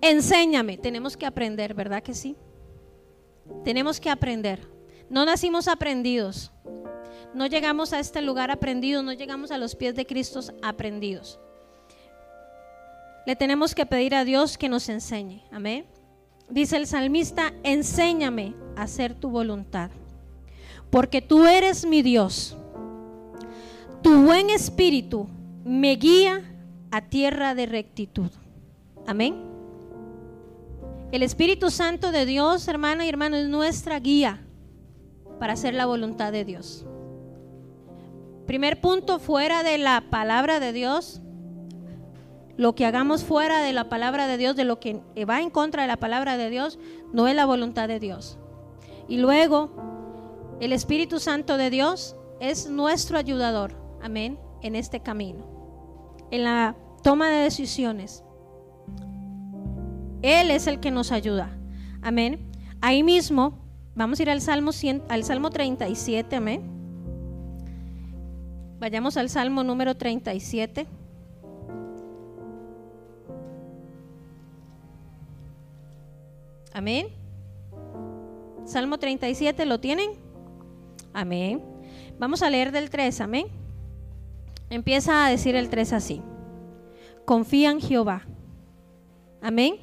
Enséñame. 0.00 0.76
Tenemos 0.76 1.16
que 1.16 1.24
aprender, 1.24 1.74
¿verdad 1.74 2.02
que 2.02 2.14
sí? 2.14 2.34
Tenemos 3.62 4.00
que 4.00 4.10
aprender. 4.10 4.68
No 5.08 5.24
nacimos 5.24 5.68
aprendidos. 5.68 6.50
No 7.34 7.46
llegamos 7.46 7.92
a 7.92 7.98
este 7.98 8.22
lugar 8.22 8.50
aprendidos. 8.50 9.04
No 9.04 9.12
llegamos 9.12 9.50
a 9.50 9.58
los 9.58 9.74
pies 9.74 9.94
de 9.94 10.06
Cristo 10.06 10.40
aprendidos. 10.62 11.38
Le 13.26 13.36
tenemos 13.36 13.74
que 13.74 13.86
pedir 13.86 14.14
a 14.14 14.24
Dios 14.24 14.56
que 14.56 14.68
nos 14.68 14.88
enseñe. 14.88 15.42
Amén. 15.50 15.86
Dice 16.48 16.76
el 16.76 16.86
salmista, 16.86 17.52
enséñame 17.62 18.54
a 18.76 18.82
hacer 18.82 19.14
tu 19.14 19.30
voluntad 19.30 19.90
porque 20.94 21.20
tú 21.20 21.44
eres 21.44 21.84
mi 21.84 22.02
Dios. 22.02 22.56
Tu 24.00 24.26
buen 24.26 24.48
espíritu 24.48 25.26
me 25.64 25.96
guía 25.96 26.40
a 26.92 27.00
tierra 27.00 27.56
de 27.56 27.66
rectitud. 27.66 28.30
Amén. 29.04 29.34
El 31.10 31.24
Espíritu 31.24 31.72
Santo 31.72 32.12
de 32.12 32.26
Dios, 32.26 32.68
hermana 32.68 33.04
y 33.04 33.08
hermano, 33.08 33.34
es 33.34 33.48
nuestra 33.48 33.98
guía 33.98 34.46
para 35.40 35.54
hacer 35.54 35.74
la 35.74 35.86
voluntad 35.86 36.30
de 36.30 36.44
Dios. 36.44 36.86
Primer 38.46 38.80
punto, 38.80 39.18
fuera 39.18 39.62
de 39.62 39.78
la 39.78 40.04
palabra 40.10 40.60
de 40.60 40.72
Dios, 40.72 41.22
lo 42.56 42.74
que 42.74 42.86
hagamos 42.86 43.24
fuera 43.24 43.60
de 43.60 43.72
la 43.72 43.88
palabra 43.88 44.26
de 44.26 44.36
Dios, 44.36 44.54
de 44.54 44.64
lo 44.64 44.80
que 44.80 45.00
va 45.28 45.40
en 45.40 45.50
contra 45.50 45.82
de 45.82 45.88
la 45.88 45.96
palabra 45.96 46.36
de 46.36 46.50
Dios, 46.50 46.78
no 47.12 47.26
es 47.26 47.34
la 47.34 47.46
voluntad 47.46 47.88
de 47.88 47.98
Dios. 47.98 48.38
Y 49.08 49.18
luego, 49.18 50.56
el 50.60 50.72
Espíritu 50.72 51.18
Santo 51.18 51.56
de 51.56 51.70
Dios 51.70 52.16
es 52.40 52.68
nuestro 52.68 53.18
ayudador, 53.18 53.74
amén, 54.02 54.38
en 54.62 54.76
este 54.76 55.00
camino, 55.00 55.46
en 56.30 56.44
la 56.44 56.76
toma 57.02 57.28
de 57.30 57.42
decisiones. 57.42 58.24
Él 60.22 60.50
es 60.50 60.66
el 60.66 60.80
que 60.80 60.90
nos 60.90 61.12
ayuda. 61.12 61.50
Amén. 62.02 62.50
Ahí 62.80 63.02
mismo, 63.02 63.58
vamos 63.94 64.18
a 64.18 64.22
ir 64.22 64.30
al 64.30 64.40
Salmo, 64.40 64.72
100, 64.72 65.02
al 65.08 65.24
Salmo 65.24 65.50
37, 65.50 66.36
amén. 66.36 66.73
Vayamos 68.84 69.16
al 69.16 69.30
Salmo 69.30 69.64
número 69.64 69.96
37. 69.96 70.86
Amén. 76.70 77.06
Salmo 78.66 78.98
37, 78.98 79.64
¿lo 79.64 79.80
tienen? 79.80 80.10
Amén. 81.14 81.64
Vamos 82.18 82.42
a 82.42 82.50
leer 82.50 82.72
del 82.72 82.90
3, 82.90 83.22
amén. 83.22 83.46
Empieza 84.68 85.24
a 85.24 85.30
decir 85.30 85.56
el 85.56 85.70
3 85.70 85.94
así. 85.94 86.20
Confía 87.24 87.70
en 87.70 87.80
Jehová. 87.80 88.26
Amén. 89.40 89.76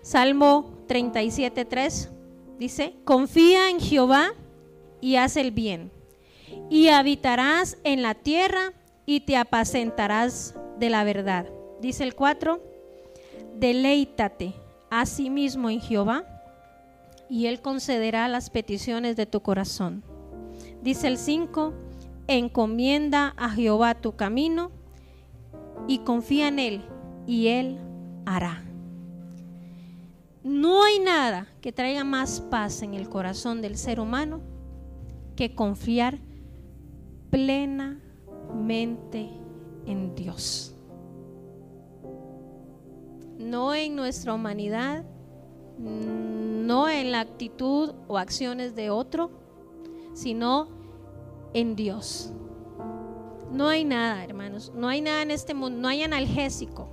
Salmo 0.00 0.78
37, 0.88 1.66
3 1.66 2.10
dice, 2.58 2.94
confía 3.04 3.68
en 3.68 3.80
Jehová 3.80 4.32
y 5.02 5.16
haz 5.16 5.36
el 5.36 5.50
bien, 5.50 5.92
y 6.68 6.88
habitarás 6.88 7.78
en 7.84 8.02
la 8.02 8.14
tierra 8.14 8.72
y 9.06 9.20
te 9.20 9.36
apacentarás 9.36 10.54
de 10.78 10.90
la 10.90 11.04
verdad. 11.04 11.46
Dice 11.80 12.04
el 12.04 12.14
4, 12.14 12.62
deleítate 13.56 14.54
asimismo 14.90 15.70
en 15.70 15.80
Jehová 15.80 16.24
y 17.28 17.46
Él 17.46 17.60
concederá 17.60 18.28
las 18.28 18.50
peticiones 18.50 19.16
de 19.16 19.26
tu 19.26 19.40
corazón. 19.40 20.02
Dice 20.82 21.06
el 21.06 21.18
5, 21.18 21.74
encomienda 22.26 23.34
a 23.36 23.50
Jehová 23.50 23.94
tu 23.94 24.16
camino 24.16 24.70
y 25.86 25.98
confía 25.98 26.48
en 26.48 26.58
Él 26.58 26.82
y 27.26 27.48
Él 27.48 27.78
hará. 28.26 28.64
No 30.42 30.82
hay 30.82 30.98
nada 30.98 31.46
que 31.60 31.72
traiga 31.72 32.02
más 32.02 32.40
paz 32.40 32.82
en 32.82 32.94
el 32.94 33.08
corazón 33.08 33.60
del 33.60 33.76
ser 33.76 34.00
humano 34.00 34.40
que 35.36 35.54
confiar 35.54 36.18
plenamente 37.30 39.30
en 39.86 40.14
Dios. 40.14 40.74
No 43.38 43.74
en 43.74 43.96
nuestra 43.96 44.34
humanidad, 44.34 45.04
no 45.78 46.88
en 46.88 47.12
la 47.12 47.20
actitud 47.20 47.94
o 48.06 48.18
acciones 48.18 48.74
de 48.74 48.90
otro, 48.90 49.30
sino 50.14 50.68
en 51.54 51.76
Dios. 51.76 52.32
No 53.50 53.68
hay 53.68 53.84
nada, 53.84 54.22
hermanos, 54.22 54.72
no 54.74 54.88
hay 54.88 55.00
nada 55.00 55.22
en 55.22 55.30
este 55.30 55.54
mundo, 55.54 55.80
no 55.80 55.88
hay 55.88 56.02
analgésico. 56.02 56.88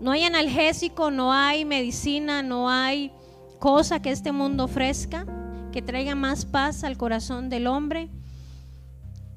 No 0.00 0.10
hay 0.10 0.24
analgésico, 0.24 1.10
no 1.10 1.32
hay 1.32 1.64
medicina, 1.64 2.42
no 2.42 2.68
hay 2.68 3.12
cosa 3.58 4.00
que 4.00 4.10
este 4.10 4.32
mundo 4.32 4.64
ofrezca 4.64 5.26
que 5.72 5.82
traiga 5.82 6.14
más 6.14 6.44
paz 6.44 6.84
al 6.84 6.96
corazón 6.96 7.48
del 7.48 7.66
hombre 7.66 8.10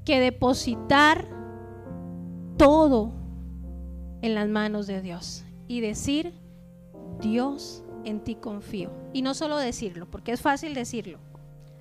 que 0.09 0.19
depositar 0.19 1.27
todo 2.57 3.13
en 4.23 4.33
las 4.33 4.49
manos 4.49 4.87
de 4.87 5.03
Dios 5.03 5.45
y 5.67 5.81
decir, 5.81 6.33
Dios 7.21 7.83
en 8.05 8.23
ti 8.23 8.33
confío. 8.33 8.91
Y 9.13 9.21
no 9.21 9.35
solo 9.35 9.55
decirlo, 9.57 10.09
porque 10.09 10.31
es 10.31 10.41
fácil 10.41 10.73
decirlo. 10.73 11.19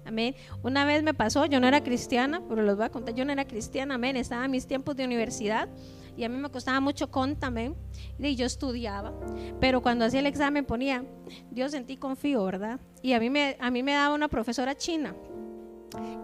Amén. 0.05 0.35
Una 0.63 0.85
vez 0.85 1.03
me 1.03 1.15
pasó, 1.15 1.47
yo 1.47 1.59
no 1.59 1.69
era 1.69 1.83
cristiana, 1.83 2.43
pero 2.47 2.61
les 2.61 2.77
voy 2.77 2.85
a 2.85 2.91
contar, 2.91 3.15
yo 3.15 3.25
no 3.25 3.33
era 3.33 3.47
cristiana, 3.47 3.95
amén. 3.95 4.15
Estaba 4.15 4.45
en 4.45 4.51
mis 4.51 4.67
tiempos 4.67 4.95
de 4.95 5.07
universidad 5.07 5.71
y 6.15 6.25
a 6.25 6.29
mí 6.29 6.37
me 6.37 6.51
costaba 6.51 6.81
mucho 6.81 7.11
conta, 7.11 7.47
amén. 7.47 7.77
Y 8.19 8.37
yo 8.37 8.45
estudiaba, 8.45 9.15
pero 9.59 9.81
cuando 9.81 10.05
hacía 10.05 10.21
el 10.21 10.27
examen 10.27 10.67
ponía, 10.67 11.03
Dios 11.51 11.73
en 11.73 11.87
ti 11.87 11.97
confío, 11.97 12.45
¿verdad? 12.45 12.79
Y 13.01 13.15
a 13.15 13.21
mí 13.21 13.31
me, 13.31 13.57
a 13.59 13.71
mí 13.71 13.83
me 13.83 13.93
daba 13.93 14.15
una 14.15 14.29
profesora 14.29 14.77
china. 14.77 15.15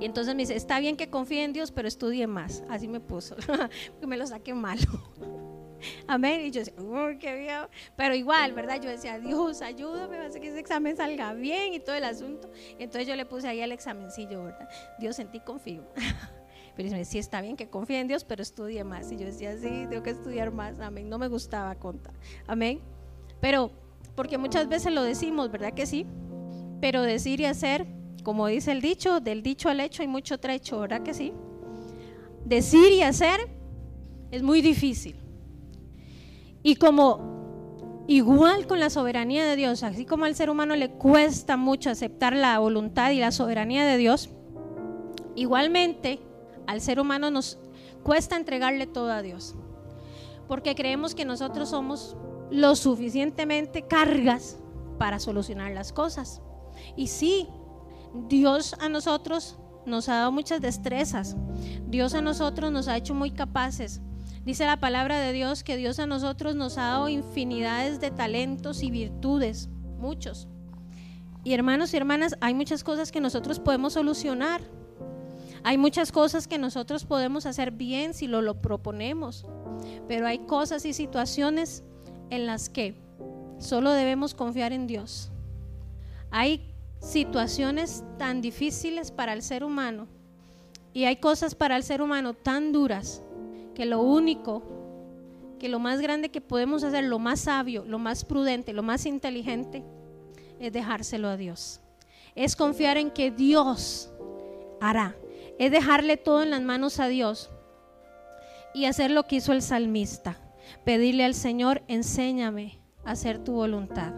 Y 0.01 0.05
entonces 0.05 0.35
me 0.35 0.43
dice, 0.43 0.55
está 0.55 0.79
bien 0.81 0.97
que 0.97 1.09
confíe 1.09 1.45
en 1.45 1.53
Dios, 1.53 1.71
pero 1.71 1.89
estudie 1.89 2.27
más. 2.27 2.63
Así 2.69 2.89
me 2.89 3.01
puso, 3.01 3.37
porque 3.93 4.07
me 4.07 4.17
lo 4.17 4.27
saqué 4.27 4.55
malo. 4.55 4.83
Amén. 6.07 6.41
Y 6.43 6.51
yo 6.51 6.61
decía, 6.61 6.75
uy, 6.79 7.19
qué 7.19 7.39
bien. 7.39 7.67
Pero 7.97 8.15
igual, 8.15 8.53
¿verdad? 8.53 8.81
Yo 8.81 8.91
decía, 8.91 9.19
Dios, 9.19 9.63
ayúdame, 9.63 10.19
a 10.19 10.31
que 10.31 10.49
ese 10.49 10.59
examen 10.59 10.97
salga 10.97 11.35
bien 11.35 11.75
y 11.75 11.81
todo 11.81 11.95
el 11.95 12.05
asunto. 12.05 12.51
Entonces 12.79 13.07
yo 13.07 13.17
le 13.17 13.27
puse 13.27 13.49
ahí 13.49 13.61
el 13.61 13.73
examencillo, 13.73 14.45
¿verdad? 14.45 14.69
Dios 14.99 15.19
en 15.19 15.31
ti 15.31 15.41
confío. 15.41 15.85
Pero 16.77 16.89
dice, 16.89 17.05
sí, 17.05 17.19
está 17.19 17.41
bien 17.41 17.57
que 17.57 17.69
confíe 17.69 18.01
en 18.01 18.09
Dios, 18.09 18.25
pero 18.25 18.43
estudie 18.43 18.83
más. 18.83 19.13
Y 19.13 19.17
yo 19.17 19.27
decía, 19.27 19.57
sí, 19.57 19.87
tengo 19.89 20.03
que 20.03 20.11
estudiar 20.11 20.51
más. 20.51 20.81
Amén. 20.81 21.09
No 21.09 21.19
me 21.19 21.29
gustaba 21.29 21.73
contar. 21.77 22.13
Amén. 22.49 22.81
Pero, 23.41 23.71
porque 24.17 24.39
muchas 24.39 24.69
veces 24.69 24.93
lo 24.93 25.05
decimos, 25.05 25.53
¿verdad 25.53 25.73
que 25.73 25.87
sí? 25.87 26.05
Pero 26.81 27.03
decir 27.03 27.41
y 27.41 27.45
hacer, 27.45 27.87
como 28.25 28.49
dice 28.49 28.73
el 28.73 28.81
dicho, 28.81 29.21
del 29.21 29.43
dicho 29.43 29.69
al 29.69 29.81
hecho 29.81 30.03
hay 30.03 30.09
mucho 30.09 30.39
trecho, 30.39 30.81
¿verdad 30.81 31.03
que 31.03 31.15
sí? 31.15 31.33
Decir 32.45 32.93
y 32.93 33.03
hacer 33.03 33.39
es 34.31 34.43
muy 34.43 34.63
difícil. 34.63 35.17
Y 36.63 36.77
como 36.77 38.05
igual 38.09 38.67
con 38.67 38.81
la 38.81 38.91
soberanía 38.91 39.45
de 39.45 39.57
Dios, 39.57 39.83
así 39.83 40.07
como 40.07 40.25
al 40.25 40.35
ser 40.35 40.51
humano 40.51 40.75
le 40.75 40.91
cuesta 40.91 41.57
mucho 41.57 41.91
aceptar 41.91 42.35
la 42.35 42.59
voluntad 42.59 43.11
y 43.11 43.21
la 43.21 43.31
soberanía 43.31 43.85
de 43.85 43.99
Dios, 43.99 44.31
igualmente 45.37 46.21
al 46.67 46.81
ser 46.81 47.01
humano 47.01 47.31
nos 47.31 47.59
cuesta 48.03 48.37
entregarle 48.37 48.87
todo 48.87 49.13
a 49.13 49.23
Dios. 49.23 49.55
Porque 50.49 50.75
creemos 50.75 51.15
que 51.15 51.25
nosotros 51.25 51.71
somos 51.71 52.17
lo 52.51 52.77
suficientemente 52.77 53.83
cargas 53.83 54.59
para 54.99 55.19
solucionar 55.19 55.73
las 55.73 55.93
cosas. 55.93 56.41
Y 56.97 57.09
sí, 57.09 57.49
Dios 58.15 58.77
a 58.81 58.89
nosotros 58.89 59.59
nos 59.87 60.09
ha 60.09 60.15
dado 60.15 60.33
muchas 60.33 60.61
destrezas. 60.61 61.37
Dios 61.87 62.15
a 62.15 62.21
nosotros 62.21 62.71
nos 62.73 62.89
ha 62.89 62.97
hecho 62.97 63.15
muy 63.15 63.31
capaces. 63.31 64.01
Dice 64.45 64.67
la 64.67 64.79
palabra 64.79 65.19
de 65.21 65.33
Dios 65.33 65.65
que 65.65 65.77
Dios 65.77 65.99
a 65.99 66.07
nosotros 66.07 66.55
nos 66.55 66.79
ha 66.79 66.83
dado 66.83 67.09
infinidades 67.09 68.01
de 68.01 68.11
talentos 68.11 68.83
y 68.83 68.91
virtudes, 68.91 69.69
muchos. 69.99 70.49
Y 71.45 71.55
hermanos 71.55 71.93
y 71.93 71.97
hermanas, 71.97 72.37
hay 72.41 72.55
muchas 72.55 72.85
cosas 72.85 73.11
que 73.11 73.21
nosotros 73.21 73.59
podemos 73.59 73.95
solucionar. 73.95 74.63
Hay 75.63 75.79
muchas 75.79 76.13
cosas 76.13 76.47
que 76.47 76.59
nosotros 76.59 77.05
podemos 77.07 77.47
hacer 77.47 77.71
bien 77.71 78.13
si 78.15 78.27
lo, 78.27 78.43
lo 78.43 78.61
proponemos. 78.61 79.47
Pero 80.09 80.27
hay 80.27 80.41
cosas 80.41 80.85
y 80.85 80.93
situaciones 80.93 81.83
en 82.31 82.47
las 82.47 82.69
que 82.69 83.03
solo 83.59 83.93
debemos 83.93 84.35
confiar 84.35 84.73
en 84.73 84.87
Dios. 84.87 85.31
Hay 86.31 86.74
situaciones 87.05 88.03
tan 88.19 88.41
difíciles 88.41 89.11
para 89.11 89.35
el 89.35 89.43
ser 89.43 89.63
humano 89.63 90.09
y 90.95 91.05
hay 91.05 91.17
cosas 91.17 91.55
para 91.55 91.77
el 91.77 91.83
ser 91.83 92.01
humano 92.01 92.35
tan 92.35 92.73
duras 92.73 93.23
que 93.75 93.85
lo 93.85 94.01
único, 94.01 94.63
que 95.59 95.69
lo 95.69 95.81
más 95.81 96.01
grande 96.01 96.31
que 96.31 96.41
podemos 96.41 96.83
hacer, 96.83 97.05
lo 97.05 97.19
más 97.19 97.41
sabio, 97.41 97.85
lo 97.85 97.99
más 97.99 98.25
prudente, 98.25 98.73
lo 98.73 98.83
más 98.83 99.05
inteligente, 99.05 99.85
es 100.59 100.73
dejárselo 100.73 101.29
a 101.29 101.37
Dios. 101.37 101.81
Es 102.35 102.57
confiar 102.57 102.97
en 102.97 103.11
que 103.11 103.31
Dios 103.31 104.11
hará. 104.81 105.17
Es 105.59 105.71
dejarle 105.71 106.17
todo 106.17 106.43
en 106.43 106.51
las 106.51 106.63
manos 106.63 107.01
a 107.01 107.09
Dios 107.09 107.51
y 108.73 108.87
hacer 108.87 109.11
lo 109.11 109.27
que 109.27 109.37
hizo 109.37 109.53
el 109.53 109.63
salmista. 109.63 110.39
Pedirle 110.85 111.25
al 111.25 111.35
Señor, 111.35 111.83
enséñame 111.89 112.79
a 113.05 113.13
hacer 113.13 113.39
tu 113.43 113.53
voluntad. 113.53 114.13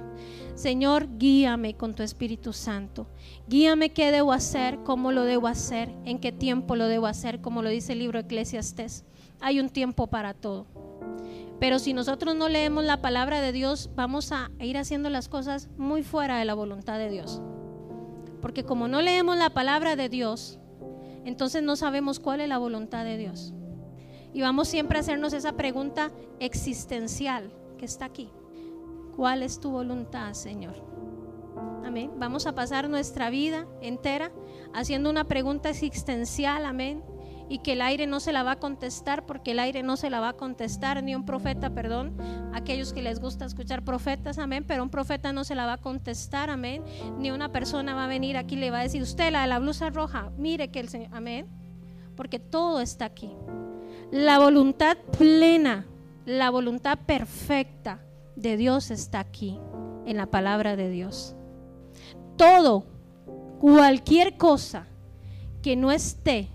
Señor, 0.56 1.06
guíame 1.18 1.76
con 1.76 1.94
tu 1.94 2.02
Espíritu 2.02 2.52
Santo. 2.52 3.06
Guíame 3.46 3.92
qué 3.92 4.10
debo 4.10 4.32
hacer, 4.32 4.80
cómo 4.82 5.12
lo 5.12 5.22
debo 5.22 5.46
hacer, 5.46 5.94
en 6.04 6.18
qué 6.18 6.32
tiempo 6.32 6.74
lo 6.74 6.88
debo 6.88 7.06
hacer, 7.06 7.40
como 7.40 7.62
lo 7.62 7.68
dice 7.68 7.92
el 7.92 8.00
libro 8.00 8.18
Eclesiastés 8.18 9.04
hay 9.40 9.60
un 9.60 9.68
tiempo 9.68 10.06
para 10.06 10.34
todo. 10.34 10.66
Pero 11.58 11.78
si 11.78 11.94
nosotros 11.94 12.36
no 12.36 12.48
leemos 12.48 12.84
la 12.84 13.00
palabra 13.00 13.40
de 13.40 13.52
Dios, 13.52 13.90
vamos 13.94 14.32
a 14.32 14.50
ir 14.60 14.76
haciendo 14.76 15.08
las 15.08 15.28
cosas 15.28 15.68
muy 15.78 16.02
fuera 16.02 16.38
de 16.38 16.44
la 16.44 16.54
voluntad 16.54 16.98
de 16.98 17.10
Dios. 17.10 17.40
Porque 18.42 18.64
como 18.64 18.88
no 18.88 19.00
leemos 19.00 19.36
la 19.36 19.50
palabra 19.50 19.96
de 19.96 20.08
Dios, 20.08 20.58
entonces 21.24 21.62
no 21.62 21.76
sabemos 21.76 22.20
cuál 22.20 22.40
es 22.40 22.48
la 22.48 22.58
voluntad 22.58 23.04
de 23.04 23.16
Dios. 23.16 23.54
Y 24.34 24.42
vamos 24.42 24.68
siempre 24.68 24.98
a 24.98 25.00
hacernos 25.00 25.32
esa 25.32 25.52
pregunta 25.52 26.10
existencial 26.40 27.50
que 27.78 27.86
está 27.86 28.04
aquí. 28.04 28.28
¿Cuál 29.16 29.42
es 29.42 29.58
tu 29.58 29.70
voluntad, 29.70 30.34
Señor? 30.34 30.74
Amén. 31.84 32.12
Vamos 32.18 32.46
a 32.46 32.54
pasar 32.54 32.88
nuestra 32.88 33.30
vida 33.30 33.66
entera 33.80 34.30
haciendo 34.74 35.08
una 35.08 35.24
pregunta 35.24 35.70
existencial, 35.70 36.66
amén 36.66 37.02
y 37.48 37.58
que 37.58 37.72
el 37.72 37.82
aire 37.82 38.06
no 38.06 38.20
se 38.20 38.32
la 38.32 38.42
va 38.42 38.52
a 38.52 38.58
contestar 38.58 39.24
porque 39.24 39.52
el 39.52 39.58
aire 39.58 39.82
no 39.82 39.96
se 39.96 40.10
la 40.10 40.20
va 40.20 40.30
a 40.30 40.32
contestar, 40.32 41.02
ni 41.02 41.14
un 41.14 41.24
profeta, 41.24 41.70
perdón, 41.70 42.16
aquellos 42.52 42.92
que 42.92 43.02
les 43.02 43.20
gusta 43.20 43.44
escuchar 43.44 43.84
profetas, 43.84 44.38
amén, 44.38 44.64
pero 44.66 44.82
un 44.82 44.90
profeta 44.90 45.32
no 45.32 45.44
se 45.44 45.54
la 45.54 45.66
va 45.66 45.74
a 45.74 45.78
contestar, 45.78 46.50
amén, 46.50 46.82
ni 47.18 47.30
una 47.30 47.52
persona 47.52 47.94
va 47.94 48.04
a 48.04 48.08
venir 48.08 48.36
aquí 48.36 48.56
y 48.56 48.58
le 48.58 48.70
va 48.70 48.80
a 48.80 48.82
decir, 48.82 49.02
usted 49.02 49.30
la 49.30 49.42
de 49.42 49.46
la 49.48 49.58
blusa 49.58 49.90
roja, 49.90 50.32
mire 50.36 50.68
que 50.68 50.80
el 50.80 50.88
Señor, 50.88 51.10
amén, 51.12 51.46
porque 52.16 52.38
todo 52.38 52.80
está 52.80 53.04
aquí. 53.04 53.30
La 54.10 54.38
voluntad 54.38 54.96
plena, 55.16 55.86
la 56.24 56.50
voluntad 56.50 56.98
perfecta 57.06 58.00
de 58.36 58.56
Dios 58.56 58.90
está 58.90 59.20
aquí, 59.20 59.58
en 60.04 60.16
la 60.16 60.26
palabra 60.26 60.76
de 60.76 60.88
Dios. 60.88 61.34
Todo, 62.36 62.84
cualquier 63.58 64.36
cosa 64.36 64.86
que 65.62 65.74
no 65.74 65.90
esté 65.90 66.48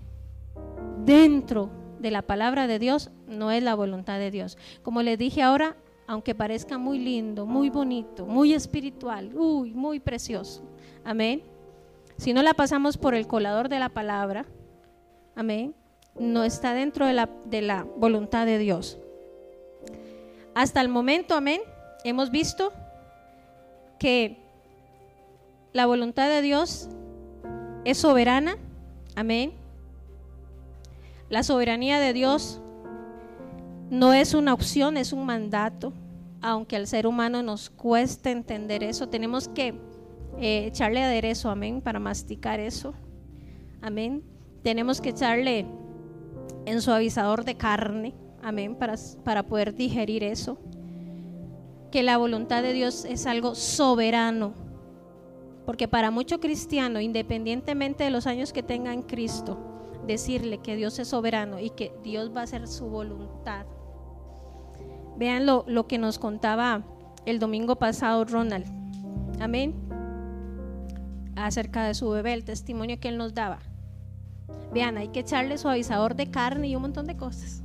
dentro 1.04 1.70
de 1.98 2.10
la 2.10 2.22
palabra 2.22 2.66
de 2.66 2.78
Dios, 2.78 3.10
no 3.26 3.50
es 3.50 3.62
la 3.62 3.74
voluntad 3.74 4.18
de 4.18 4.30
Dios. 4.30 4.56
Como 4.82 5.02
les 5.02 5.18
dije 5.18 5.42
ahora, 5.42 5.76
aunque 6.06 6.34
parezca 6.34 6.78
muy 6.78 6.98
lindo, 6.98 7.46
muy 7.46 7.70
bonito, 7.70 8.26
muy 8.26 8.54
espiritual, 8.54 9.30
uy, 9.34 9.72
muy 9.72 10.00
precioso. 10.00 10.62
Amén. 11.04 11.42
Si 12.16 12.32
no 12.32 12.42
la 12.42 12.54
pasamos 12.54 12.96
por 12.96 13.14
el 13.14 13.26
colador 13.26 13.68
de 13.68 13.78
la 13.78 13.88
palabra, 13.88 14.46
amén, 15.34 15.74
no 16.18 16.44
está 16.44 16.74
dentro 16.74 17.06
de 17.06 17.12
la, 17.12 17.28
de 17.46 17.62
la 17.62 17.86
voluntad 17.96 18.46
de 18.46 18.58
Dios. 18.58 18.98
Hasta 20.54 20.80
el 20.80 20.88
momento, 20.88 21.34
amén, 21.34 21.60
hemos 22.04 22.30
visto 22.30 22.72
que 23.98 24.38
la 25.72 25.86
voluntad 25.86 26.28
de 26.28 26.42
Dios 26.42 26.88
es 27.84 27.98
soberana, 27.98 28.56
amén. 29.16 29.52
La 31.30 31.42
soberanía 31.42 31.98
de 31.98 32.12
Dios 32.12 32.60
no 33.90 34.12
es 34.12 34.34
una 34.34 34.54
opción, 34.54 34.96
es 34.96 35.12
un 35.12 35.24
mandato. 35.24 35.92
Aunque 36.40 36.76
al 36.76 36.86
ser 36.86 37.06
humano 37.06 37.42
nos 37.42 37.70
cueste 37.70 38.30
entender 38.30 38.82
eso, 38.82 39.08
tenemos 39.08 39.48
que 39.48 39.74
eh, 40.38 40.66
echarle 40.66 41.02
aderezo, 41.02 41.50
amén, 41.50 41.80
para 41.80 42.00
masticar 42.00 42.58
eso. 42.58 42.94
Amén. 43.80 44.22
Tenemos 44.62 45.00
que 45.00 45.10
echarle 45.10 45.66
en 46.66 46.80
suavizador 46.80 47.44
de 47.44 47.56
carne, 47.56 48.14
amén, 48.42 48.74
para, 48.74 48.94
para 49.24 49.44
poder 49.44 49.74
digerir 49.74 50.24
eso. 50.24 50.58
Que 51.92 52.02
la 52.02 52.16
voluntad 52.16 52.62
de 52.62 52.72
Dios 52.72 53.04
es 53.04 53.26
algo 53.26 53.54
soberano. 53.54 54.54
Porque 55.64 55.86
para 55.86 56.10
mucho 56.10 56.40
cristiano, 56.40 57.00
independientemente 57.00 58.02
de 58.02 58.10
los 58.10 58.26
años 58.26 58.52
que 58.52 58.64
tenga 58.64 58.92
en 58.92 59.02
Cristo, 59.02 59.58
decirle 60.06 60.58
que 60.58 60.74
Dios 60.74 60.98
es 60.98 61.08
soberano 61.08 61.60
y 61.60 61.70
que 61.70 61.94
Dios 62.02 62.34
va 62.34 62.40
a 62.40 62.44
hacer 62.44 62.66
su 62.66 62.86
voluntad. 62.86 63.66
Vean 65.16 65.46
lo, 65.46 65.64
lo 65.68 65.86
que 65.86 65.98
nos 65.98 66.18
contaba 66.18 66.82
el 67.26 67.38
domingo 67.38 67.76
pasado 67.76 68.24
Ronald. 68.24 68.66
Amén. 69.40 69.74
Acerca 71.36 71.84
de 71.84 71.94
su 71.94 72.10
bebé, 72.10 72.32
el 72.32 72.44
testimonio 72.44 72.98
que 72.98 73.08
él 73.08 73.18
nos 73.18 73.34
daba. 73.34 73.60
Vean, 74.72 74.96
hay 74.96 75.08
que 75.08 75.20
echarle 75.20 75.58
suavizador 75.58 76.16
de 76.16 76.30
carne 76.30 76.68
y 76.68 76.76
un 76.76 76.82
montón 76.82 77.06
de 77.06 77.16
cosas. 77.16 77.62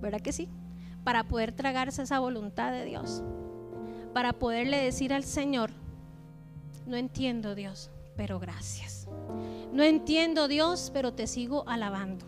¿Verdad 0.00 0.20
que 0.20 0.32
sí? 0.32 0.48
Para 1.04 1.24
poder 1.24 1.52
tragarse 1.52 2.02
esa 2.02 2.18
voluntad 2.18 2.72
de 2.72 2.84
Dios. 2.84 3.22
Para 4.16 4.32
poderle 4.32 4.78
decir 4.78 5.12
al 5.12 5.24
Señor, 5.24 5.72
no 6.86 6.96
entiendo 6.96 7.54
Dios, 7.54 7.90
pero 8.16 8.40
gracias. 8.40 9.06
No 9.74 9.82
entiendo 9.82 10.48
Dios, 10.48 10.90
pero 10.94 11.12
te 11.12 11.26
sigo 11.26 11.68
alabando. 11.68 12.24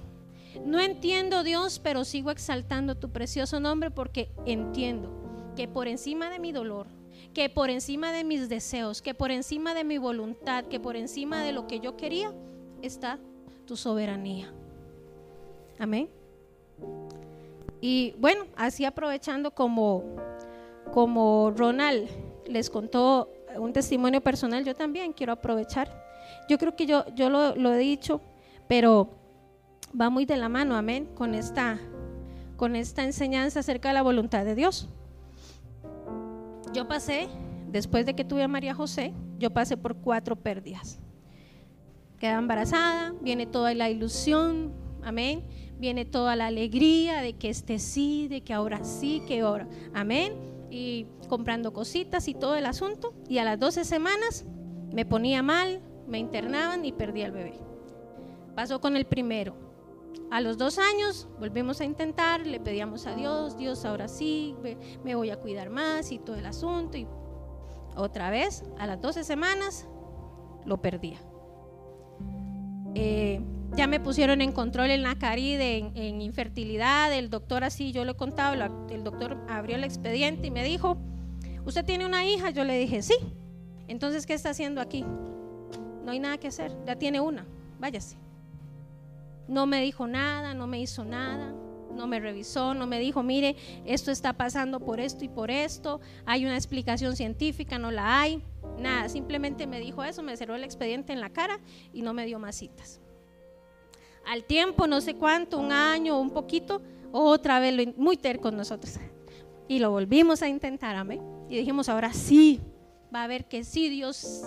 No 0.67 0.81
entiendo 0.81 1.43
Dios, 1.45 1.79
pero 1.79 2.05
sigo 2.05 2.31
exaltando 2.31 2.95
tu 2.95 3.09
precioso 3.09 3.59
nombre 3.59 3.91
porque 3.91 4.31
entiendo 4.45 5.11
que 5.57 5.67
por 5.67 5.89
encima 5.89 6.29
de 6.29 6.39
mi 6.39 6.53
dolor, 6.53 6.89
que 7.33 7.49
por 7.49 7.71
encima 7.71 8.13
de 8.13 8.23
mis 8.23 8.51
deseos, 8.51 9.01
que 9.01 9.15
por 9.15 9.31
encima 9.31 9.73
de 9.73 9.85
mi 9.85 9.97
voluntad, 9.97 10.67
que 10.67 10.79
por 10.81 10.95
encima 10.95 11.43
de 11.43 11.53
lo 11.53 11.67
que 11.67 11.81
yo 11.81 11.97
quería, 11.97 12.35
está 12.83 13.19
tu 13.65 13.79
soberanía. 13.79 14.53
Amén. 15.79 16.11
Y 17.81 18.15
bueno, 18.19 18.45
así 18.57 18.85
aprovechando 18.85 19.53
como, 19.53 20.05
como 20.93 21.53
Ronald 21.57 22.09
les 22.47 22.71
contó 22.71 23.31
un 23.57 23.73
testimonio 23.73 24.21
personal, 24.21 24.65
yo 24.65 24.75
también 24.75 25.13
quiero 25.13 25.33
aprovechar. 25.33 25.89
Yo 26.49 26.59
creo 26.59 26.77
que 26.77 26.87
yo, 26.87 27.05
yo 27.15 27.31
lo, 27.31 27.55
lo 27.57 27.73
he 27.75 27.79
dicho, 27.79 28.21
pero 28.69 29.11
va 29.99 30.11
muy 30.11 30.25
de 30.25 30.37
la 30.37 30.49
mano, 30.49 30.77
amén, 30.77 31.09
con 31.15 31.35
esta, 31.35 31.79
con 32.57 32.77
esta 32.77 33.05
enseñanza 33.05 33.61
acerca 33.61 33.89
de 33.89 33.95
la 33.95 34.03
voluntad 34.03 34.45
de 34.45 34.55
Dios. 34.55 34.89
Yo 36.73 36.87
pasé, 36.87 37.29
después 37.71 38.07
de 38.07 38.15
que 38.15 38.25
tuve 38.25 38.43
a 38.43 38.49
María 38.49 38.75
José, 38.75 39.13
yo 39.39 39.51
pasé 39.51 39.77
por 39.77 39.97
cuatro 39.97 40.37
pérdidas 40.37 41.01
queda 42.19 42.39
embarazada, 42.39 43.15
viene 43.21 43.47
toda 43.47 43.75
la 43.75 43.91
ilusión, 43.91 44.73
amén, 45.03 45.43
viene 45.79 46.05
toda 46.05 46.37
la 46.37 46.47
alegría 46.47 47.21
de 47.23 47.35
que 47.35 47.49
este 47.49 47.79
sí, 47.79 48.29
de 48.29 48.41
que 48.41 48.53
ahora 48.53 48.85
sí, 48.85 49.23
que 49.27 49.41
ahora, 49.41 49.69
amén, 49.95 50.33
y 50.71 51.07
comprando 51.29 51.73
cositas 51.73 52.29
y 52.29 52.35
todo 52.35 52.57
el 52.57 52.67
asunto, 52.67 53.15
y 53.29 53.39
a 53.39 53.45
las 53.45 53.59
12 53.59 53.85
semanas 53.85 54.45
me 54.93 55.05
ponía 55.05 55.43
mal, 55.43 55.81
me 56.07 56.19
internaban 56.19 56.85
y 56.85 56.93
perdí 56.93 57.23
al 57.23 57.33
bebé. 57.33 57.59
Pasó 58.55 58.81
con 58.81 58.97
el 58.97 59.07
primero. 59.07 59.55
A 60.31 60.41
los 60.41 60.59
dos 60.59 60.79
años 60.79 61.29
volvimos 61.39 61.81
a 61.81 61.85
intentar, 61.85 62.47
le 62.47 62.61
pedíamos 62.61 63.07
a 63.07 63.15
Dios, 63.15 63.57
Dios 63.57 63.85
ahora 63.85 64.09
sí, 64.09 64.55
me 65.05 65.15
voy 65.15 65.31
a 65.31 65.37
cuidar 65.39 65.71
más 65.71 66.13
y 66.13 66.19
todo 66.19 66.37
el 66.37 66.45
asunto. 66.45 66.99
Y 66.99 67.07
otra 67.97 68.31
vez, 68.31 68.65
a 68.79 68.87
las 68.87 69.01
12 69.01 69.25
semanas, 69.25 69.89
lo 70.65 70.83
perdía. 70.83 71.19
Eh, 72.95 73.41
ya 73.77 73.87
me 73.87 74.01
pusieron 74.01 74.41
en 74.41 74.53
control 74.53 74.91
en 74.91 75.03
la 75.03 75.17
caride, 75.17 75.79
en, 75.95 76.21
infertilidad, 76.21 77.13
el 77.13 77.31
doctor 77.31 77.65
así, 77.65 77.93
yo 77.93 78.05
le 78.05 78.15
contaba, 78.15 78.71
el 78.91 79.05
doctor 79.05 79.37
abrió 79.49 79.77
el 79.77 79.85
expediente 79.85 80.49
y 80.49 80.51
me 80.51 80.65
dijo, 80.65 80.97
¿usted 81.65 81.85
tiene 81.85 82.07
una 82.07 82.25
hija? 82.25 82.51
Yo 82.51 82.65
le 82.65 82.79
dije, 82.79 83.03
sí. 83.03 83.15
Entonces, 83.87 84.27
¿qué 84.27 84.35
está 84.35 84.51
haciendo 84.51 84.81
aquí? 84.81 85.05
No 86.05 86.13
hay 86.13 86.19
nada 86.19 86.39
que 86.39 86.49
hacer, 86.49 86.73
ya 86.87 86.97
tiene 86.97 87.21
una, 87.21 87.47
váyase. 87.79 88.17
No 89.47 89.67
me 89.67 89.81
dijo 89.81 90.07
nada, 90.07 90.55
no 90.55 90.67
me 90.67 90.81
hizo 90.81 91.05
nada, 91.05 91.55
no 91.95 92.07
me 92.07 92.21
revisó, 92.21 92.75
no 92.75 92.87
me 92.87 92.99
dijo, 92.99 93.23
mire, 93.23 93.57
esto 93.85 94.11
está 94.11 94.33
pasando 94.35 94.81
por 94.81 95.01
esto 95.01 95.25
y 95.25 95.29
por 95.29 95.51
esto, 95.51 96.01
hay 96.27 96.45
una 96.45 96.57
explicación 96.57 97.17
científica, 97.17 97.79
no 97.79 97.91
la 97.91 98.21
hay. 98.21 98.43
Nada, 98.79 99.09
simplemente 99.09 99.67
me 99.67 99.81
dijo 99.81 100.05
eso, 100.05 100.23
me 100.23 100.37
cerró 100.37 100.55
el 100.55 100.65
expediente 100.65 101.13
en 101.13 101.21
la 101.21 101.31
cara 101.31 101.61
y 101.93 102.03
no 102.03 102.15
me 102.15 102.27
dio 102.27 102.39
más 102.39 102.57
citas. 102.57 103.01
Al 104.29 104.45
tiempo, 104.45 104.87
no 104.87 105.01
sé 105.01 105.15
cuánto, 105.15 105.59
un 105.59 105.73
año 105.73 106.21
un 106.21 106.29
poquito, 106.29 106.83
otra 107.13 107.61
vez 107.61 107.97
muy 107.97 108.19
terco 108.19 108.51
nosotros. 108.51 108.99
Y 109.69 109.79
lo 109.79 109.91
volvimos 109.91 110.43
a 110.43 110.49
intentar, 110.49 110.97
amén. 110.97 111.23
Y 111.49 111.57
dijimos, 111.57 111.89
ahora 111.89 112.13
sí, 112.13 112.61
va 113.15 113.25
a 113.25 113.27
ver 113.27 113.47
que 113.47 113.65
sí, 113.65 113.89
Dios, 113.89 114.45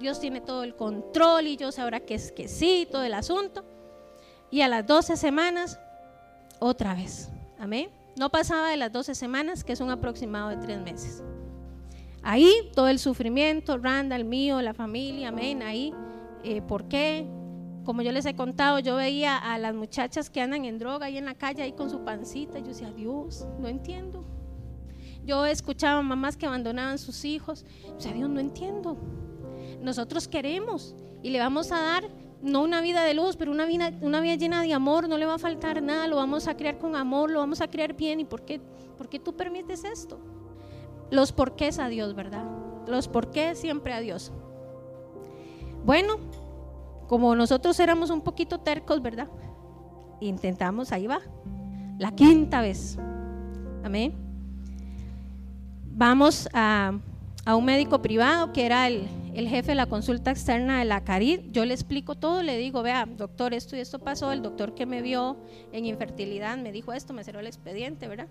Dios 0.00 0.18
tiene 0.18 0.40
todo 0.40 0.64
el 0.64 0.74
control 0.74 1.46
y 1.46 1.58
yo 1.58 1.68
ahora 1.76 2.00
que 2.00 2.14
es 2.14 2.32
que 2.32 2.48
sí, 2.48 2.88
todo 2.90 3.02
el 3.02 3.12
asunto. 3.12 3.66
Y 4.50 4.62
a 4.62 4.68
las 4.68 4.86
12 4.86 5.18
semanas, 5.18 5.78
otra 6.58 6.94
vez, 6.94 7.28
amén. 7.58 7.90
No 8.16 8.30
pasaba 8.30 8.70
de 8.70 8.78
las 8.78 8.90
12 8.90 9.14
semanas, 9.14 9.62
que 9.62 9.74
es 9.74 9.80
un 9.80 9.90
aproximado 9.90 10.48
de 10.48 10.56
tres 10.56 10.80
meses. 10.80 11.22
Ahí 12.22 12.50
todo 12.74 12.88
el 12.88 12.98
sufrimiento, 12.98 13.76
Randall, 13.76 14.24
mío, 14.24 14.62
la 14.62 14.72
familia, 14.72 15.28
amén, 15.28 15.62
ahí. 15.62 15.92
Eh, 16.44 16.62
¿Por 16.62 16.88
qué? 16.88 17.26
Como 17.88 18.02
yo 18.02 18.12
les 18.12 18.26
he 18.26 18.36
contado, 18.36 18.80
yo 18.80 18.96
veía 18.96 19.38
a 19.38 19.56
las 19.56 19.74
muchachas 19.74 20.28
que 20.28 20.42
andan 20.42 20.66
en 20.66 20.78
droga 20.78 21.06
ahí 21.06 21.16
en 21.16 21.24
la 21.24 21.32
calle, 21.32 21.62
ahí 21.62 21.72
con 21.72 21.88
su 21.88 22.04
pancita, 22.04 22.58
y 22.58 22.60
yo 22.60 22.68
decía, 22.68 22.90
Dios, 22.90 23.46
no 23.58 23.66
entiendo. 23.66 24.26
Yo 25.24 25.46
escuchaba 25.46 26.02
mamás 26.02 26.36
que 26.36 26.44
abandonaban 26.44 26.98
sus 26.98 27.24
hijos, 27.24 27.64
o 27.96 27.98
sea, 27.98 28.12
Dios, 28.12 28.28
no 28.28 28.40
entiendo. 28.40 28.98
Nosotros 29.80 30.28
queremos 30.28 30.94
y 31.22 31.30
le 31.30 31.38
vamos 31.38 31.72
a 31.72 31.80
dar 31.80 32.04
no 32.42 32.60
una 32.62 32.82
vida 32.82 33.04
de 33.04 33.14
luz, 33.14 33.36
pero 33.36 33.52
una 33.52 33.64
vida, 33.64 33.90
una 34.02 34.20
vida 34.20 34.34
llena 34.34 34.60
de 34.60 34.74
amor, 34.74 35.08
no 35.08 35.16
le 35.16 35.24
va 35.24 35.36
a 35.36 35.38
faltar 35.38 35.82
nada, 35.82 36.06
lo 36.08 36.16
vamos 36.16 36.46
a 36.46 36.58
criar 36.58 36.76
con 36.76 36.94
amor, 36.94 37.30
lo 37.30 37.38
vamos 37.38 37.62
a 37.62 37.68
criar 37.68 37.94
bien. 37.94 38.20
¿Y 38.20 38.26
por 38.26 38.42
qué, 38.42 38.60
por 38.98 39.08
qué 39.08 39.18
tú 39.18 39.34
permites 39.34 39.84
esto? 39.84 40.20
los 41.10 41.32
porqués 41.32 41.78
a 41.78 41.88
Dios, 41.88 42.14
¿verdad? 42.14 42.44
Los 42.86 43.08
porqués 43.08 43.58
siempre 43.58 43.94
a 43.94 44.00
Dios. 44.00 44.30
Bueno, 45.86 46.18
como 47.08 47.34
nosotros 47.34 47.80
éramos 47.80 48.10
un 48.10 48.20
poquito 48.20 48.60
tercos, 48.60 49.02
¿verdad? 49.02 49.28
Intentamos, 50.20 50.92
ahí 50.92 51.06
va, 51.06 51.20
la 51.98 52.12
quinta 52.12 52.60
vez. 52.60 52.98
Amén. 53.82 54.14
Vamos 55.84 56.48
a, 56.52 56.92
un 57.46 57.64
médico 57.64 58.02
privado 58.02 58.52
que 58.52 58.66
era 58.66 58.86
el, 58.86 59.08
el, 59.34 59.48
jefe 59.48 59.68
de 59.68 59.74
la 59.74 59.86
consulta 59.86 60.30
externa 60.30 60.78
de 60.78 60.84
la 60.84 61.02
Carid. 61.02 61.40
Yo 61.50 61.64
le 61.64 61.72
explico 61.72 62.14
todo, 62.14 62.42
le 62.42 62.58
digo, 62.58 62.82
vea, 62.82 63.06
doctor, 63.06 63.54
esto 63.54 63.74
y 63.74 63.80
esto 63.80 63.98
pasó. 63.98 64.30
El 64.30 64.42
doctor 64.42 64.74
que 64.74 64.84
me 64.84 65.00
vio 65.00 65.38
en 65.72 65.86
infertilidad 65.86 66.58
me 66.58 66.72
dijo 66.72 66.92
esto, 66.92 67.14
me 67.14 67.24
cerró 67.24 67.40
el 67.40 67.46
expediente, 67.46 68.06
¿verdad? 68.06 68.28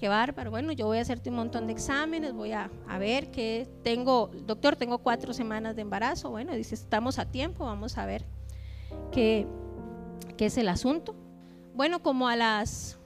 Qué 0.00 0.08
bárbaro, 0.08 0.50
bueno, 0.50 0.72
yo 0.72 0.86
voy 0.86 0.96
a 0.96 1.02
hacerte 1.02 1.28
un 1.28 1.36
montón 1.36 1.66
de 1.66 1.74
exámenes, 1.74 2.32
voy 2.32 2.52
a, 2.52 2.70
ver 2.98 3.30
que 3.30 3.68
tengo, 3.82 4.30
doctor, 4.46 4.74
tengo 4.74 4.96
cuatro 4.96 5.34
semanas 5.34 5.76
de 5.76 5.82
embarazo, 5.82 6.30
bueno, 6.30 6.54
dice, 6.54 6.74
estamos 6.74 7.18
a 7.18 7.26
tiempo, 7.26 7.66
vamos 7.66 7.98
a 7.98 8.06
ver 8.06 8.24
qué, 9.12 9.46
qué 10.38 10.46
es 10.46 10.56
el 10.56 10.70
asunto. 10.70 11.14
Bueno, 11.74 12.02
como 12.02 12.28
a 12.28 12.36
las, 12.36 12.98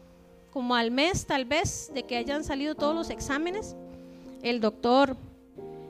como 0.52 0.76
al 0.76 0.92
mes 0.92 1.26
tal 1.26 1.46
vez 1.46 1.90
de 1.92 2.04
que 2.04 2.16
hayan 2.16 2.44
salido 2.44 2.76
todos 2.76 2.94
los 2.94 3.10
exámenes, 3.10 3.74
el 4.42 4.60
doctor, 4.60 5.16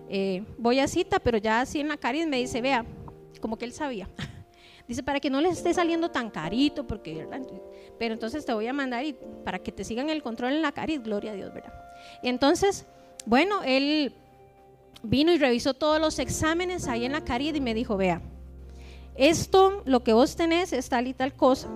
eh, 0.08 0.42
voy 0.56 0.78
a 0.78 0.88
cita, 0.88 1.18
pero 1.18 1.36
ya 1.36 1.60
así 1.60 1.80
en 1.80 1.88
la 1.88 1.98
caries 1.98 2.26
me 2.26 2.38
dice, 2.38 2.62
vea, 2.62 2.86
como 3.42 3.58
que 3.58 3.66
él 3.66 3.74
sabía. 3.74 4.08
Dice, 4.88 5.02
para 5.02 5.18
que 5.18 5.30
no 5.30 5.40
les 5.40 5.56
esté 5.56 5.72
saliendo 5.72 6.10
tan 6.10 6.28
carito, 6.28 6.86
porque, 6.86 7.26
pero 7.98 8.14
entonces 8.14 8.44
te 8.44 8.52
voy 8.52 8.66
a 8.66 8.72
mandar 8.72 9.04
y 9.04 9.16
para 9.44 9.58
que 9.58 9.72
te 9.72 9.84
sigan 9.84 10.10
el 10.10 10.22
control 10.22 10.52
en 10.52 10.62
la 10.62 10.72
caries, 10.72 11.02
gloria 11.02 11.32
a 11.32 11.34
Dios, 11.34 11.52
¿verdad? 11.52 11.72
Y 12.22 12.28
entonces, 12.28 12.86
bueno, 13.26 13.62
él 13.64 14.12
vino 15.02 15.32
y 15.32 15.38
revisó 15.38 15.74
todos 15.74 16.00
los 16.00 16.18
exámenes 16.18 16.88
ahí 16.88 17.04
en 17.04 17.12
la 17.12 17.24
caries 17.24 17.54
y 17.56 17.60
me 17.60 17.74
dijo, 17.74 17.96
vea, 17.96 18.20
esto, 19.16 19.82
lo 19.84 20.02
que 20.02 20.12
vos 20.12 20.34
tenés 20.36 20.72
es 20.72 20.88
tal 20.88 21.06
y 21.06 21.14
tal 21.14 21.34
cosa, 21.34 21.68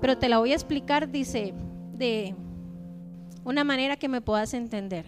pero 0.00 0.18
te 0.18 0.28
la 0.28 0.38
voy 0.38 0.52
a 0.52 0.54
explicar, 0.54 1.10
dice, 1.10 1.54
de 1.94 2.34
una 3.44 3.64
manera 3.64 3.96
que 3.96 4.08
me 4.08 4.20
puedas 4.20 4.52
entender. 4.54 5.06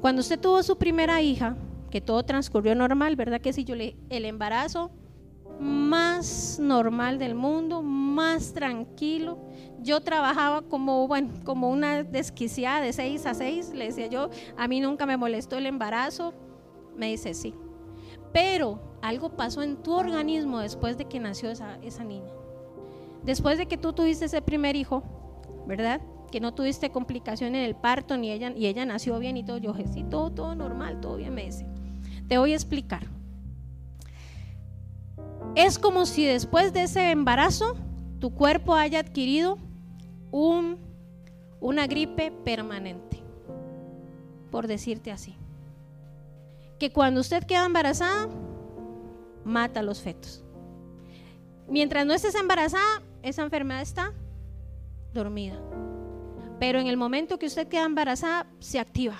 Cuando 0.00 0.20
usted 0.20 0.38
tuvo 0.38 0.62
su 0.62 0.76
primera 0.76 1.22
hija, 1.22 1.56
que 1.90 2.00
todo 2.00 2.24
transcurrió 2.24 2.74
normal, 2.74 3.16
¿verdad 3.16 3.40
que 3.40 3.52
sí? 3.52 3.64
Yo 3.64 3.74
le, 3.74 3.96
el 4.10 4.24
embarazo 4.24 4.90
más 5.60 6.58
normal 6.60 7.18
del 7.18 7.34
mundo, 7.34 7.82
más 7.82 8.52
tranquilo. 8.52 9.38
Yo 9.80 10.00
trabajaba 10.00 10.62
como, 10.62 11.06
bueno, 11.06 11.30
como 11.44 11.70
una 11.70 12.02
desquiciada 12.02 12.80
de 12.80 12.92
6 12.92 13.26
a 13.26 13.34
6, 13.34 13.72
le 13.74 13.86
decía 13.86 14.06
yo, 14.06 14.30
a 14.56 14.68
mí 14.68 14.80
nunca 14.80 15.06
me 15.06 15.16
molestó 15.16 15.56
el 15.56 15.66
embarazo. 15.66 16.34
Me 16.96 17.08
dice, 17.08 17.34
sí. 17.34 17.54
Pero 18.32 18.80
algo 19.02 19.36
pasó 19.36 19.62
en 19.62 19.76
tu 19.76 19.92
organismo 19.92 20.60
después 20.60 20.96
de 20.96 21.04
que 21.04 21.20
nació 21.20 21.50
esa, 21.50 21.78
esa 21.82 22.04
niña. 22.04 22.32
Después 23.24 23.58
de 23.58 23.66
que 23.66 23.76
tú 23.76 23.92
tuviste 23.92 24.26
ese 24.26 24.42
primer 24.42 24.76
hijo, 24.76 25.02
¿verdad? 25.66 26.00
que 26.34 26.40
no 26.40 26.52
tuviste 26.52 26.90
complicación 26.90 27.54
en 27.54 27.62
el 27.62 27.76
parto, 27.76 28.16
ni 28.16 28.32
ella, 28.32 28.52
y 28.56 28.66
ella 28.66 28.84
nació 28.84 29.20
bien 29.20 29.36
y 29.36 29.44
todo. 29.44 29.58
Yo 29.58 29.72
dije, 29.72 29.86
sí, 29.86 30.04
todo, 30.10 30.32
todo 30.32 30.56
normal, 30.56 31.00
todo 31.00 31.14
bien, 31.14 31.32
me 31.32 31.44
dice. 31.44 31.64
Te 32.26 32.38
voy 32.38 32.50
a 32.50 32.56
explicar. 32.56 33.06
Es 35.54 35.78
como 35.78 36.04
si 36.04 36.24
después 36.24 36.72
de 36.72 36.82
ese 36.82 37.10
embarazo 37.10 37.76
tu 38.18 38.34
cuerpo 38.34 38.74
haya 38.74 39.00
adquirido 39.00 39.58
un, 40.30 40.78
una 41.60 41.86
gripe 41.86 42.32
permanente, 42.44 43.22
por 44.50 44.66
decirte 44.66 45.12
así. 45.12 45.36
Que 46.78 46.92
cuando 46.92 47.20
usted 47.20 47.44
queda 47.44 47.66
embarazada, 47.66 48.28
mata 49.44 49.80
a 49.80 49.82
los 49.84 50.00
fetos. 50.00 50.44
Mientras 51.68 52.04
no 52.04 52.14
estés 52.14 52.34
embarazada, 52.34 53.02
esa 53.22 53.42
enfermedad 53.42 53.80
está 53.82 54.12
dormida. 55.12 55.60
Pero 56.58 56.80
en 56.80 56.88
el 56.88 56.96
momento 56.96 57.38
que 57.38 57.46
usted 57.46 57.68
queda 57.68 57.84
embarazada, 57.84 58.46
se 58.58 58.78
activa 58.78 59.18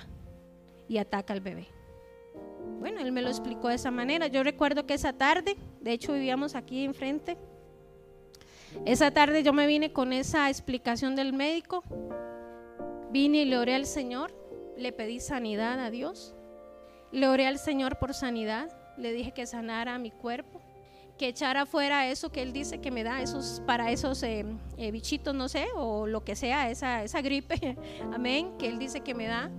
y 0.89 0.99
ataca 0.99 1.33
al 1.33 1.41
bebé. 1.41 1.69
Bueno, 2.81 3.01
él 3.01 3.13
me 3.13 3.23
lo 3.23 3.29
explicó 3.29 3.69
de 3.69 3.77
esa 3.77 3.91
manera. 3.91 4.27
Yo 4.27 4.43
recuerdo 4.43 4.85
que 4.85 4.95
esa 4.95 5.13
tarde, 5.13 5.57
de 5.85 5.93
hecho 5.93 6.15
vivíamos 6.15 6.55
aquí 6.55 6.85
enfrente, 6.85 7.37
esa 8.85 9.13
tarde 9.13 9.43
yo 9.43 9.53
me 9.53 9.67
vine 9.67 9.93
con 9.93 10.13
esa 10.13 10.49
explicación 10.49 11.15
del 11.15 11.33
médico, 11.33 11.85
vine 13.11 13.43
y 13.43 13.45
le 13.45 13.59
oré 13.59 13.75
al 13.77 13.87
Señor, 13.87 14.35
le 14.77 14.93
pedí 14.93 15.21
sanidad 15.21 15.79
a 15.79 15.91
Dios, 15.91 16.35
le 17.13 17.29
oré 17.29 17.47
al 17.47 17.59
Señor 17.59 17.99
por 17.99 18.15
sanidad, 18.15 18.69
le 18.97 19.13
dije 19.13 19.33
que 19.33 19.47
sanara 19.47 19.99
mi 19.99 20.11
cuerpo 20.11 20.61
que 21.19 21.29
echara 21.29 21.65
fuera 21.67 22.09
eso 22.09 22.31
que 22.31 22.43
él 22.43 22.53
dice 22.53 22.81
que 22.81 22.91
me 22.91 23.05
da, 23.05 23.23
esos, 23.23 23.63
para 23.67 23.91
esos 23.91 24.23
eh, 24.23 24.45
eh, 24.77 24.91
bichitos, 24.91 25.35
no 25.35 25.49
sé, 25.49 25.67
o 25.77 26.07
lo 26.07 26.25
que 26.25 26.35
sea, 26.35 26.71
esa, 26.71 27.03
esa 27.03 27.23
gripe, 27.23 27.77
amén, 28.13 28.57
que 28.59 28.69
él 28.69 28.79
dice 28.79 29.01
que 29.01 29.15
me 29.15 29.27
da, 29.27 29.51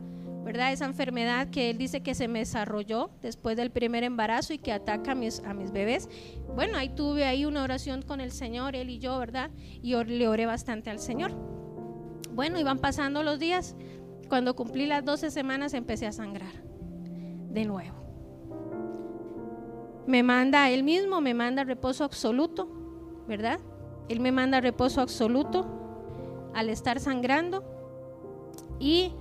¿verdad? 0.45 0.71
Esa 0.71 0.85
enfermedad 0.85 1.49
que 1.49 1.69
él 1.69 1.77
dice 1.77 2.01
que 2.01 2.15
se 2.15 2.29
me 2.29 2.39
desarrolló 2.39 3.09
después 3.21 3.57
del 3.57 3.71
primer 3.71 4.05
embarazo 4.05 4.53
y 4.53 4.59
que 4.59 4.71
ataca 4.71 5.11
a 5.11 5.15
mis, 5.15 5.43
a 5.43 5.53
mis 5.53 5.71
bebés. 5.71 6.07
Bueno, 6.55 6.77
ahí 6.77 6.87
tuve 6.87 7.25
ahí 7.25 7.43
una 7.43 7.63
oración 7.63 8.01
con 8.01 8.21
el 8.21 8.31
Señor, 8.31 8.75
él 8.75 8.89
y 8.89 8.99
yo, 8.99 9.19
¿verdad? 9.19 9.51
Y 9.81 9.95
le 9.95 10.27
oré 10.29 10.45
bastante 10.45 10.89
al 10.89 10.99
Señor. 10.99 11.33
Bueno, 12.31 12.59
iban 12.59 12.79
pasando 12.79 13.23
los 13.23 13.39
días. 13.39 13.75
Cuando 14.29 14.55
cumplí 14.55 14.85
las 14.85 15.03
12 15.03 15.31
semanas 15.31 15.73
empecé 15.73 16.07
a 16.07 16.13
sangrar 16.13 16.63
de 17.49 17.65
nuevo 17.65 18.05
me 20.07 20.23
manda 20.23 20.69
él 20.69 20.83
mismo, 20.83 21.21
me 21.21 21.33
manda 21.33 21.63
reposo 21.63 22.03
absoluto, 22.03 22.67
¿verdad? 23.27 23.59
Él 24.07 24.19
me 24.19 24.31
manda 24.31 24.61
reposo 24.61 25.01
absoluto 25.01 25.65
al 26.53 26.69
estar 26.69 26.99
sangrando. 26.99 27.63
Y 28.79 29.13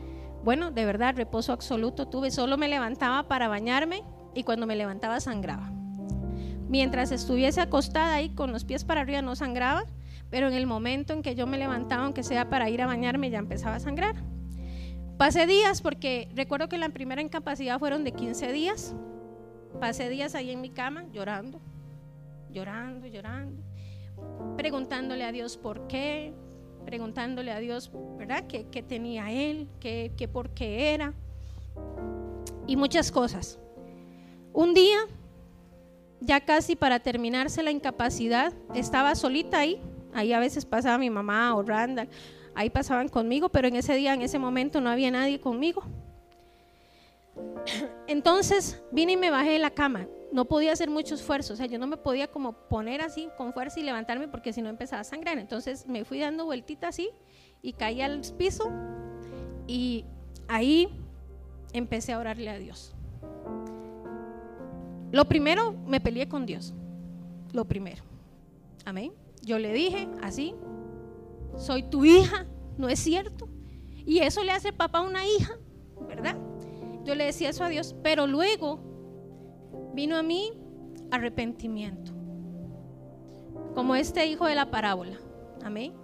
bueno, 0.44 0.70
de 0.70 0.84
verdad, 0.84 1.16
reposo 1.16 1.52
absoluto 1.52 2.06
tuve. 2.06 2.30
Solo 2.30 2.56
me 2.56 2.68
levantaba 2.68 3.28
para 3.28 3.48
bañarme 3.48 4.02
y 4.34 4.44
cuando 4.44 4.66
me 4.66 4.76
levantaba 4.76 5.20
sangraba. 5.20 5.70
Mientras 6.68 7.12
estuviese 7.12 7.60
acostada 7.60 8.14
ahí 8.14 8.30
con 8.30 8.52
los 8.52 8.64
pies 8.64 8.84
para 8.84 9.00
arriba 9.00 9.22
no 9.22 9.36
sangraba, 9.36 9.84
pero 10.30 10.48
en 10.48 10.54
el 10.54 10.66
momento 10.66 11.12
en 11.12 11.22
que 11.22 11.34
yo 11.34 11.46
me 11.46 11.58
levantaba, 11.58 12.04
aunque 12.04 12.22
sea 12.22 12.48
para 12.48 12.70
ir 12.70 12.82
a 12.82 12.86
bañarme, 12.86 13.30
ya 13.30 13.38
empezaba 13.38 13.76
a 13.76 13.80
sangrar. 13.80 14.16
Pasé 15.18 15.46
días 15.46 15.80
porque 15.80 16.28
recuerdo 16.34 16.68
que 16.68 16.78
la 16.78 16.88
primera 16.88 17.22
incapacidad 17.22 17.78
fueron 17.78 18.04
de 18.04 18.12
15 18.12 18.52
días 18.52 18.94
Pasé 19.80 20.08
días 20.08 20.34
ahí 20.34 20.50
en 20.50 20.60
mi 20.60 20.70
cama 20.70 21.04
llorando, 21.12 21.60
llorando, 22.50 23.06
llorando, 23.08 23.62
preguntándole 24.56 25.24
a 25.24 25.32
Dios 25.32 25.56
por 25.56 25.88
qué, 25.88 26.32
preguntándole 26.84 27.50
a 27.52 27.58
Dios, 27.58 27.90
¿verdad? 28.18 28.44
¿Qué, 28.46 28.82
tenía 28.82 29.30
él? 29.30 29.68
¿Qué, 29.80 30.12
¿Qué 30.16 30.28
por 30.28 30.50
qué 30.50 30.94
era? 30.94 31.14
Y 32.66 32.76
muchas 32.76 33.10
cosas. 33.10 33.58
Un 34.52 34.74
día, 34.74 34.98
ya 36.20 36.40
casi 36.40 36.76
para 36.76 37.00
terminarse 37.00 37.62
la 37.62 37.70
incapacidad, 37.70 38.52
estaba 38.74 39.14
solita 39.14 39.58
ahí. 39.58 39.80
Ahí 40.12 40.32
a 40.32 40.38
veces 40.38 40.64
pasaba 40.64 40.96
mi 40.96 41.10
mamá 41.10 41.54
o 41.56 41.62
Randall, 41.62 42.08
ahí 42.54 42.70
pasaban 42.70 43.08
conmigo, 43.08 43.48
pero 43.48 43.66
en 43.66 43.76
ese 43.76 43.94
día, 43.94 44.14
en 44.14 44.22
ese 44.22 44.38
momento, 44.38 44.80
no 44.80 44.88
había 44.88 45.10
nadie 45.10 45.40
conmigo. 45.40 45.82
Entonces 48.06 48.82
vine 48.92 49.12
y 49.12 49.16
me 49.16 49.30
bajé 49.30 49.50
de 49.50 49.58
la 49.58 49.70
cama. 49.70 50.06
No 50.32 50.46
podía 50.46 50.72
hacer 50.72 50.90
mucho 50.90 51.14
esfuerzo, 51.14 51.52
o 51.54 51.56
sea, 51.56 51.66
yo 51.66 51.78
no 51.78 51.86
me 51.86 51.96
podía 51.96 52.28
como 52.28 52.54
poner 52.68 53.00
así 53.00 53.28
con 53.36 53.52
fuerza 53.52 53.78
y 53.78 53.84
levantarme 53.84 54.26
porque 54.28 54.52
si 54.52 54.62
no 54.62 54.68
empezaba 54.68 55.00
a 55.00 55.04
sangrar. 55.04 55.38
Entonces 55.38 55.86
me 55.86 56.04
fui 56.04 56.18
dando 56.18 56.44
vueltitas 56.44 56.90
así 56.90 57.10
y 57.62 57.72
caí 57.72 58.00
al 58.00 58.20
piso 58.36 58.70
y 59.66 60.04
ahí 60.48 60.88
empecé 61.72 62.12
a 62.12 62.18
orarle 62.18 62.50
a 62.50 62.58
Dios. 62.58 62.94
Lo 65.12 65.26
primero, 65.26 65.72
me 65.86 66.00
peleé 66.00 66.28
con 66.28 66.44
Dios. 66.44 66.74
Lo 67.52 67.64
primero. 67.64 68.02
Amén. 68.84 69.12
Yo 69.42 69.58
le 69.58 69.72
dije 69.72 70.08
así, 70.20 70.54
soy 71.56 71.84
tu 71.84 72.04
hija, 72.04 72.46
¿no 72.76 72.88
es 72.88 72.98
cierto? 72.98 73.48
Y 74.04 74.18
eso 74.18 74.42
le 74.42 74.50
hace 74.50 74.72
papá 74.72 74.98
a 74.98 75.02
una 75.02 75.24
hija, 75.24 75.56
¿verdad? 76.08 76.36
Yo 77.04 77.14
le 77.14 77.24
decía 77.24 77.50
eso 77.50 77.64
a 77.64 77.68
Dios, 77.68 77.94
pero 78.02 78.26
luego 78.26 78.80
vino 79.92 80.16
a 80.16 80.22
mí 80.22 80.52
arrepentimiento. 81.10 82.12
Como 83.74 83.94
este 83.94 84.26
hijo 84.26 84.46
de 84.46 84.54
la 84.54 84.70
parábola. 84.70 85.18
Amén. 85.62 85.94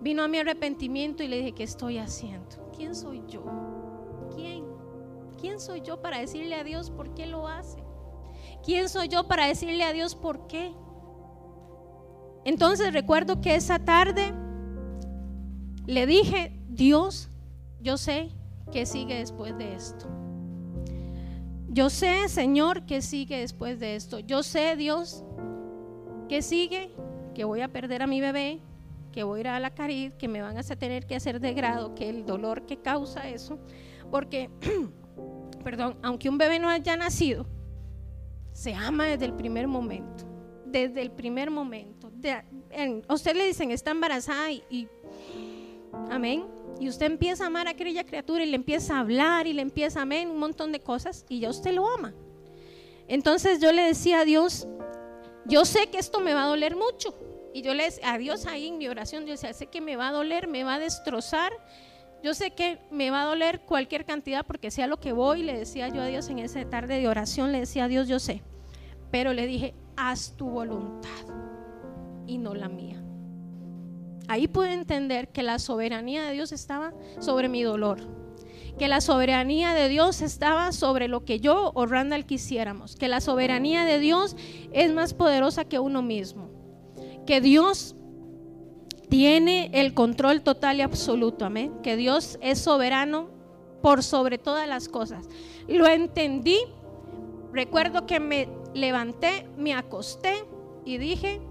Vino 0.00 0.22
a 0.22 0.28
mi 0.28 0.38
arrepentimiento 0.38 1.22
y 1.22 1.28
le 1.28 1.38
dije, 1.38 1.52
¿qué 1.52 1.62
estoy 1.62 1.98
haciendo? 1.98 2.70
¿Quién 2.76 2.94
soy 2.94 3.22
yo? 3.28 3.44
¿Quién? 4.34 4.64
¿Quién 5.40 5.60
soy 5.60 5.82
yo 5.82 6.00
para 6.00 6.18
decirle 6.18 6.54
a 6.56 6.64
Dios 6.64 6.90
por 6.90 7.14
qué 7.14 7.26
lo 7.26 7.46
hace? 7.46 7.82
¿Quién 8.64 8.88
soy 8.88 9.08
yo 9.08 9.28
para 9.28 9.46
decirle 9.46 9.84
a 9.84 9.92
Dios 9.92 10.16
por 10.16 10.46
qué? 10.46 10.74
Entonces 12.44 12.92
recuerdo 12.92 13.40
que 13.40 13.54
esa 13.54 13.78
tarde 13.78 14.34
le 15.86 16.06
dije, 16.06 16.60
Dios, 16.68 17.28
yo 17.80 17.96
sé 17.96 18.30
¿Qué 18.70 18.86
sigue 18.86 19.16
después 19.18 19.56
de 19.58 19.74
esto? 19.74 20.06
Yo 21.68 21.88
sé, 21.88 22.28
Señor, 22.28 22.84
¿qué 22.84 23.00
sigue 23.00 23.38
después 23.38 23.80
de 23.80 23.96
esto? 23.96 24.18
Yo 24.18 24.42
sé, 24.42 24.76
Dios, 24.76 25.24
¿qué 26.28 26.42
sigue? 26.42 26.90
Que 27.34 27.44
voy 27.44 27.62
a 27.62 27.68
perder 27.68 28.02
a 28.02 28.06
mi 28.06 28.20
bebé, 28.20 28.60
que 29.10 29.22
voy 29.22 29.38
a 29.38 29.40
ir 29.40 29.48
a 29.48 29.60
la 29.60 29.70
carid, 29.70 30.12
que 30.12 30.28
me 30.28 30.42
van 30.42 30.58
a 30.58 30.62
tener 30.62 31.06
que 31.06 31.16
hacer 31.16 31.40
de 31.40 31.54
grado, 31.54 31.94
que 31.94 32.10
el 32.10 32.26
dolor 32.26 32.66
que 32.66 32.76
causa 32.78 33.26
eso, 33.28 33.58
porque, 34.10 34.50
perdón, 35.64 35.96
aunque 36.02 36.28
un 36.28 36.36
bebé 36.36 36.58
no 36.58 36.68
haya 36.68 36.96
nacido, 36.96 37.46
se 38.52 38.74
ama 38.74 39.06
desde 39.06 39.24
el 39.24 39.32
primer 39.32 39.66
momento, 39.66 40.24
desde 40.66 41.00
el 41.00 41.10
primer 41.10 41.50
momento. 41.50 42.12
a 43.08 43.14
usted 43.14 43.34
le 43.34 43.46
dicen, 43.46 43.70
está 43.70 43.92
embarazada 43.92 44.50
y 44.50 44.88
amén, 46.10 46.44
y 46.82 46.88
usted 46.88 47.06
empieza 47.06 47.44
a 47.44 47.46
amar 47.46 47.68
a 47.68 47.70
aquella 47.70 48.02
criatura 48.02 48.42
y 48.42 48.48
le 48.48 48.56
empieza 48.56 48.96
a 48.96 48.98
hablar 48.98 49.46
y 49.46 49.52
le 49.52 49.62
empieza 49.62 50.00
a 50.00 50.02
amén, 50.02 50.28
un 50.28 50.40
montón 50.40 50.72
de 50.72 50.80
cosas 50.80 51.24
y 51.28 51.38
ya 51.38 51.48
usted 51.48 51.72
lo 51.72 51.88
ama. 51.88 52.12
Entonces 53.06 53.60
yo 53.60 53.70
le 53.70 53.82
decía 53.82 54.18
a 54.18 54.24
Dios, 54.24 54.66
yo 55.46 55.64
sé 55.64 55.90
que 55.90 55.98
esto 55.98 56.18
me 56.18 56.34
va 56.34 56.42
a 56.42 56.48
doler 56.48 56.74
mucho. 56.74 57.14
Y 57.54 57.62
yo 57.62 57.72
le 57.72 57.84
decía 57.84 58.14
a 58.14 58.18
Dios 58.18 58.46
ahí 58.46 58.66
en 58.66 58.78
mi 58.78 58.88
oración, 58.88 59.26
yo 59.26 59.30
decía, 59.30 59.52
sé 59.52 59.68
que 59.68 59.80
me 59.80 59.94
va 59.94 60.08
a 60.08 60.12
doler, 60.12 60.48
me 60.48 60.64
va 60.64 60.74
a 60.74 60.78
destrozar, 60.80 61.52
yo 62.20 62.34
sé 62.34 62.50
que 62.50 62.80
me 62.90 63.12
va 63.12 63.22
a 63.22 63.26
doler 63.26 63.60
cualquier 63.60 64.04
cantidad 64.04 64.44
porque 64.44 64.72
sea 64.72 64.88
lo 64.88 64.98
que 64.98 65.12
voy, 65.12 65.44
le 65.44 65.56
decía 65.56 65.86
yo 65.86 66.02
a 66.02 66.06
Dios 66.06 66.30
en 66.30 66.40
esa 66.40 66.68
tarde 66.68 66.98
de 66.98 67.06
oración, 67.06 67.52
le 67.52 67.60
decía 67.60 67.84
a 67.84 67.88
Dios, 67.88 68.08
yo 68.08 68.18
sé, 68.18 68.42
pero 69.12 69.32
le 69.34 69.46
dije, 69.46 69.72
haz 69.96 70.36
tu 70.36 70.50
voluntad 70.50 71.08
y 72.26 72.38
no 72.38 72.56
la 72.56 72.68
mía. 72.68 73.01
Ahí 74.32 74.48
pude 74.48 74.72
entender 74.72 75.28
que 75.28 75.42
la 75.42 75.58
soberanía 75.58 76.22
de 76.22 76.32
Dios 76.32 76.52
estaba 76.52 76.94
sobre 77.18 77.50
mi 77.50 77.62
dolor, 77.62 77.98
que 78.78 78.88
la 78.88 79.02
soberanía 79.02 79.74
de 79.74 79.90
Dios 79.90 80.22
estaba 80.22 80.72
sobre 80.72 81.06
lo 81.06 81.26
que 81.26 81.38
yo 81.38 81.70
o 81.74 81.84
Randall 81.84 82.24
quisiéramos, 82.24 82.96
que 82.96 83.08
la 83.08 83.20
soberanía 83.20 83.84
de 83.84 83.98
Dios 83.98 84.34
es 84.72 84.90
más 84.90 85.12
poderosa 85.12 85.66
que 85.66 85.78
uno 85.78 86.00
mismo, 86.00 86.48
que 87.26 87.42
Dios 87.42 87.94
tiene 89.10 89.68
el 89.74 89.92
control 89.92 90.40
total 90.40 90.78
y 90.78 90.80
absoluto, 90.80 91.44
amén, 91.44 91.70
que 91.82 91.96
Dios 91.96 92.38
es 92.40 92.58
soberano 92.58 93.28
por 93.82 94.02
sobre 94.02 94.38
todas 94.38 94.66
las 94.66 94.88
cosas. 94.88 95.28
Lo 95.68 95.86
entendí, 95.86 96.56
recuerdo 97.52 98.06
que 98.06 98.18
me 98.18 98.48
levanté, 98.72 99.46
me 99.58 99.74
acosté 99.74 100.46
y 100.86 100.96
dije, 100.96 101.42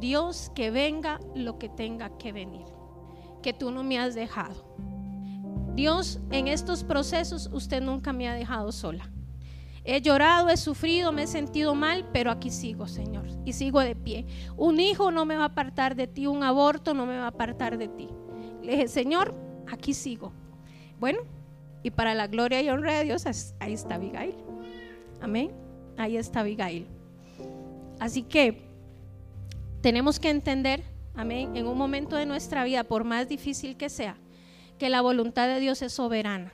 Dios, 0.00 0.50
que 0.54 0.70
venga 0.70 1.20
lo 1.34 1.58
que 1.58 1.68
tenga 1.68 2.16
que 2.18 2.32
venir, 2.32 2.66
que 3.42 3.52
tú 3.52 3.70
no 3.70 3.82
me 3.82 3.98
has 3.98 4.14
dejado. 4.14 4.64
Dios, 5.74 6.20
en 6.30 6.48
estos 6.48 6.84
procesos 6.84 7.48
usted 7.52 7.82
nunca 7.82 8.12
me 8.12 8.28
ha 8.28 8.34
dejado 8.34 8.72
sola. 8.72 9.10
He 9.84 10.00
llorado, 10.02 10.50
he 10.50 10.56
sufrido, 10.56 11.12
me 11.12 11.22
he 11.22 11.26
sentido 11.26 11.74
mal, 11.74 12.08
pero 12.12 12.30
aquí 12.30 12.50
sigo, 12.50 12.86
Señor, 12.86 13.26
y 13.44 13.52
sigo 13.54 13.80
de 13.80 13.96
pie. 13.96 14.26
Un 14.56 14.80
hijo 14.80 15.10
no 15.10 15.24
me 15.24 15.36
va 15.36 15.44
a 15.44 15.46
apartar 15.46 15.94
de 15.94 16.06
ti, 16.06 16.26
un 16.26 16.42
aborto 16.42 16.94
no 16.94 17.06
me 17.06 17.16
va 17.16 17.24
a 17.24 17.28
apartar 17.28 17.78
de 17.78 17.88
ti. 17.88 18.08
Le 18.62 18.72
dije, 18.72 18.88
Señor, 18.88 19.34
aquí 19.66 19.94
sigo. 19.94 20.32
Bueno, 21.00 21.20
y 21.82 21.90
para 21.90 22.14
la 22.14 22.26
gloria 22.26 22.60
y 22.60 22.68
honra 22.68 22.98
de 22.98 23.04
Dios, 23.04 23.24
ahí 23.60 23.72
está 23.72 23.94
Abigail. 23.94 24.34
Amén. 25.20 25.52
Ahí 25.96 26.16
está 26.16 26.40
Abigail. 26.40 26.86
Así 27.98 28.24
que 28.24 28.67
tenemos 29.88 30.20
que 30.20 30.28
entender, 30.28 30.82
amén, 31.14 31.56
en 31.56 31.66
un 31.66 31.78
momento 31.78 32.16
de 32.16 32.26
nuestra 32.26 32.62
vida, 32.62 32.84
por 32.84 33.04
más 33.04 33.26
difícil 33.26 33.78
que 33.78 33.88
sea, 33.88 34.18
que 34.78 34.90
la 34.90 35.00
voluntad 35.00 35.48
de 35.48 35.60
Dios 35.60 35.80
es 35.80 35.94
soberana. 35.94 36.52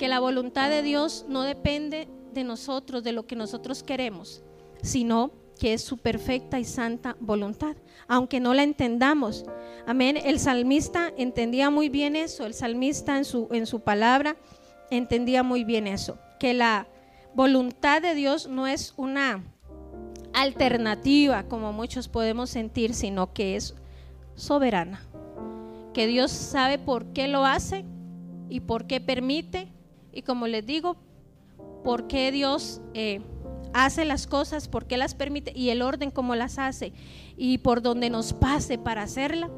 Que 0.00 0.08
la 0.08 0.18
voluntad 0.18 0.68
de 0.68 0.82
Dios 0.82 1.26
no 1.28 1.42
depende 1.42 2.08
de 2.32 2.42
nosotros, 2.42 3.04
de 3.04 3.12
lo 3.12 3.24
que 3.24 3.36
nosotros 3.36 3.84
queremos, 3.84 4.42
sino 4.82 5.30
que 5.60 5.74
es 5.74 5.84
su 5.84 5.98
perfecta 5.98 6.58
y 6.58 6.64
santa 6.64 7.16
voluntad, 7.20 7.76
aunque 8.08 8.40
no 8.40 8.52
la 8.52 8.64
entendamos. 8.64 9.44
Amén. 9.86 10.16
El 10.16 10.40
salmista 10.40 11.12
entendía 11.16 11.70
muy 11.70 11.88
bien 11.88 12.16
eso, 12.16 12.46
el 12.46 12.54
salmista 12.54 13.16
en 13.16 13.24
su, 13.24 13.46
en 13.52 13.64
su 13.64 13.84
palabra 13.84 14.36
entendía 14.90 15.44
muy 15.44 15.62
bien 15.62 15.86
eso, 15.86 16.18
que 16.40 16.52
la 16.52 16.88
voluntad 17.32 18.02
de 18.02 18.16
Dios 18.16 18.48
no 18.48 18.66
es 18.66 18.92
una 18.96 19.53
alternativa, 20.34 21.44
como 21.44 21.72
muchos 21.72 22.08
podemos 22.08 22.50
sentir, 22.50 22.94
sino 22.94 23.32
que 23.32 23.56
es 23.56 23.74
soberana. 24.34 25.02
Que 25.94 26.06
Dios 26.06 26.30
sabe 26.32 26.78
por 26.78 27.06
qué 27.12 27.28
lo 27.28 27.46
hace 27.46 27.84
y 28.50 28.60
por 28.60 28.86
qué 28.86 29.00
permite. 29.00 29.68
Y 30.12 30.22
como 30.22 30.46
les 30.46 30.66
digo, 30.66 30.96
por 31.82 32.06
qué 32.08 32.32
Dios 32.32 32.80
eh, 32.94 33.20
hace 33.72 34.04
las 34.04 34.26
cosas, 34.26 34.68
por 34.68 34.86
qué 34.86 34.96
las 34.96 35.14
permite 35.14 35.52
y 35.54 35.70
el 35.70 35.82
orden 35.82 36.10
como 36.10 36.34
las 36.34 36.58
hace 36.58 36.92
y 37.36 37.58
por 37.58 37.82
donde 37.82 38.10
nos 38.10 38.32
pase 38.32 38.78
para 38.78 39.02
hacerla, 39.02 39.50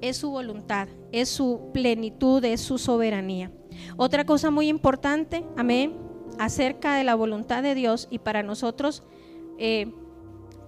es 0.00 0.18
su 0.18 0.30
voluntad, 0.30 0.88
es 1.12 1.28
su 1.28 1.70
plenitud, 1.72 2.44
es 2.44 2.60
su 2.60 2.78
soberanía. 2.78 3.50
Otra 3.96 4.24
cosa 4.24 4.50
muy 4.50 4.68
importante, 4.68 5.44
amén, 5.56 5.96
acerca 6.38 6.94
de 6.94 7.04
la 7.04 7.14
voluntad 7.14 7.62
de 7.62 7.74
Dios 7.74 8.08
y 8.10 8.18
para 8.18 8.42
nosotros 8.42 9.02
eh, 9.58 9.92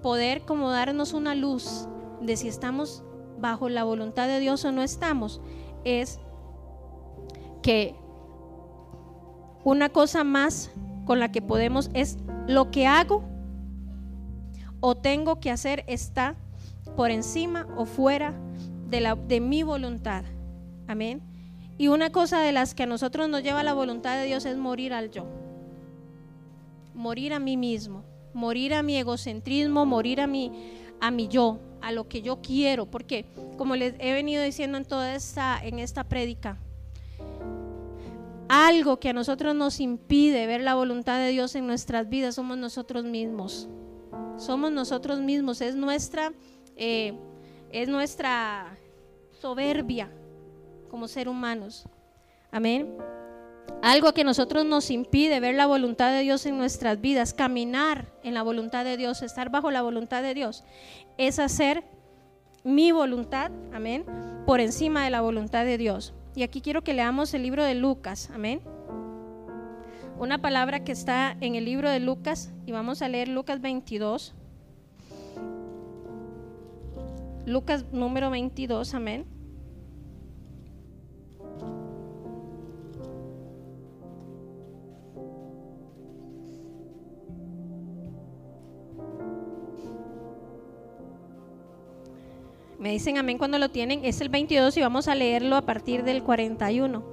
poder 0.01 0.42
como 0.42 0.70
darnos 0.70 1.12
una 1.12 1.34
luz 1.34 1.86
de 2.20 2.36
si 2.36 2.48
estamos 2.48 3.03
bajo 3.38 3.68
la 3.68 3.84
voluntad 3.84 4.28
de 4.28 4.40
Dios 4.40 4.64
o 4.64 4.72
no 4.72 4.82
estamos, 4.82 5.40
es 5.84 6.20
que 7.62 7.94
una 9.64 9.88
cosa 9.88 10.24
más 10.24 10.70
con 11.05 11.20
la 11.20 11.32
que 11.32 11.42
podemos 11.42 11.90
es 11.94 12.18
lo 12.46 12.70
que 12.70 12.86
hago 12.86 13.24
o 14.80 14.94
tengo 14.94 15.40
que 15.40 15.51
hacer 15.51 15.84
está 15.86 16.36
por 16.96 17.11
encima 17.11 17.66
o 17.76 17.84
fuera 17.84 18.34
de, 18.88 19.01
la, 19.01 19.14
de 19.14 19.40
mi 19.40 19.62
voluntad. 19.62 20.24
Amén. 20.86 21.22
Y 21.78 21.88
una 21.88 22.11
cosa 22.11 22.40
de 22.40 22.53
las 22.53 22.74
que 22.74 22.82
a 22.82 22.86
nosotros 22.86 23.28
nos 23.28 23.42
lleva 23.42 23.62
la 23.62 23.72
voluntad 23.72 24.16
de 24.16 24.26
Dios 24.26 24.44
es 24.44 24.57
morir 24.57 24.92
al 24.92 25.11
yo. 25.11 25.24
Morir 26.94 27.32
a 27.32 27.38
mí 27.38 27.57
mismo 27.57 28.05
morir 28.32 28.74
a 28.74 28.82
mi 28.82 28.96
egocentrismo, 28.96 29.86
morir 29.86 30.20
a 30.20 30.26
mi, 30.26 30.52
a 31.00 31.10
yo, 31.16 31.58
a 31.80 31.92
lo 31.92 32.08
que 32.08 32.22
yo 32.22 32.40
quiero, 32.42 32.86
porque 32.86 33.26
como 33.56 33.76
les 33.76 33.94
he 33.98 34.12
venido 34.12 34.42
diciendo 34.42 34.78
en 34.78 34.84
toda 34.84 35.14
esta, 35.14 35.58
en 35.62 35.78
esta 35.78 36.04
prédica, 36.04 36.58
algo 38.48 38.98
que 38.98 39.10
a 39.10 39.12
nosotros 39.12 39.54
nos 39.54 39.78
impide 39.78 40.46
ver 40.46 40.60
la 40.60 40.74
voluntad 40.74 41.18
de 41.18 41.28
Dios 41.28 41.54
en 41.54 41.68
nuestras 41.68 42.08
vidas 42.08 42.34
somos 42.34 42.58
nosotros 42.58 43.04
mismos. 43.04 43.68
Somos 44.38 44.72
nosotros 44.72 45.20
mismos, 45.20 45.60
es 45.60 45.76
nuestra, 45.76 46.32
eh, 46.74 47.14
es 47.70 47.88
nuestra 47.88 48.76
soberbia 49.40 50.10
como 50.88 51.06
ser 51.06 51.28
humanos. 51.28 51.84
Amén. 52.50 52.96
Algo 53.82 54.12
que 54.12 54.24
nosotros 54.24 54.64
nos 54.66 54.90
impide 54.90 55.40
ver 55.40 55.54
la 55.54 55.66
voluntad 55.66 56.10
de 56.10 56.20
Dios 56.20 56.44
en 56.44 56.58
nuestras 56.58 57.00
vidas, 57.00 57.32
caminar 57.32 58.12
en 58.22 58.34
la 58.34 58.42
voluntad 58.42 58.84
de 58.84 58.96
Dios, 58.96 59.22
estar 59.22 59.50
bajo 59.50 59.70
la 59.70 59.80
voluntad 59.82 60.22
de 60.22 60.34
Dios, 60.34 60.64
es 61.16 61.38
hacer 61.38 61.84
mi 62.62 62.92
voluntad, 62.92 63.50
amén, 63.72 64.04
por 64.46 64.60
encima 64.60 65.04
de 65.04 65.10
la 65.10 65.22
voluntad 65.22 65.64
de 65.64 65.78
Dios. 65.78 66.12
Y 66.34 66.42
aquí 66.42 66.60
quiero 66.60 66.82
que 66.82 66.94
leamos 66.94 67.32
el 67.32 67.42
libro 67.42 67.64
de 67.64 67.74
Lucas, 67.74 68.30
amén. 68.34 68.60
Una 70.18 70.42
palabra 70.42 70.84
que 70.84 70.92
está 70.92 71.36
en 71.40 71.54
el 71.54 71.64
libro 71.64 71.88
de 71.88 72.00
Lucas 72.00 72.52
y 72.66 72.72
vamos 72.72 73.00
a 73.00 73.08
leer 73.08 73.28
Lucas 73.28 73.62
22. 73.62 74.34
Lucas 77.46 77.86
número 77.90 78.28
22, 78.28 78.94
amén. 78.94 79.39
Me 92.80 92.90
dicen 92.92 93.18
amén 93.18 93.36
cuando 93.36 93.58
lo 93.58 93.68
tienen. 93.68 94.06
Es 94.06 94.22
el 94.22 94.30
22 94.30 94.74
y 94.78 94.80
vamos 94.80 95.06
a 95.06 95.14
leerlo 95.14 95.56
a 95.56 95.66
partir 95.66 96.02
del 96.02 96.22
41. 96.22 97.04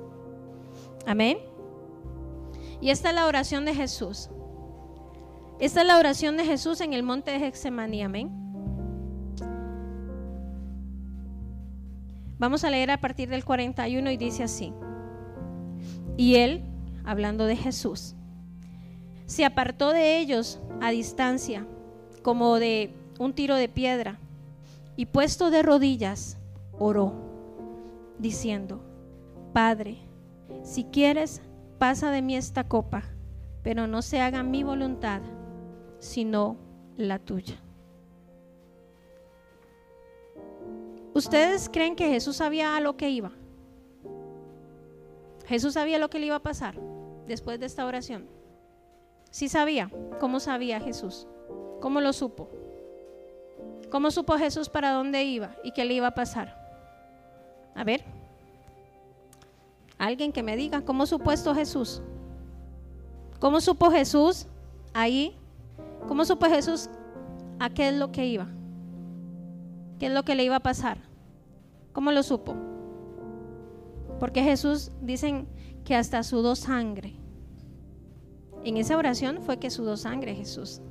Amén. 1.05 1.39
Y 2.80 2.89
esta 2.89 3.09
es 3.09 3.15
la 3.15 3.26
oración 3.26 3.65
de 3.65 3.76
Jesús. 3.76 4.30
Esta 5.59 5.82
es 5.82 5.88
la 5.88 5.99
oración 5.99 6.38
de 6.38 6.45
Jesús 6.45 6.80
en 6.80 6.93
el 6.93 7.03
monte 7.03 7.32
de 7.32 7.45
Hexemaní. 7.45 8.01
Amén. 8.01 8.32
Vamos 12.39 12.63
a 12.63 12.70
leer 12.70 12.89
a 12.89 13.01
partir 13.01 13.28
del 13.28 13.43
41 13.43 14.09
y 14.11 14.15
dice 14.15 14.43
así. 14.43 14.72
Y 16.15 16.36
él, 16.36 16.63
hablando 17.03 17.45
de 17.45 17.57
Jesús, 17.57 18.15
se 19.26 19.43
apartó 19.43 19.91
de 19.91 20.18
ellos 20.20 20.61
a 20.80 20.91
distancia, 20.91 21.68
como 22.22 22.57
de 22.57 22.93
un 23.20 23.34
tiro 23.34 23.55
de 23.55 23.68
piedra 23.68 24.18
y 24.98 25.06
puesto 25.06 25.52
de 25.52 25.62
rodillas, 25.62 26.38
oró, 26.78 27.14
diciendo, 28.18 28.82
Padre, 29.54 30.00
si 30.64 30.84
quieres, 30.86 31.41
pasa 31.78 32.12
de 32.12 32.22
mí 32.22 32.36
esta 32.36 32.68
copa, 32.68 33.04
pero 33.62 33.88
no 33.88 34.02
se 34.02 34.20
haga 34.20 34.43
mi 34.43 34.64
voluntad, 34.64 35.22
sino 36.00 36.58
la 36.98 37.20
tuya. 37.20 37.62
¿Ustedes 41.14 41.70
creen 41.70 41.95
que 41.95 42.10
Jesús 42.10 42.38
sabía 42.38 42.76
a 42.76 42.82
lo 42.82 42.98
que 42.98 43.10
iba? 43.10 43.32
Jesús 45.45 45.76
sabía 45.76 46.00
lo 46.00 46.10
que 46.10 46.20
le 46.20 46.26
iba 46.26 46.36
a 46.36 46.43
pasar 46.43 46.80
después 47.28 47.60
de 47.60 47.68
esta 47.68 47.86
oración. 47.86 48.28
Sí 49.30 49.48
sabía. 49.48 49.91
¿Cómo 50.20 50.39
sabía 50.39 50.80
Jesús? 50.80 51.28
¿Cómo 51.82 52.02
lo 52.02 52.14
supo? 52.14 52.50
¿Cómo 53.90 54.12
supo 54.12 54.38
Jesús 54.38 54.70
para 54.70 54.92
dónde 54.92 55.24
iba 55.24 55.56
y 55.64 55.72
qué 55.72 55.86
le 55.86 55.94
iba 55.94 56.08
a 56.08 56.14
pasar? 56.16 56.56
A 57.74 57.84
ver, 57.84 58.04
alguien 59.98 60.32
que 60.32 60.44
me 60.44 60.58
diga, 60.58 60.82
¿cómo 60.82 61.06
supo 61.06 61.32
esto 61.32 61.56
Jesús? 61.56 62.02
¿Cómo 63.40 63.62
supo 63.62 63.90
Jesús 63.92 64.48
ahí? 64.94 65.36
¿Cómo 66.08 66.26
supo 66.26 66.48
Jesús 66.48 66.90
a 67.60 67.70
qué 67.70 67.90
es 67.90 67.96
lo 67.96 68.12
que 68.12 68.26
iba? 68.26 68.48
¿Qué 70.00 70.08
es 70.08 70.12
lo 70.12 70.24
que 70.24 70.36
le 70.36 70.44
iba 70.44 70.58
a 70.58 70.62
pasar? 70.62 70.98
¿Cómo 71.94 72.12
lo 72.12 72.24
supo? 72.24 72.56
Porque 74.20 74.44
Jesús 74.44 74.92
dicen 75.02 75.48
que 75.86 75.96
hasta 75.96 76.24
sudó 76.24 76.56
sangre. 76.56 77.14
En 78.64 78.78
esa 78.78 78.98
oración 78.98 79.42
fue 79.42 79.58
que 79.58 79.70
sudó 79.70 79.98
sangre 79.98 80.36
Jesús. 80.36 80.82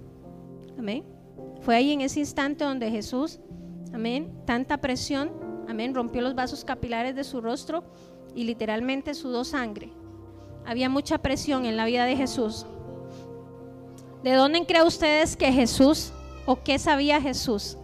Amén. 0.79 1.16
Fue 1.61 1.77
ahí 1.77 1.93
en 1.93 2.01
ese 2.01 2.21
instante 2.21 2.65
donde 2.65 2.91
Jesús, 2.91 3.41
amén, 3.93 4.33
tanta 4.47 4.79
presión, 4.79 5.33
amén, 5.69 5.95
rompió 5.95 6.23
los 6.23 6.35
vasos 6.35 6.65
capilares 6.65 7.17
de 7.17 7.25
su 7.25 7.41
rostro 7.41 7.85
y 8.35 8.45
literalmente 8.45 9.15
sudó 9.15 9.45
sangre. 9.45 9.93
Había 10.65 10.89
mucha 10.89 11.19
presión 11.19 11.65
en 11.65 11.77
la 11.77 11.85
vida 11.85 12.05
de 12.05 12.17
Jesús. 12.17 12.67
¿De 14.23 14.33
dónde 14.33 14.67
creen 14.67 14.87
ustedes 14.87 15.37
que 15.37 15.53
Jesús 15.53 16.13
o 16.47 16.63
qué 16.63 16.79
sabía 16.79 17.21
Jesús 17.21 17.77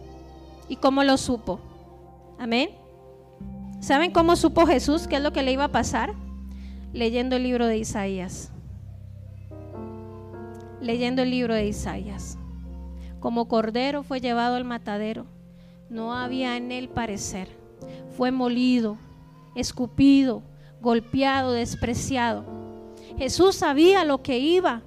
y 0.67 0.75
cómo 0.75 1.03
lo 1.03 1.17
supo? 1.17 1.59
Amén. 2.37 2.71
¿Saben 3.79 4.11
cómo 4.11 4.35
supo 4.35 4.65
Jesús 4.65 5.07
qué 5.07 5.17
es 5.17 5.21
lo 5.21 5.33
que 5.33 5.43
le 5.43 5.51
iba 5.51 5.65
a 5.65 5.71
pasar? 5.71 6.13
Leyendo 6.93 7.35
el 7.35 7.43
libro 7.43 7.67
de 7.67 7.77
Isaías. 7.77 8.51
Leyendo 10.81 11.21
el 11.21 11.31
libro 11.31 11.53
de 11.53 11.67
Isaías. 11.67 12.37
Como 13.23 13.47
cordero 13.47 14.03
fue 14.03 14.19
llevado 14.19 14.57
al 14.57 14.65
matadero. 14.65 15.25
No 15.89 16.13
había 16.13 16.57
en 16.57 16.73
él 16.73 16.89
parecer. 16.89 17.47
Fue 18.17 18.31
molido, 18.31 18.97
escupido, 19.55 20.43
golpeado, 20.81 21.53
despreciado. 21.53 22.43
Jesús 23.17 23.55
sabía 23.55 24.03
lo 24.03 24.21
que 24.21 24.39
iba. 24.39 24.81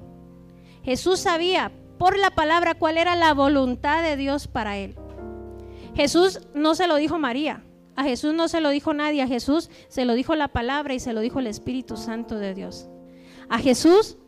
Jesús 0.84 1.20
sabía 1.20 1.72
por 1.96 2.18
la 2.18 2.30
palabra 2.30 2.74
cuál 2.74 2.98
era 2.98 3.16
la 3.16 3.32
voluntad 3.32 4.02
de 4.02 4.18
Dios 4.18 4.48
para 4.48 4.76
él. 4.76 4.96
Jesús 5.94 6.40
no 6.54 6.74
se 6.74 6.88
lo 6.88 6.96
dijo 6.96 7.18
María, 7.18 7.64
a 7.94 8.04
Jesús 8.04 8.34
no 8.34 8.48
se 8.48 8.60
lo 8.60 8.68
dijo 8.68 8.92
nadie, 8.92 9.22
a 9.22 9.26
Jesús 9.26 9.70
se 9.88 10.04
lo 10.04 10.12
dijo 10.12 10.34
la 10.34 10.48
palabra 10.48 10.92
y 10.92 11.00
se 11.00 11.14
lo 11.14 11.22
dijo 11.22 11.38
el 11.38 11.46
Espíritu 11.46 11.96
Santo 11.96 12.38
de 12.38 12.52
Dios. 12.52 12.86
A 13.48 13.58
Jesús, 13.60 14.18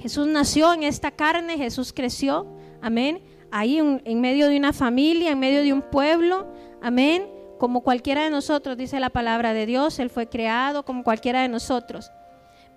Jesús 0.00 0.26
nació 0.26 0.74
en 0.74 0.82
esta 0.82 1.12
carne, 1.12 1.58
Jesús 1.58 1.92
creció, 1.92 2.58
amén, 2.82 3.22
ahí 3.50 3.78
en, 3.78 4.20
medio 4.20 4.48
de 4.48 4.56
una 4.56 4.72
familia, 4.72 5.32
en 5.32 5.38
medio 5.38 5.62
de 5.62 5.72
un 5.72 5.82
pueblo, 5.82 6.52
amén, 6.80 7.26
como 7.58 7.82
cualquiera 7.82 8.24
de 8.24 8.30
nosotros, 8.30 8.76
dice 8.76 9.00
la 9.00 9.10
palabra 9.10 9.52
de 9.52 9.66
Dios, 9.66 9.98
Él 9.98 10.10
fue 10.10 10.28
creado 10.28 10.84
como 10.84 11.04
cualquiera 11.04 11.42
de 11.42 11.48
nosotros. 11.48 12.10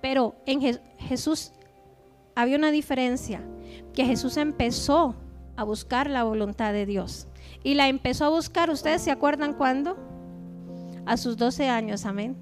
Pero 0.02 0.36
en 0.46 0.78
Jesús 0.98 1.54
había 2.36 2.58
una 2.58 2.72
diferencia, 2.72 3.42
que 3.94 4.06
Jesús 4.06 4.38
empezó 4.38 5.16
a 5.56 5.64
buscar 5.64 6.10
la 6.10 6.24
voluntad 6.24 6.74
de 6.74 6.86
Dios. 6.86 7.28
Y 7.64 7.76
la 7.76 7.88
empezó 7.88 8.26
a 8.26 8.30
buscar, 8.30 8.70
¿ustedes 8.70 9.02
se 9.02 9.12
acuerdan 9.12 9.54
cuándo? 9.54 9.98
A 11.06 11.16
sus 11.18 11.38
12 11.38 11.70
años, 11.70 12.06
amén. 12.06 12.36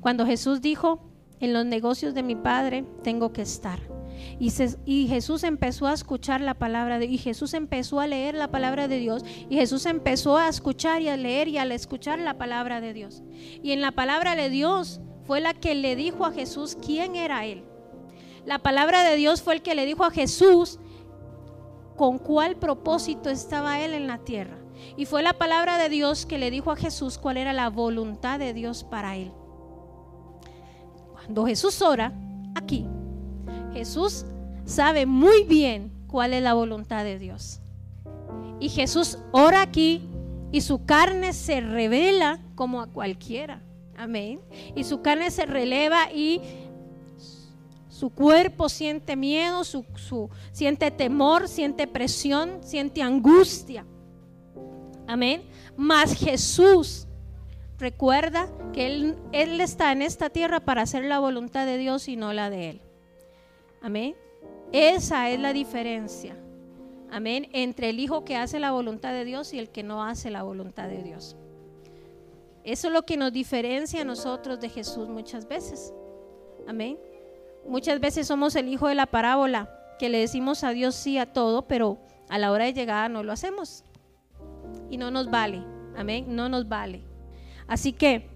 Cuando 0.00 0.26
Jesús 0.26 0.60
dijo, 0.60 1.00
en 1.40 1.52
los 1.52 1.66
negocios 1.66 2.14
de 2.14 2.22
mi 2.22 2.36
Padre 2.36 2.84
tengo 3.02 3.32
que 3.32 3.42
estar. 3.42 3.80
Y, 4.86 5.06
Jesús 5.06 5.44
empezó 5.44 5.86
a 5.86 5.92
escuchar 5.92 6.40
la 6.40 6.54
palabra 6.54 6.98
de 6.98 7.04
y 7.04 7.16
Jesús 7.16 7.54
empezó 7.54 8.00
a 8.00 8.08
leer 8.08 8.34
la 8.34 8.50
palabra 8.50 8.88
de 8.88 8.98
Dios 8.98 9.24
y 9.48 9.54
Jesús 9.54 9.86
empezó 9.86 10.36
a 10.36 10.48
escuchar 10.48 11.00
y 11.00 11.08
a 11.08 11.16
leer 11.16 11.46
y 11.46 11.58
al 11.58 11.70
escuchar 11.70 12.18
la 12.18 12.38
palabra 12.38 12.80
de 12.80 12.92
Dios. 12.92 13.22
Y 13.62 13.70
en 13.70 13.80
la 13.80 13.92
palabra 13.92 14.34
de 14.34 14.50
Dios 14.50 15.00
fue 15.28 15.40
la 15.40 15.54
que 15.54 15.76
le 15.76 15.94
dijo 15.94 16.26
a 16.26 16.32
Jesús 16.32 16.76
quién 16.84 17.14
era 17.14 17.46
él. 17.46 17.62
La 18.44 18.58
palabra 18.58 19.04
de 19.04 19.14
Dios 19.14 19.42
fue 19.42 19.54
el 19.54 19.62
que 19.62 19.76
le 19.76 19.86
dijo 19.86 20.04
a 20.04 20.10
Jesús 20.10 20.80
con 21.96 22.18
cuál 22.18 22.56
propósito 22.56 23.30
estaba 23.30 23.78
él 23.78 23.94
en 23.94 24.08
la 24.08 24.18
tierra. 24.18 24.58
Y 24.96 25.06
fue 25.06 25.22
la 25.22 25.34
palabra 25.34 25.78
de 25.78 25.88
Dios 25.88 26.26
que 26.26 26.38
le 26.38 26.50
dijo 26.50 26.72
a 26.72 26.76
Jesús 26.76 27.16
cuál 27.16 27.36
era 27.36 27.52
la 27.52 27.70
voluntad 27.70 28.40
de 28.40 28.54
Dios 28.54 28.82
para 28.82 29.14
él. 29.14 29.30
Cuando 31.12 31.46
Jesús 31.46 31.80
ora 31.80 32.12
aquí, 32.56 32.88
Jesús 33.72 34.26
sabe 34.64 35.06
muy 35.06 35.44
bien 35.44 35.90
cuál 36.06 36.34
es 36.34 36.42
la 36.42 36.54
voluntad 36.54 37.04
de 37.04 37.18
Dios. 37.18 37.60
Y 38.60 38.68
Jesús 38.68 39.18
ora 39.32 39.62
aquí 39.62 40.08
y 40.52 40.60
su 40.60 40.84
carne 40.84 41.32
se 41.32 41.60
revela 41.60 42.40
como 42.54 42.80
a 42.80 42.86
cualquiera. 42.86 43.62
Amén. 43.96 44.40
Y 44.76 44.84
su 44.84 45.00
carne 45.02 45.30
se 45.30 45.46
releva 45.46 46.12
y 46.12 46.40
su 47.88 48.10
cuerpo 48.10 48.68
siente 48.68 49.16
miedo, 49.16 49.64
su, 49.64 49.84
siente 50.52 50.90
temor, 50.90 51.48
siente 51.48 51.86
presión, 51.86 52.60
siente 52.62 53.02
angustia. 53.02 53.86
Amén. 55.06 55.42
Mas 55.76 56.14
Jesús 56.14 57.06
recuerda 57.78 58.48
que 58.72 58.86
él, 58.86 59.16
él 59.32 59.60
está 59.60 59.92
en 59.92 60.02
esta 60.02 60.30
tierra 60.30 60.60
para 60.60 60.82
hacer 60.82 61.04
la 61.04 61.18
voluntad 61.18 61.66
de 61.66 61.78
Dios 61.78 62.08
y 62.08 62.16
no 62.16 62.32
la 62.32 62.50
de 62.50 62.70
Él. 62.70 62.80
Amén. 63.80 64.14
Esa 64.72 65.30
es 65.30 65.38
la 65.38 65.52
diferencia. 65.52 66.36
Amén. 67.10 67.48
Entre 67.52 67.90
el 67.90 68.00
Hijo 68.00 68.24
que 68.24 68.36
hace 68.36 68.58
la 68.58 68.72
voluntad 68.72 69.12
de 69.12 69.24
Dios 69.24 69.52
y 69.52 69.58
el 69.58 69.68
que 69.68 69.82
no 69.82 70.02
hace 70.02 70.30
la 70.30 70.42
voluntad 70.42 70.88
de 70.88 71.02
Dios. 71.02 71.36
Eso 72.64 72.88
es 72.88 72.94
lo 72.94 73.02
que 73.02 73.16
nos 73.16 73.32
diferencia 73.32 74.00
a 74.00 74.04
nosotros 74.04 74.60
de 74.60 74.68
Jesús 74.68 75.08
muchas 75.08 75.46
veces. 75.46 75.92
Amén. 76.66 76.98
Muchas 77.66 78.00
veces 78.00 78.26
somos 78.26 78.56
el 78.56 78.68
hijo 78.68 78.88
de 78.88 78.94
la 78.94 79.06
parábola, 79.06 79.68
que 79.98 80.08
le 80.08 80.18
decimos 80.18 80.64
a 80.64 80.70
Dios 80.70 80.94
sí 80.94 81.18
a 81.18 81.32
todo, 81.32 81.68
pero 81.68 81.98
a 82.28 82.38
la 82.38 82.50
hora 82.50 82.64
de 82.64 82.72
llegada 82.72 83.08
no 83.08 83.22
lo 83.22 83.32
hacemos. 83.32 83.84
Y 84.90 84.96
no 84.96 85.10
nos 85.10 85.30
vale. 85.30 85.62
Amén. 85.96 86.26
No 86.28 86.48
nos 86.48 86.68
vale. 86.68 87.02
Así 87.66 87.92
que 87.92 88.28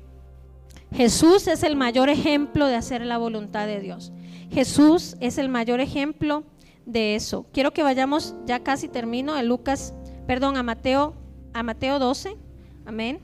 Jesús 0.93 1.47
es 1.47 1.63
el 1.63 1.77
mayor 1.77 2.09
ejemplo 2.09 2.67
de 2.67 2.75
hacer 2.75 3.01
la 3.03 3.19
voluntad 3.19 3.67
de 3.67 3.81
Dios. 3.81 4.13
Jesús 4.51 5.17
es 5.21 5.39
el 5.39 5.49
mayor 5.49 5.81
ejemplo 5.81 6.45
de 6.85 7.15
eso. 7.15 7.47
Quiero 7.53 7.73
que 7.73 7.83
vayamos, 7.83 8.35
ya 8.47 8.61
casi 8.61 8.89
termino, 8.89 9.35
a 9.35 9.43
Lucas, 9.43 9.95
perdón, 10.27 10.57
a 10.57 10.63
Mateo, 10.63 11.15
a 11.53 11.63
Mateo 11.63 11.99
12. 11.99 12.37
Amén. 12.85 13.19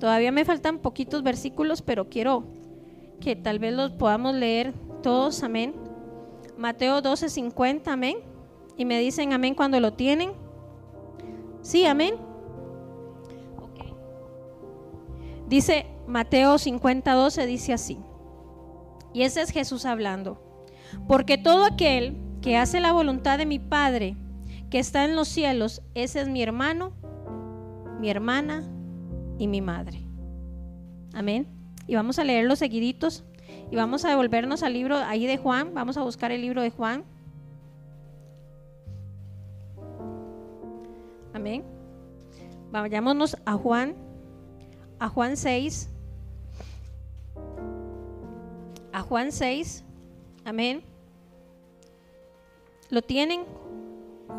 Todavía 0.00 0.32
me 0.32 0.44
faltan 0.44 0.78
poquitos 0.78 1.22
versículos, 1.22 1.80
pero 1.80 2.08
quiero 2.08 2.44
que 3.20 3.36
tal 3.36 3.58
vez 3.58 3.72
los 3.72 3.92
podamos 3.92 4.34
leer 4.34 4.74
todos, 5.02 5.42
amén. 5.42 5.74
Mateo 6.58 7.00
12, 7.00 7.28
50, 7.28 7.92
amén. 7.92 8.18
Y 8.76 8.84
me 8.84 8.98
dicen 8.98 9.32
amén 9.32 9.54
cuando 9.54 9.78
lo 9.80 9.92
tienen. 9.92 10.32
Sí, 11.62 11.86
amén. 11.86 12.16
Dice 15.48 15.86
Mateo 16.06 16.58
50, 16.58 17.12
12, 17.12 17.46
dice 17.46 17.72
así. 17.72 17.98
Y 19.12 19.22
ese 19.22 19.42
es 19.42 19.50
Jesús 19.50 19.84
hablando. 19.84 20.40
Porque 21.08 21.38
todo 21.38 21.64
aquel 21.64 22.16
que 22.40 22.56
hace 22.56 22.80
la 22.80 22.92
voluntad 22.92 23.38
de 23.38 23.46
mi 23.46 23.58
Padre 23.58 24.16
que 24.70 24.78
está 24.78 25.04
en 25.04 25.16
los 25.16 25.28
cielos, 25.28 25.82
ese 25.94 26.20
es 26.20 26.28
mi 26.28 26.42
hermano, 26.42 26.92
mi 28.00 28.10
hermana, 28.10 28.64
y 29.38 29.46
mi 29.46 29.60
madre. 29.60 30.02
Amén. 31.12 31.46
Y 31.86 31.94
vamos 31.94 32.18
a 32.18 32.24
leer 32.24 32.46
los 32.46 32.58
seguiditos 32.58 33.24
y 33.70 33.76
vamos 33.76 34.04
a 34.04 34.10
devolvernos 34.10 34.62
al 34.62 34.72
libro 34.72 34.96
ahí 34.96 35.26
de 35.26 35.36
Juan. 35.36 35.74
Vamos 35.74 35.96
a 35.96 36.02
buscar 36.02 36.32
el 36.32 36.40
libro 36.40 36.62
de 36.62 36.70
Juan. 36.70 37.04
Amén. 41.32 41.64
Vayámonos 42.70 43.36
a 43.44 43.54
Juan, 43.54 43.94
a 44.98 45.08
Juan 45.08 45.36
6. 45.36 45.90
A 48.94 49.02
Juan 49.02 49.32
6. 49.32 49.84
Amén. 50.44 50.82
¿Lo 52.90 53.02
tienen? 53.02 53.44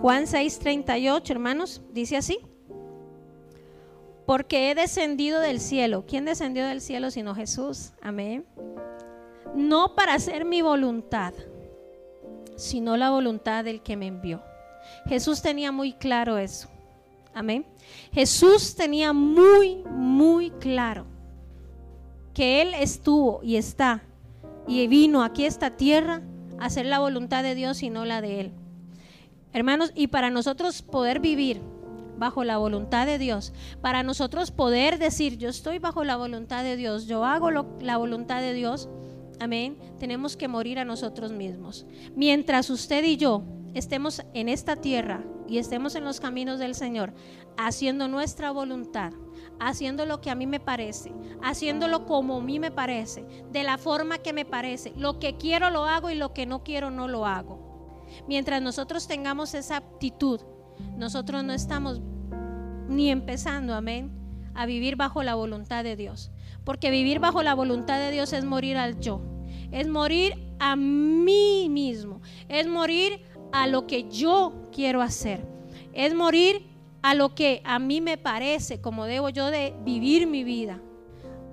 Juan 0.01 0.27
6, 0.27 0.59
38, 0.59 1.33
hermanos. 1.33 1.81
Dice 1.91 2.17
así 2.17 2.39
porque 4.25 4.71
he 4.71 4.75
descendido 4.75 5.39
del 5.39 5.59
cielo. 5.59 6.05
¿Quién 6.07 6.25
descendió 6.25 6.65
del 6.65 6.81
cielo 6.81 7.11
sino 7.11 7.35
Jesús? 7.35 7.91
Amén. 8.01 8.45
No 9.53 9.95
para 9.95 10.15
hacer 10.15 10.45
mi 10.45 10.61
voluntad, 10.61 11.33
sino 12.55 12.97
la 12.97 13.11
voluntad 13.11 13.63
del 13.63 13.81
que 13.81 13.95
me 13.95 14.07
envió. 14.07 14.41
Jesús 15.07 15.41
tenía 15.41 15.71
muy 15.71 15.93
claro 15.93 16.37
eso. 16.37 16.69
Amén. 17.33 17.65
Jesús 18.11 18.75
tenía 18.75 19.13
muy, 19.13 19.83
muy 19.85 20.51
claro 20.51 21.05
que 22.33 22.61
Él 22.61 22.73
estuvo 22.73 23.41
y 23.43 23.57
está 23.57 24.01
y 24.67 24.87
vino 24.87 25.23
aquí 25.23 25.45
a 25.45 25.47
esta 25.47 25.71
tierra 25.77 26.21
a 26.59 26.65
hacer 26.65 26.85
la 26.85 26.99
voluntad 26.99 27.43
de 27.43 27.55
Dios 27.55 27.83
y 27.83 27.89
no 27.89 28.05
la 28.05 28.21
de 28.21 28.39
Él. 28.39 28.51
Hermanos, 29.53 29.91
y 29.95 30.07
para 30.07 30.29
nosotros 30.29 30.81
poder 30.81 31.19
vivir 31.19 31.61
bajo 32.17 32.43
la 32.43 32.57
voluntad 32.57 33.05
de 33.05 33.17
Dios, 33.17 33.53
para 33.81 34.03
nosotros 34.03 34.51
poder 34.51 34.97
decir, 34.97 35.37
yo 35.37 35.49
estoy 35.49 35.79
bajo 35.79 36.03
la 36.03 36.15
voluntad 36.15 36.63
de 36.63 36.75
Dios, 36.75 37.07
yo 37.07 37.25
hago 37.25 37.51
la 37.51 37.97
voluntad 37.97 38.41
de 38.41 38.53
Dios, 38.53 38.89
amén, 39.39 39.77
tenemos 39.99 40.37
que 40.37 40.47
morir 40.47 40.79
a 40.79 40.85
nosotros 40.85 41.31
mismos. 41.31 41.85
Mientras 42.15 42.69
usted 42.69 43.03
y 43.03 43.17
yo 43.17 43.43
estemos 43.73 44.23
en 44.33 44.49
esta 44.49 44.77
tierra 44.77 45.23
y 45.47 45.57
estemos 45.57 45.95
en 45.95 46.05
los 46.05 46.19
caminos 46.19 46.59
del 46.59 46.75
Señor, 46.75 47.13
haciendo 47.57 48.07
nuestra 48.07 48.51
voluntad, 48.51 49.13
haciendo 49.59 50.05
lo 50.05 50.21
que 50.21 50.29
a 50.29 50.35
mí 50.35 50.47
me 50.47 50.59
parece, 50.59 51.11
haciéndolo 51.41 52.05
como 52.05 52.37
a 52.37 52.41
mí 52.41 52.59
me 52.59 52.71
parece, 52.71 53.25
de 53.51 53.63
la 53.63 53.77
forma 53.77 54.17
que 54.17 54.33
me 54.33 54.45
parece. 54.45 54.93
Lo 54.97 55.19
que 55.19 55.37
quiero 55.37 55.69
lo 55.69 55.85
hago 55.85 56.09
y 56.09 56.15
lo 56.15 56.33
que 56.33 56.45
no 56.45 56.63
quiero 56.63 56.91
no 56.91 57.07
lo 57.07 57.25
hago. 57.25 58.03
Mientras 58.27 58.61
nosotros 58.61 59.07
tengamos 59.07 59.53
esa 59.53 59.77
actitud, 59.77 60.41
nosotros 60.97 61.43
no 61.43 61.53
estamos 61.53 62.01
ni 62.87 63.09
empezando, 63.09 63.73
amén, 63.73 64.11
a 64.53 64.65
vivir 64.65 64.95
bajo 64.95 65.23
la 65.23 65.35
voluntad 65.35 65.83
de 65.83 65.95
Dios. 65.95 66.31
Porque 66.63 66.91
vivir 66.91 67.19
bajo 67.19 67.43
la 67.43 67.53
voluntad 67.53 67.99
de 67.99 68.11
Dios 68.11 68.33
es 68.33 68.45
morir 68.45 68.77
al 68.77 68.99
yo, 68.99 69.21
es 69.71 69.87
morir 69.87 70.33
a 70.59 70.75
mí 70.75 71.67
mismo, 71.69 72.21
es 72.47 72.67
morir 72.67 73.21
a 73.51 73.67
lo 73.67 73.87
que 73.87 74.09
yo 74.09 74.69
quiero 74.71 75.01
hacer, 75.01 75.45
es 75.93 76.13
morir 76.15 76.74
a 77.05 77.13
lo 77.13 77.35
que 77.35 77.61
a 77.65 77.77
mí 77.77 78.01
me 78.01 78.17
parece 78.17 78.81
como 78.81 79.05
debo 79.05 79.29
yo 79.29 79.51
de 79.51 79.75
vivir 79.83 80.25
mi 80.25 80.43
vida. 80.43 80.81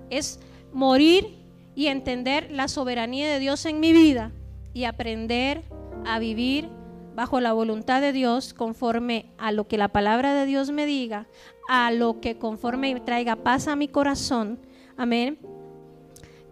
Es 0.09 0.39
morir 0.73 1.27
y 1.75 1.87
entender 1.87 2.49
la 2.49 2.67
soberanía 2.67 3.31
de 3.31 3.37
Dios 3.37 3.67
en 3.67 3.79
mi 3.79 3.93
vida 3.93 4.31
y 4.73 4.85
aprender 4.85 5.61
a 6.07 6.17
vivir 6.17 6.69
bajo 7.15 7.39
la 7.39 7.53
voluntad 7.53 8.01
de 8.01 8.13
Dios 8.13 8.55
conforme 8.55 9.27
a 9.37 9.51
lo 9.51 9.67
que 9.67 9.77
la 9.77 9.89
palabra 9.89 10.33
de 10.33 10.47
Dios 10.47 10.71
me 10.71 10.87
diga, 10.87 11.27
a 11.69 11.91
lo 11.91 12.19
que 12.19 12.39
conforme 12.39 12.99
traiga 13.01 13.35
paz 13.35 13.67
a 13.67 13.75
mi 13.75 13.87
corazón. 13.87 14.57
Amén. 14.97 15.37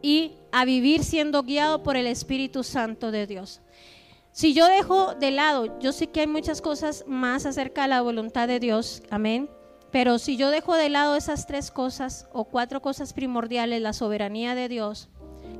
Y 0.04 0.34
a 0.52 0.64
vivir 0.64 1.04
siendo 1.04 1.42
guiado 1.42 1.82
por 1.82 1.98
el 1.98 2.06
Espíritu 2.06 2.62
Santo 2.62 3.10
de 3.10 3.26
Dios. 3.26 3.62
Si 4.34 4.54
yo 4.54 4.66
dejo 4.68 5.14
de 5.16 5.32
lado, 5.32 5.78
yo 5.80 5.92
sé 5.92 6.08
que 6.08 6.22
hay 6.22 6.28
muchas 6.28 6.62
cosas 6.62 7.04
más 7.06 7.46
acerca 7.46 7.84
de 7.84 7.90
la 7.90 8.02
voluntad 8.02 8.48
de 8.48 8.62
Dios, 8.62 9.04
amén. 9.10 9.50
Pero 9.92 10.20
si 10.20 10.38
yo 10.38 10.50
dejo 10.52 10.76
de 10.76 10.90
lado 10.90 11.18
esas 11.18 11.48
tres 11.48 11.70
cosas 11.70 12.30
o 12.32 12.46
cuatro 12.46 12.82
cosas 12.82 13.12
primordiales, 13.12 13.82
la 13.82 13.92
soberanía 13.92 14.56
de 14.56 14.70
Dios, 14.70 15.10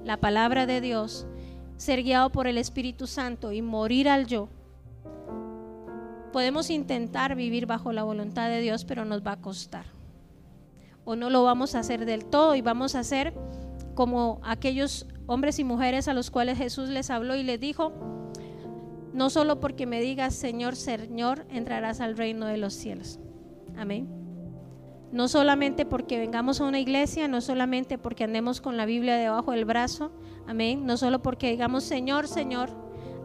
la 0.06 0.18
palabra 0.18 0.66
de 0.66 0.80
Dios, 0.80 1.28
ser 1.76 2.02
guiado 2.02 2.32
por 2.32 2.48
el 2.48 2.58
Espíritu 2.58 3.08
Santo 3.08 3.52
y 3.52 3.62
morir 3.62 4.08
al 4.08 4.26
yo, 4.26 4.48
podemos 6.32 6.70
intentar 6.70 7.36
vivir 7.36 7.66
bajo 7.66 7.92
la 7.92 8.04
voluntad 8.04 8.48
de 8.48 8.62
Dios, 8.62 8.86
pero 8.86 9.04
nos 9.04 9.22
va 9.22 9.34
a 9.34 9.42
costar. 9.42 9.86
O 11.04 11.18
no 11.18 11.30
lo 11.30 11.44
vamos 11.44 11.76
a 11.76 11.80
hacer 11.80 12.06
del 12.06 12.24
todo 12.24 12.56
y 12.56 12.62
vamos 12.62 12.96
a 12.96 13.00
hacer 13.00 13.34
como 13.96 14.40
aquellos 14.44 15.08
hombres 15.26 15.60
y 15.60 15.66
mujeres 15.66 16.08
a 16.08 16.14
los 16.14 16.32
cuales 16.32 16.58
Jesús 16.58 16.88
les 16.88 17.10
habló 17.10 17.36
y 17.36 17.44
les 17.44 17.60
dijo, 17.60 17.92
no 19.14 19.30
solo 19.30 19.60
porque 19.60 19.86
me 19.86 20.02
digas 20.02 20.36
Señor, 20.36 20.76
Señor, 20.76 21.46
entrarás 21.50 22.02
al 22.02 22.18
reino 22.18 22.46
de 22.46 22.58
los 22.58 22.74
cielos. 22.74 23.20
Amén. 23.78 24.08
No 25.12 25.28
solamente 25.28 25.86
porque 25.86 26.20
vengamos 26.20 26.62
a 26.62 26.66
una 26.66 26.80
iglesia, 26.80 27.28
no 27.28 27.42
solamente 27.42 27.98
porque 27.98 28.24
andemos 28.24 28.62
con 28.62 28.78
la 28.78 28.86
Biblia 28.86 29.16
debajo 29.16 29.52
del 29.52 29.66
brazo, 29.66 30.12
amén. 30.48 30.86
No 30.86 30.98
solo 30.98 31.22
porque 31.22 31.52
digamos 31.52 31.84
Señor, 31.84 32.28
Señor, 32.28 32.70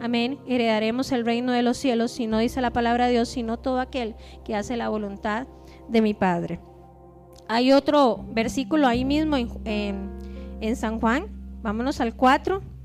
amén, 0.00 0.38
heredaremos 0.46 1.12
el 1.12 1.24
reino 1.24 1.52
de 1.52 1.62
los 1.62 1.76
cielos, 1.76 2.10
si 2.10 2.26
no 2.26 2.38
dice 2.38 2.60
la 2.60 2.72
palabra 2.72 3.06
de 3.06 3.12
Dios, 3.12 3.28
sino 3.28 3.58
todo 3.58 3.80
aquel 3.80 4.16
que 4.44 4.56
hace 4.56 4.76
la 4.76 4.88
voluntad 4.88 5.46
de 5.88 6.02
mi 6.02 6.14
Padre. 6.14 6.60
Hay 7.48 7.72
otro 7.72 8.24
versículo 8.32 8.88
ahí 8.88 9.04
mismo 9.04 9.36
en, 9.36 10.74
San 10.74 10.98
Juan, 11.00 11.28
vámonos 11.62 12.00
al 12.00 12.16
4. 12.16 12.75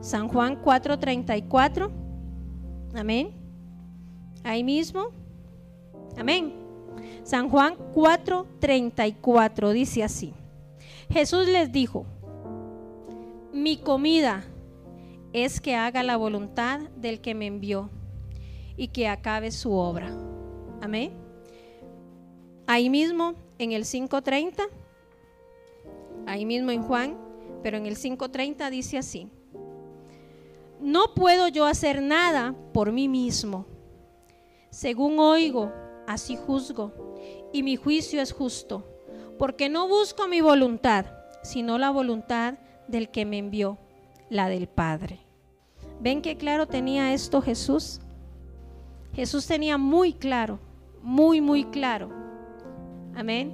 San 0.00 0.28
Juan 0.28 0.62
4:34. 0.62 1.90
Amén. 2.94 3.30
Ahí 4.44 4.62
mismo. 4.62 5.08
Amén. 6.16 6.54
San 7.24 7.50
Juan 7.50 7.76
4:34 7.94 9.72
dice 9.72 10.04
así. 10.04 10.34
Jesús 11.10 11.48
les 11.48 11.72
dijo, 11.72 12.06
mi 13.52 13.78
comida 13.78 14.44
es 15.32 15.60
que 15.60 15.74
haga 15.74 16.02
la 16.02 16.16
voluntad 16.16 16.80
del 16.96 17.20
que 17.20 17.34
me 17.34 17.46
envió 17.46 17.90
y 18.76 18.88
que 18.88 19.08
acabe 19.08 19.50
su 19.50 19.72
obra. 19.72 20.14
Amén. 20.80 21.12
Ahí 22.66 22.90
mismo 22.90 23.34
en 23.58 23.72
el 23.72 23.84
5.30, 23.84 24.68
ahí 26.26 26.44
mismo 26.44 26.70
en 26.70 26.82
Juan, 26.82 27.16
pero 27.62 27.78
en 27.78 27.86
el 27.86 27.96
5.30 27.96 28.70
dice 28.70 28.98
así 28.98 29.30
no 30.80 31.14
puedo 31.14 31.48
yo 31.48 31.66
hacer 31.66 32.02
nada 32.02 32.54
por 32.72 32.92
mí 32.92 33.08
mismo. 33.08 33.66
Según 34.70 35.18
oigo, 35.18 35.72
así 36.06 36.36
juzgo, 36.36 36.92
y 37.52 37.62
mi 37.62 37.76
juicio 37.76 38.20
es 38.20 38.32
justo, 38.32 38.86
porque 39.38 39.68
no 39.68 39.88
busco 39.88 40.28
mi 40.28 40.40
voluntad, 40.40 41.06
sino 41.42 41.78
la 41.78 41.90
voluntad 41.90 42.54
del 42.86 43.10
que 43.10 43.24
me 43.24 43.38
envió, 43.38 43.78
la 44.28 44.48
del 44.48 44.68
Padre. 44.68 45.20
¿Ven 46.00 46.22
qué 46.22 46.36
claro 46.36 46.66
tenía 46.66 47.12
esto 47.12 47.42
Jesús? 47.42 48.00
Jesús 49.14 49.46
tenía 49.46 49.78
muy 49.78 50.12
claro, 50.12 50.60
muy, 51.02 51.40
muy 51.40 51.64
claro, 51.64 52.10
amén, 53.16 53.52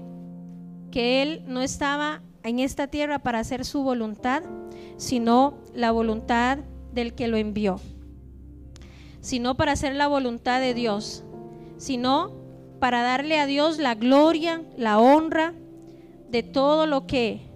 que 0.90 1.22
Él 1.22 1.42
no 1.46 1.62
estaba 1.62 2.22
en 2.42 2.58
esta 2.58 2.88
tierra 2.88 3.20
para 3.20 3.38
hacer 3.38 3.64
su 3.64 3.82
voluntad, 3.82 4.42
sino 4.96 5.54
la 5.72 5.90
voluntad 5.90 6.58
del 6.94 7.14
que 7.14 7.28
lo 7.28 7.36
envió, 7.36 7.80
sino 9.20 9.56
para 9.56 9.72
hacer 9.72 9.94
la 9.94 10.06
voluntad 10.06 10.60
de 10.60 10.74
Dios, 10.74 11.24
sino 11.76 12.32
para 12.80 13.02
darle 13.02 13.38
a 13.38 13.46
Dios 13.46 13.78
la 13.78 13.94
gloria, 13.94 14.62
la 14.76 14.98
honra 14.98 15.54
de 16.30 16.42
todo 16.42 16.86
lo 16.86 17.06
que 17.06 17.50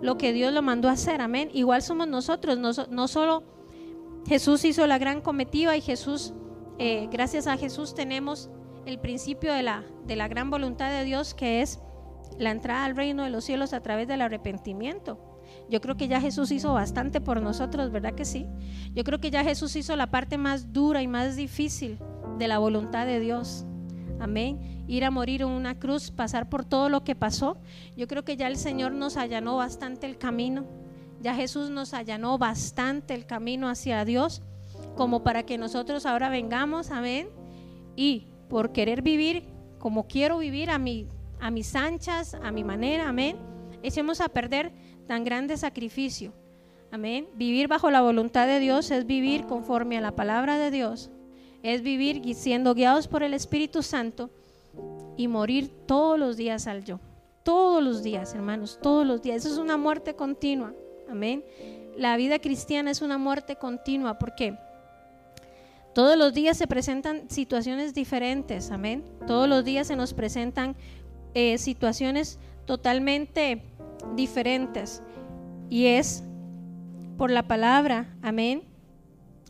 lo 0.00 0.18
que 0.18 0.34
Dios 0.34 0.52
lo 0.52 0.60
mandó 0.60 0.88
a 0.88 0.92
hacer, 0.92 1.22
amén. 1.22 1.48
Igual 1.54 1.80
somos 1.80 2.06
nosotros, 2.06 2.58
no, 2.58 2.72
no 2.90 3.08
solo 3.08 3.42
Jesús 4.26 4.64
hizo 4.64 4.86
la 4.86 4.98
gran 4.98 5.20
comitiva 5.20 5.76
y 5.76 5.80
Jesús, 5.80 6.34
eh, 6.78 7.08
gracias 7.10 7.46
a 7.46 7.56
Jesús 7.56 7.94
tenemos 7.94 8.50
el 8.86 8.98
principio 8.98 9.52
de 9.52 9.62
la, 9.62 9.84
de 10.06 10.16
la 10.16 10.28
gran 10.28 10.50
voluntad 10.50 10.90
de 10.90 11.04
Dios 11.04 11.32
que 11.32 11.62
es 11.62 11.80
la 12.38 12.50
entrada 12.50 12.84
al 12.84 12.96
reino 12.96 13.22
de 13.22 13.30
los 13.30 13.44
cielos 13.44 13.72
a 13.72 13.80
través 13.80 14.08
del 14.08 14.20
arrepentimiento. 14.20 15.18
Yo 15.70 15.80
creo 15.80 15.96
que 15.96 16.08
ya 16.08 16.20
Jesús 16.20 16.50
hizo 16.50 16.74
bastante 16.74 17.20
por 17.20 17.40
nosotros, 17.40 17.90
¿verdad 17.90 18.14
que 18.14 18.24
sí? 18.24 18.46
Yo 18.94 19.04
creo 19.04 19.20
que 19.20 19.30
ya 19.30 19.42
Jesús 19.42 19.76
hizo 19.76 19.96
la 19.96 20.10
parte 20.10 20.38
más 20.38 20.72
dura 20.72 21.02
y 21.02 21.08
más 21.08 21.36
difícil 21.36 21.98
de 22.38 22.48
la 22.48 22.58
voluntad 22.58 23.06
de 23.06 23.20
Dios. 23.20 23.64
Amén. 24.20 24.84
Ir 24.86 25.04
a 25.04 25.10
morir 25.10 25.42
en 25.42 25.48
una 25.48 25.78
cruz, 25.78 26.10
pasar 26.10 26.48
por 26.48 26.64
todo 26.64 26.88
lo 26.88 27.04
que 27.04 27.14
pasó. 27.14 27.56
Yo 27.96 28.06
creo 28.06 28.24
que 28.24 28.36
ya 28.36 28.46
el 28.48 28.56
Señor 28.56 28.92
nos 28.92 29.16
allanó 29.16 29.56
bastante 29.56 30.06
el 30.06 30.18
camino. 30.18 30.66
Ya 31.20 31.34
Jesús 31.34 31.70
nos 31.70 31.94
allanó 31.94 32.36
bastante 32.36 33.14
el 33.14 33.24
camino 33.24 33.68
hacia 33.68 34.04
Dios, 34.04 34.42
como 34.96 35.24
para 35.24 35.44
que 35.44 35.56
nosotros 35.56 36.04
ahora 36.04 36.28
vengamos, 36.28 36.90
amén. 36.90 37.28
Y 37.96 38.26
por 38.48 38.72
querer 38.72 39.00
vivir 39.02 39.54
como 39.84 40.06
quiero 40.06 40.38
vivir 40.38 40.70
a, 40.70 40.78
mi, 40.78 41.08
a 41.40 41.50
mis 41.50 41.76
anchas, 41.76 42.32
a 42.32 42.50
mi 42.50 42.64
manera, 42.64 43.06
amén, 43.06 43.36
echemos 43.82 44.22
a 44.22 44.30
perder 44.30 44.72
tan 45.06 45.24
grande 45.24 45.56
sacrificio. 45.56 46.32
Amén. 46.90 47.26
Vivir 47.34 47.66
bajo 47.66 47.90
la 47.90 48.02
voluntad 48.02 48.46
de 48.46 48.60
Dios 48.60 48.90
es 48.90 49.06
vivir 49.06 49.46
conforme 49.46 49.98
a 49.98 50.00
la 50.00 50.14
palabra 50.14 50.58
de 50.58 50.70
Dios. 50.70 51.10
Es 51.62 51.82
vivir 51.82 52.34
siendo 52.34 52.74
guiados 52.74 53.08
por 53.08 53.22
el 53.22 53.34
Espíritu 53.34 53.82
Santo 53.82 54.30
y 55.16 55.28
morir 55.28 55.70
todos 55.86 56.18
los 56.18 56.36
días 56.36 56.66
al 56.66 56.84
yo. 56.84 57.00
Todos 57.42 57.82
los 57.82 58.02
días, 58.02 58.34
hermanos, 58.34 58.78
todos 58.80 59.06
los 59.06 59.22
días. 59.22 59.38
Eso 59.44 59.54
es 59.54 59.58
una 59.58 59.76
muerte 59.76 60.14
continua. 60.14 60.72
Amén. 61.10 61.44
La 61.96 62.16
vida 62.16 62.38
cristiana 62.38 62.90
es 62.90 63.02
una 63.02 63.18
muerte 63.18 63.56
continua. 63.56 64.18
porque 64.18 64.56
Todos 65.94 66.16
los 66.16 66.32
días 66.32 66.56
se 66.56 66.66
presentan 66.66 67.28
situaciones 67.28 67.92
diferentes. 67.92 68.70
Amén. 68.70 69.04
Todos 69.26 69.48
los 69.48 69.64
días 69.64 69.88
se 69.88 69.96
nos 69.96 70.14
presentan 70.14 70.76
eh, 71.34 71.58
situaciones 71.58 72.38
totalmente 72.66 73.62
diferentes. 74.16 75.02
Y 75.70 75.86
es 75.86 76.24
por 77.16 77.30
la 77.30 77.46
palabra, 77.46 78.14
amén, 78.22 78.62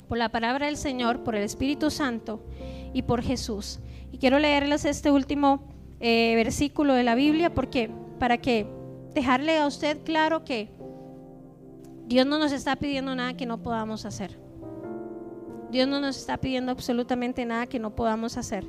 por 0.08 0.18
la 0.18 0.28
palabra 0.28 0.66
del 0.66 0.76
Señor, 0.76 1.22
por 1.24 1.34
el 1.34 1.42
Espíritu 1.42 1.90
Santo 1.90 2.44
y 2.92 3.02
por 3.02 3.22
Jesús. 3.22 3.80
Y 4.12 4.18
quiero 4.18 4.38
leerles 4.38 4.84
este 4.84 5.10
último 5.10 5.64
eh, 6.00 6.34
versículo 6.36 6.94
de 6.94 7.04
la 7.04 7.14
Biblia 7.14 7.54
porque 7.54 7.90
para 8.18 8.38
que 8.38 8.66
dejarle 9.14 9.58
a 9.58 9.66
usted 9.66 10.02
claro 10.04 10.44
que 10.44 10.70
Dios 12.06 12.26
no 12.26 12.38
nos 12.38 12.52
está 12.52 12.76
pidiendo 12.76 13.14
nada 13.14 13.36
que 13.36 13.46
no 13.46 13.62
podamos 13.62 14.04
hacer. 14.04 14.43
Dios 15.74 15.88
no 15.88 16.00
nos 16.00 16.16
está 16.16 16.36
pidiendo 16.36 16.70
absolutamente 16.70 17.44
nada 17.44 17.66
que 17.66 17.80
no 17.80 17.96
podamos 17.96 18.36
hacer. 18.36 18.64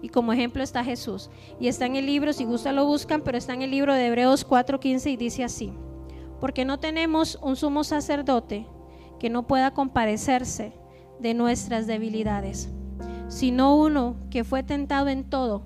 Y 0.00 0.08
como 0.08 0.32
ejemplo 0.32 0.62
está 0.62 0.82
Jesús. 0.82 1.28
Y 1.60 1.68
está 1.68 1.84
en 1.84 1.96
el 1.96 2.06
libro, 2.06 2.32
si 2.32 2.46
gusta 2.46 2.72
lo 2.72 2.86
buscan, 2.86 3.20
pero 3.20 3.36
está 3.36 3.52
en 3.52 3.60
el 3.60 3.70
libro 3.70 3.92
de 3.92 4.06
Hebreos 4.06 4.42
4:15 4.48 5.10
y 5.10 5.16
dice 5.18 5.44
así. 5.44 5.74
Porque 6.40 6.64
no 6.64 6.78
tenemos 6.78 7.38
un 7.42 7.56
sumo 7.56 7.84
sacerdote 7.84 8.66
que 9.20 9.28
no 9.28 9.46
pueda 9.46 9.74
compadecerse 9.74 10.72
de 11.20 11.34
nuestras 11.34 11.86
debilidades, 11.86 12.70
sino 13.28 13.76
uno 13.76 14.16
que 14.30 14.42
fue 14.42 14.62
tentado 14.62 15.08
en 15.08 15.24
todo, 15.24 15.62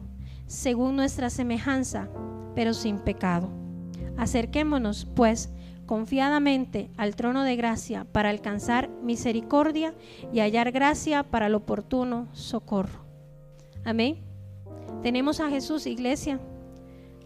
según 0.47 0.97
nuestra 0.97 1.31
semejanza, 1.31 2.09
pero 2.57 2.75
sin 2.75 2.99
pecado. 2.99 3.49
Acerquémonos, 4.17 5.05
pues, 5.15 5.51
confiadamente 5.91 6.89
al 6.97 7.17
trono 7.17 7.43
de 7.43 7.57
gracia 7.57 8.07
para 8.13 8.31
alcanzar 8.31 8.89
misericordia 9.03 9.93
y 10.33 10.39
hallar 10.39 10.71
gracia 10.71 11.25
para 11.25 11.49
el 11.49 11.57
oportuno 11.57 12.29
socorro. 12.33 13.01
Amén. 13.85 14.19
Tenemos 15.03 15.41
a 15.41 15.51
Jesús, 15.51 15.89
iglesia. 15.89 16.39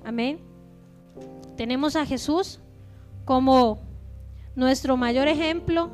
Amén. 0.03 0.39
Tenemos 1.59 1.95
a 1.95 2.07
Jesús 2.07 2.59
como 3.27 3.81
nuestro 4.57 4.97
mayor 4.97 5.29
ejemplo 5.29 5.91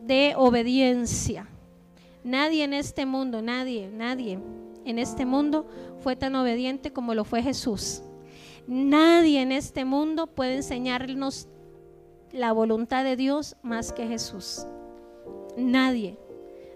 de 0.00 0.34
obediencia. 0.36 1.48
Nadie 2.22 2.62
en 2.62 2.72
este 2.72 3.04
mundo, 3.04 3.42
nadie, 3.42 3.90
nadie 3.92 4.38
en 4.84 5.00
este 5.00 5.26
mundo 5.26 5.66
fue 6.04 6.14
tan 6.14 6.36
obediente 6.36 6.92
como 6.92 7.14
lo 7.14 7.24
fue 7.24 7.42
Jesús. 7.42 8.00
Nadie 8.68 9.42
en 9.42 9.50
este 9.50 9.84
mundo 9.84 10.28
puede 10.28 10.54
enseñarnos 10.54 11.48
la 12.34 12.52
voluntad 12.52 13.04
de 13.04 13.16
Dios 13.16 13.56
más 13.62 13.92
que 13.92 14.06
Jesús. 14.06 14.66
Nadie. 15.56 16.18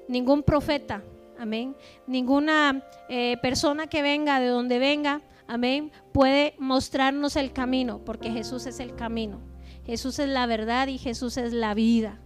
Ningún 0.09 0.43
profeta. 0.43 1.03
Amén. 1.39 1.77
Ninguna 2.07 2.85
eh, 3.09 3.37
persona 3.43 3.89
que 3.89 4.01
venga 4.01 4.41
de 4.41 4.47
donde 4.47 4.79
venga. 4.79 5.21
Amén. 5.47 5.91
Puede 6.13 6.55
mostrarnos 6.59 7.37
el 7.37 7.53
camino 7.53 8.01
porque 8.05 8.31
Jesús 8.31 8.67
es 8.67 8.81
el 8.81 8.95
camino. 8.95 9.41
Jesús 9.85 10.19
es 10.19 10.29
la 10.29 10.47
verdad 10.47 10.87
y 10.89 10.99
Jesús 10.99 11.37
es 11.37 11.53
la 11.53 11.75
vida. 11.75 12.19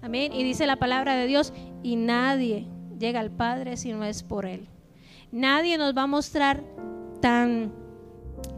Amén. 0.00 0.32
Y 0.32 0.44
dice 0.44 0.66
la 0.66 0.76
palabra 0.76 1.16
de 1.16 1.26
Dios, 1.26 1.52
y 1.82 1.96
nadie 1.96 2.66
llega 2.98 3.20
al 3.20 3.30
Padre 3.30 3.76
si 3.76 3.92
no 3.92 4.04
es 4.04 4.22
por 4.22 4.46
Él. 4.46 4.68
Nadie 5.32 5.78
nos 5.78 5.96
va 5.96 6.02
a 6.02 6.06
mostrar 6.06 6.62
tan 7.20 7.72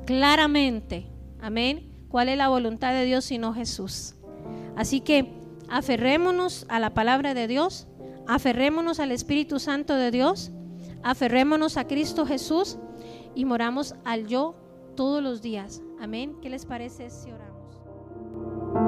claramente, 0.05 1.07
amén, 1.41 1.89
cuál 2.09 2.29
es 2.29 2.37
la 2.37 2.49
voluntad 2.49 2.93
de 2.93 3.05
Dios 3.05 3.25
sino 3.25 3.55
Jesús. 3.55 4.15
Así 4.79 5.01
que 5.01 5.33
aferrémonos 5.69 6.65
a 6.69 6.79
la 6.79 6.95
palabra 6.95 7.35
de 7.35 7.49
Dios, 7.49 7.89
aferrémonos 8.29 9.01
al 9.01 9.11
Espíritu 9.11 9.59
Santo 9.59 9.97
de 9.97 10.13
Dios, 10.13 10.53
aferrémonos 11.03 11.77
a 11.77 11.89
Cristo 11.89 12.25
Jesús 12.25 12.79
y 13.35 13.45
moramos 13.45 13.97
al 14.05 14.29
yo 14.29 14.55
todos 14.95 15.21
los 15.21 15.43
días. 15.43 15.83
Amén. 16.01 16.37
¿Qué 16.41 16.49
les 16.49 16.65
parece 16.65 17.11
si 17.11 17.29
oramos? 17.33 18.88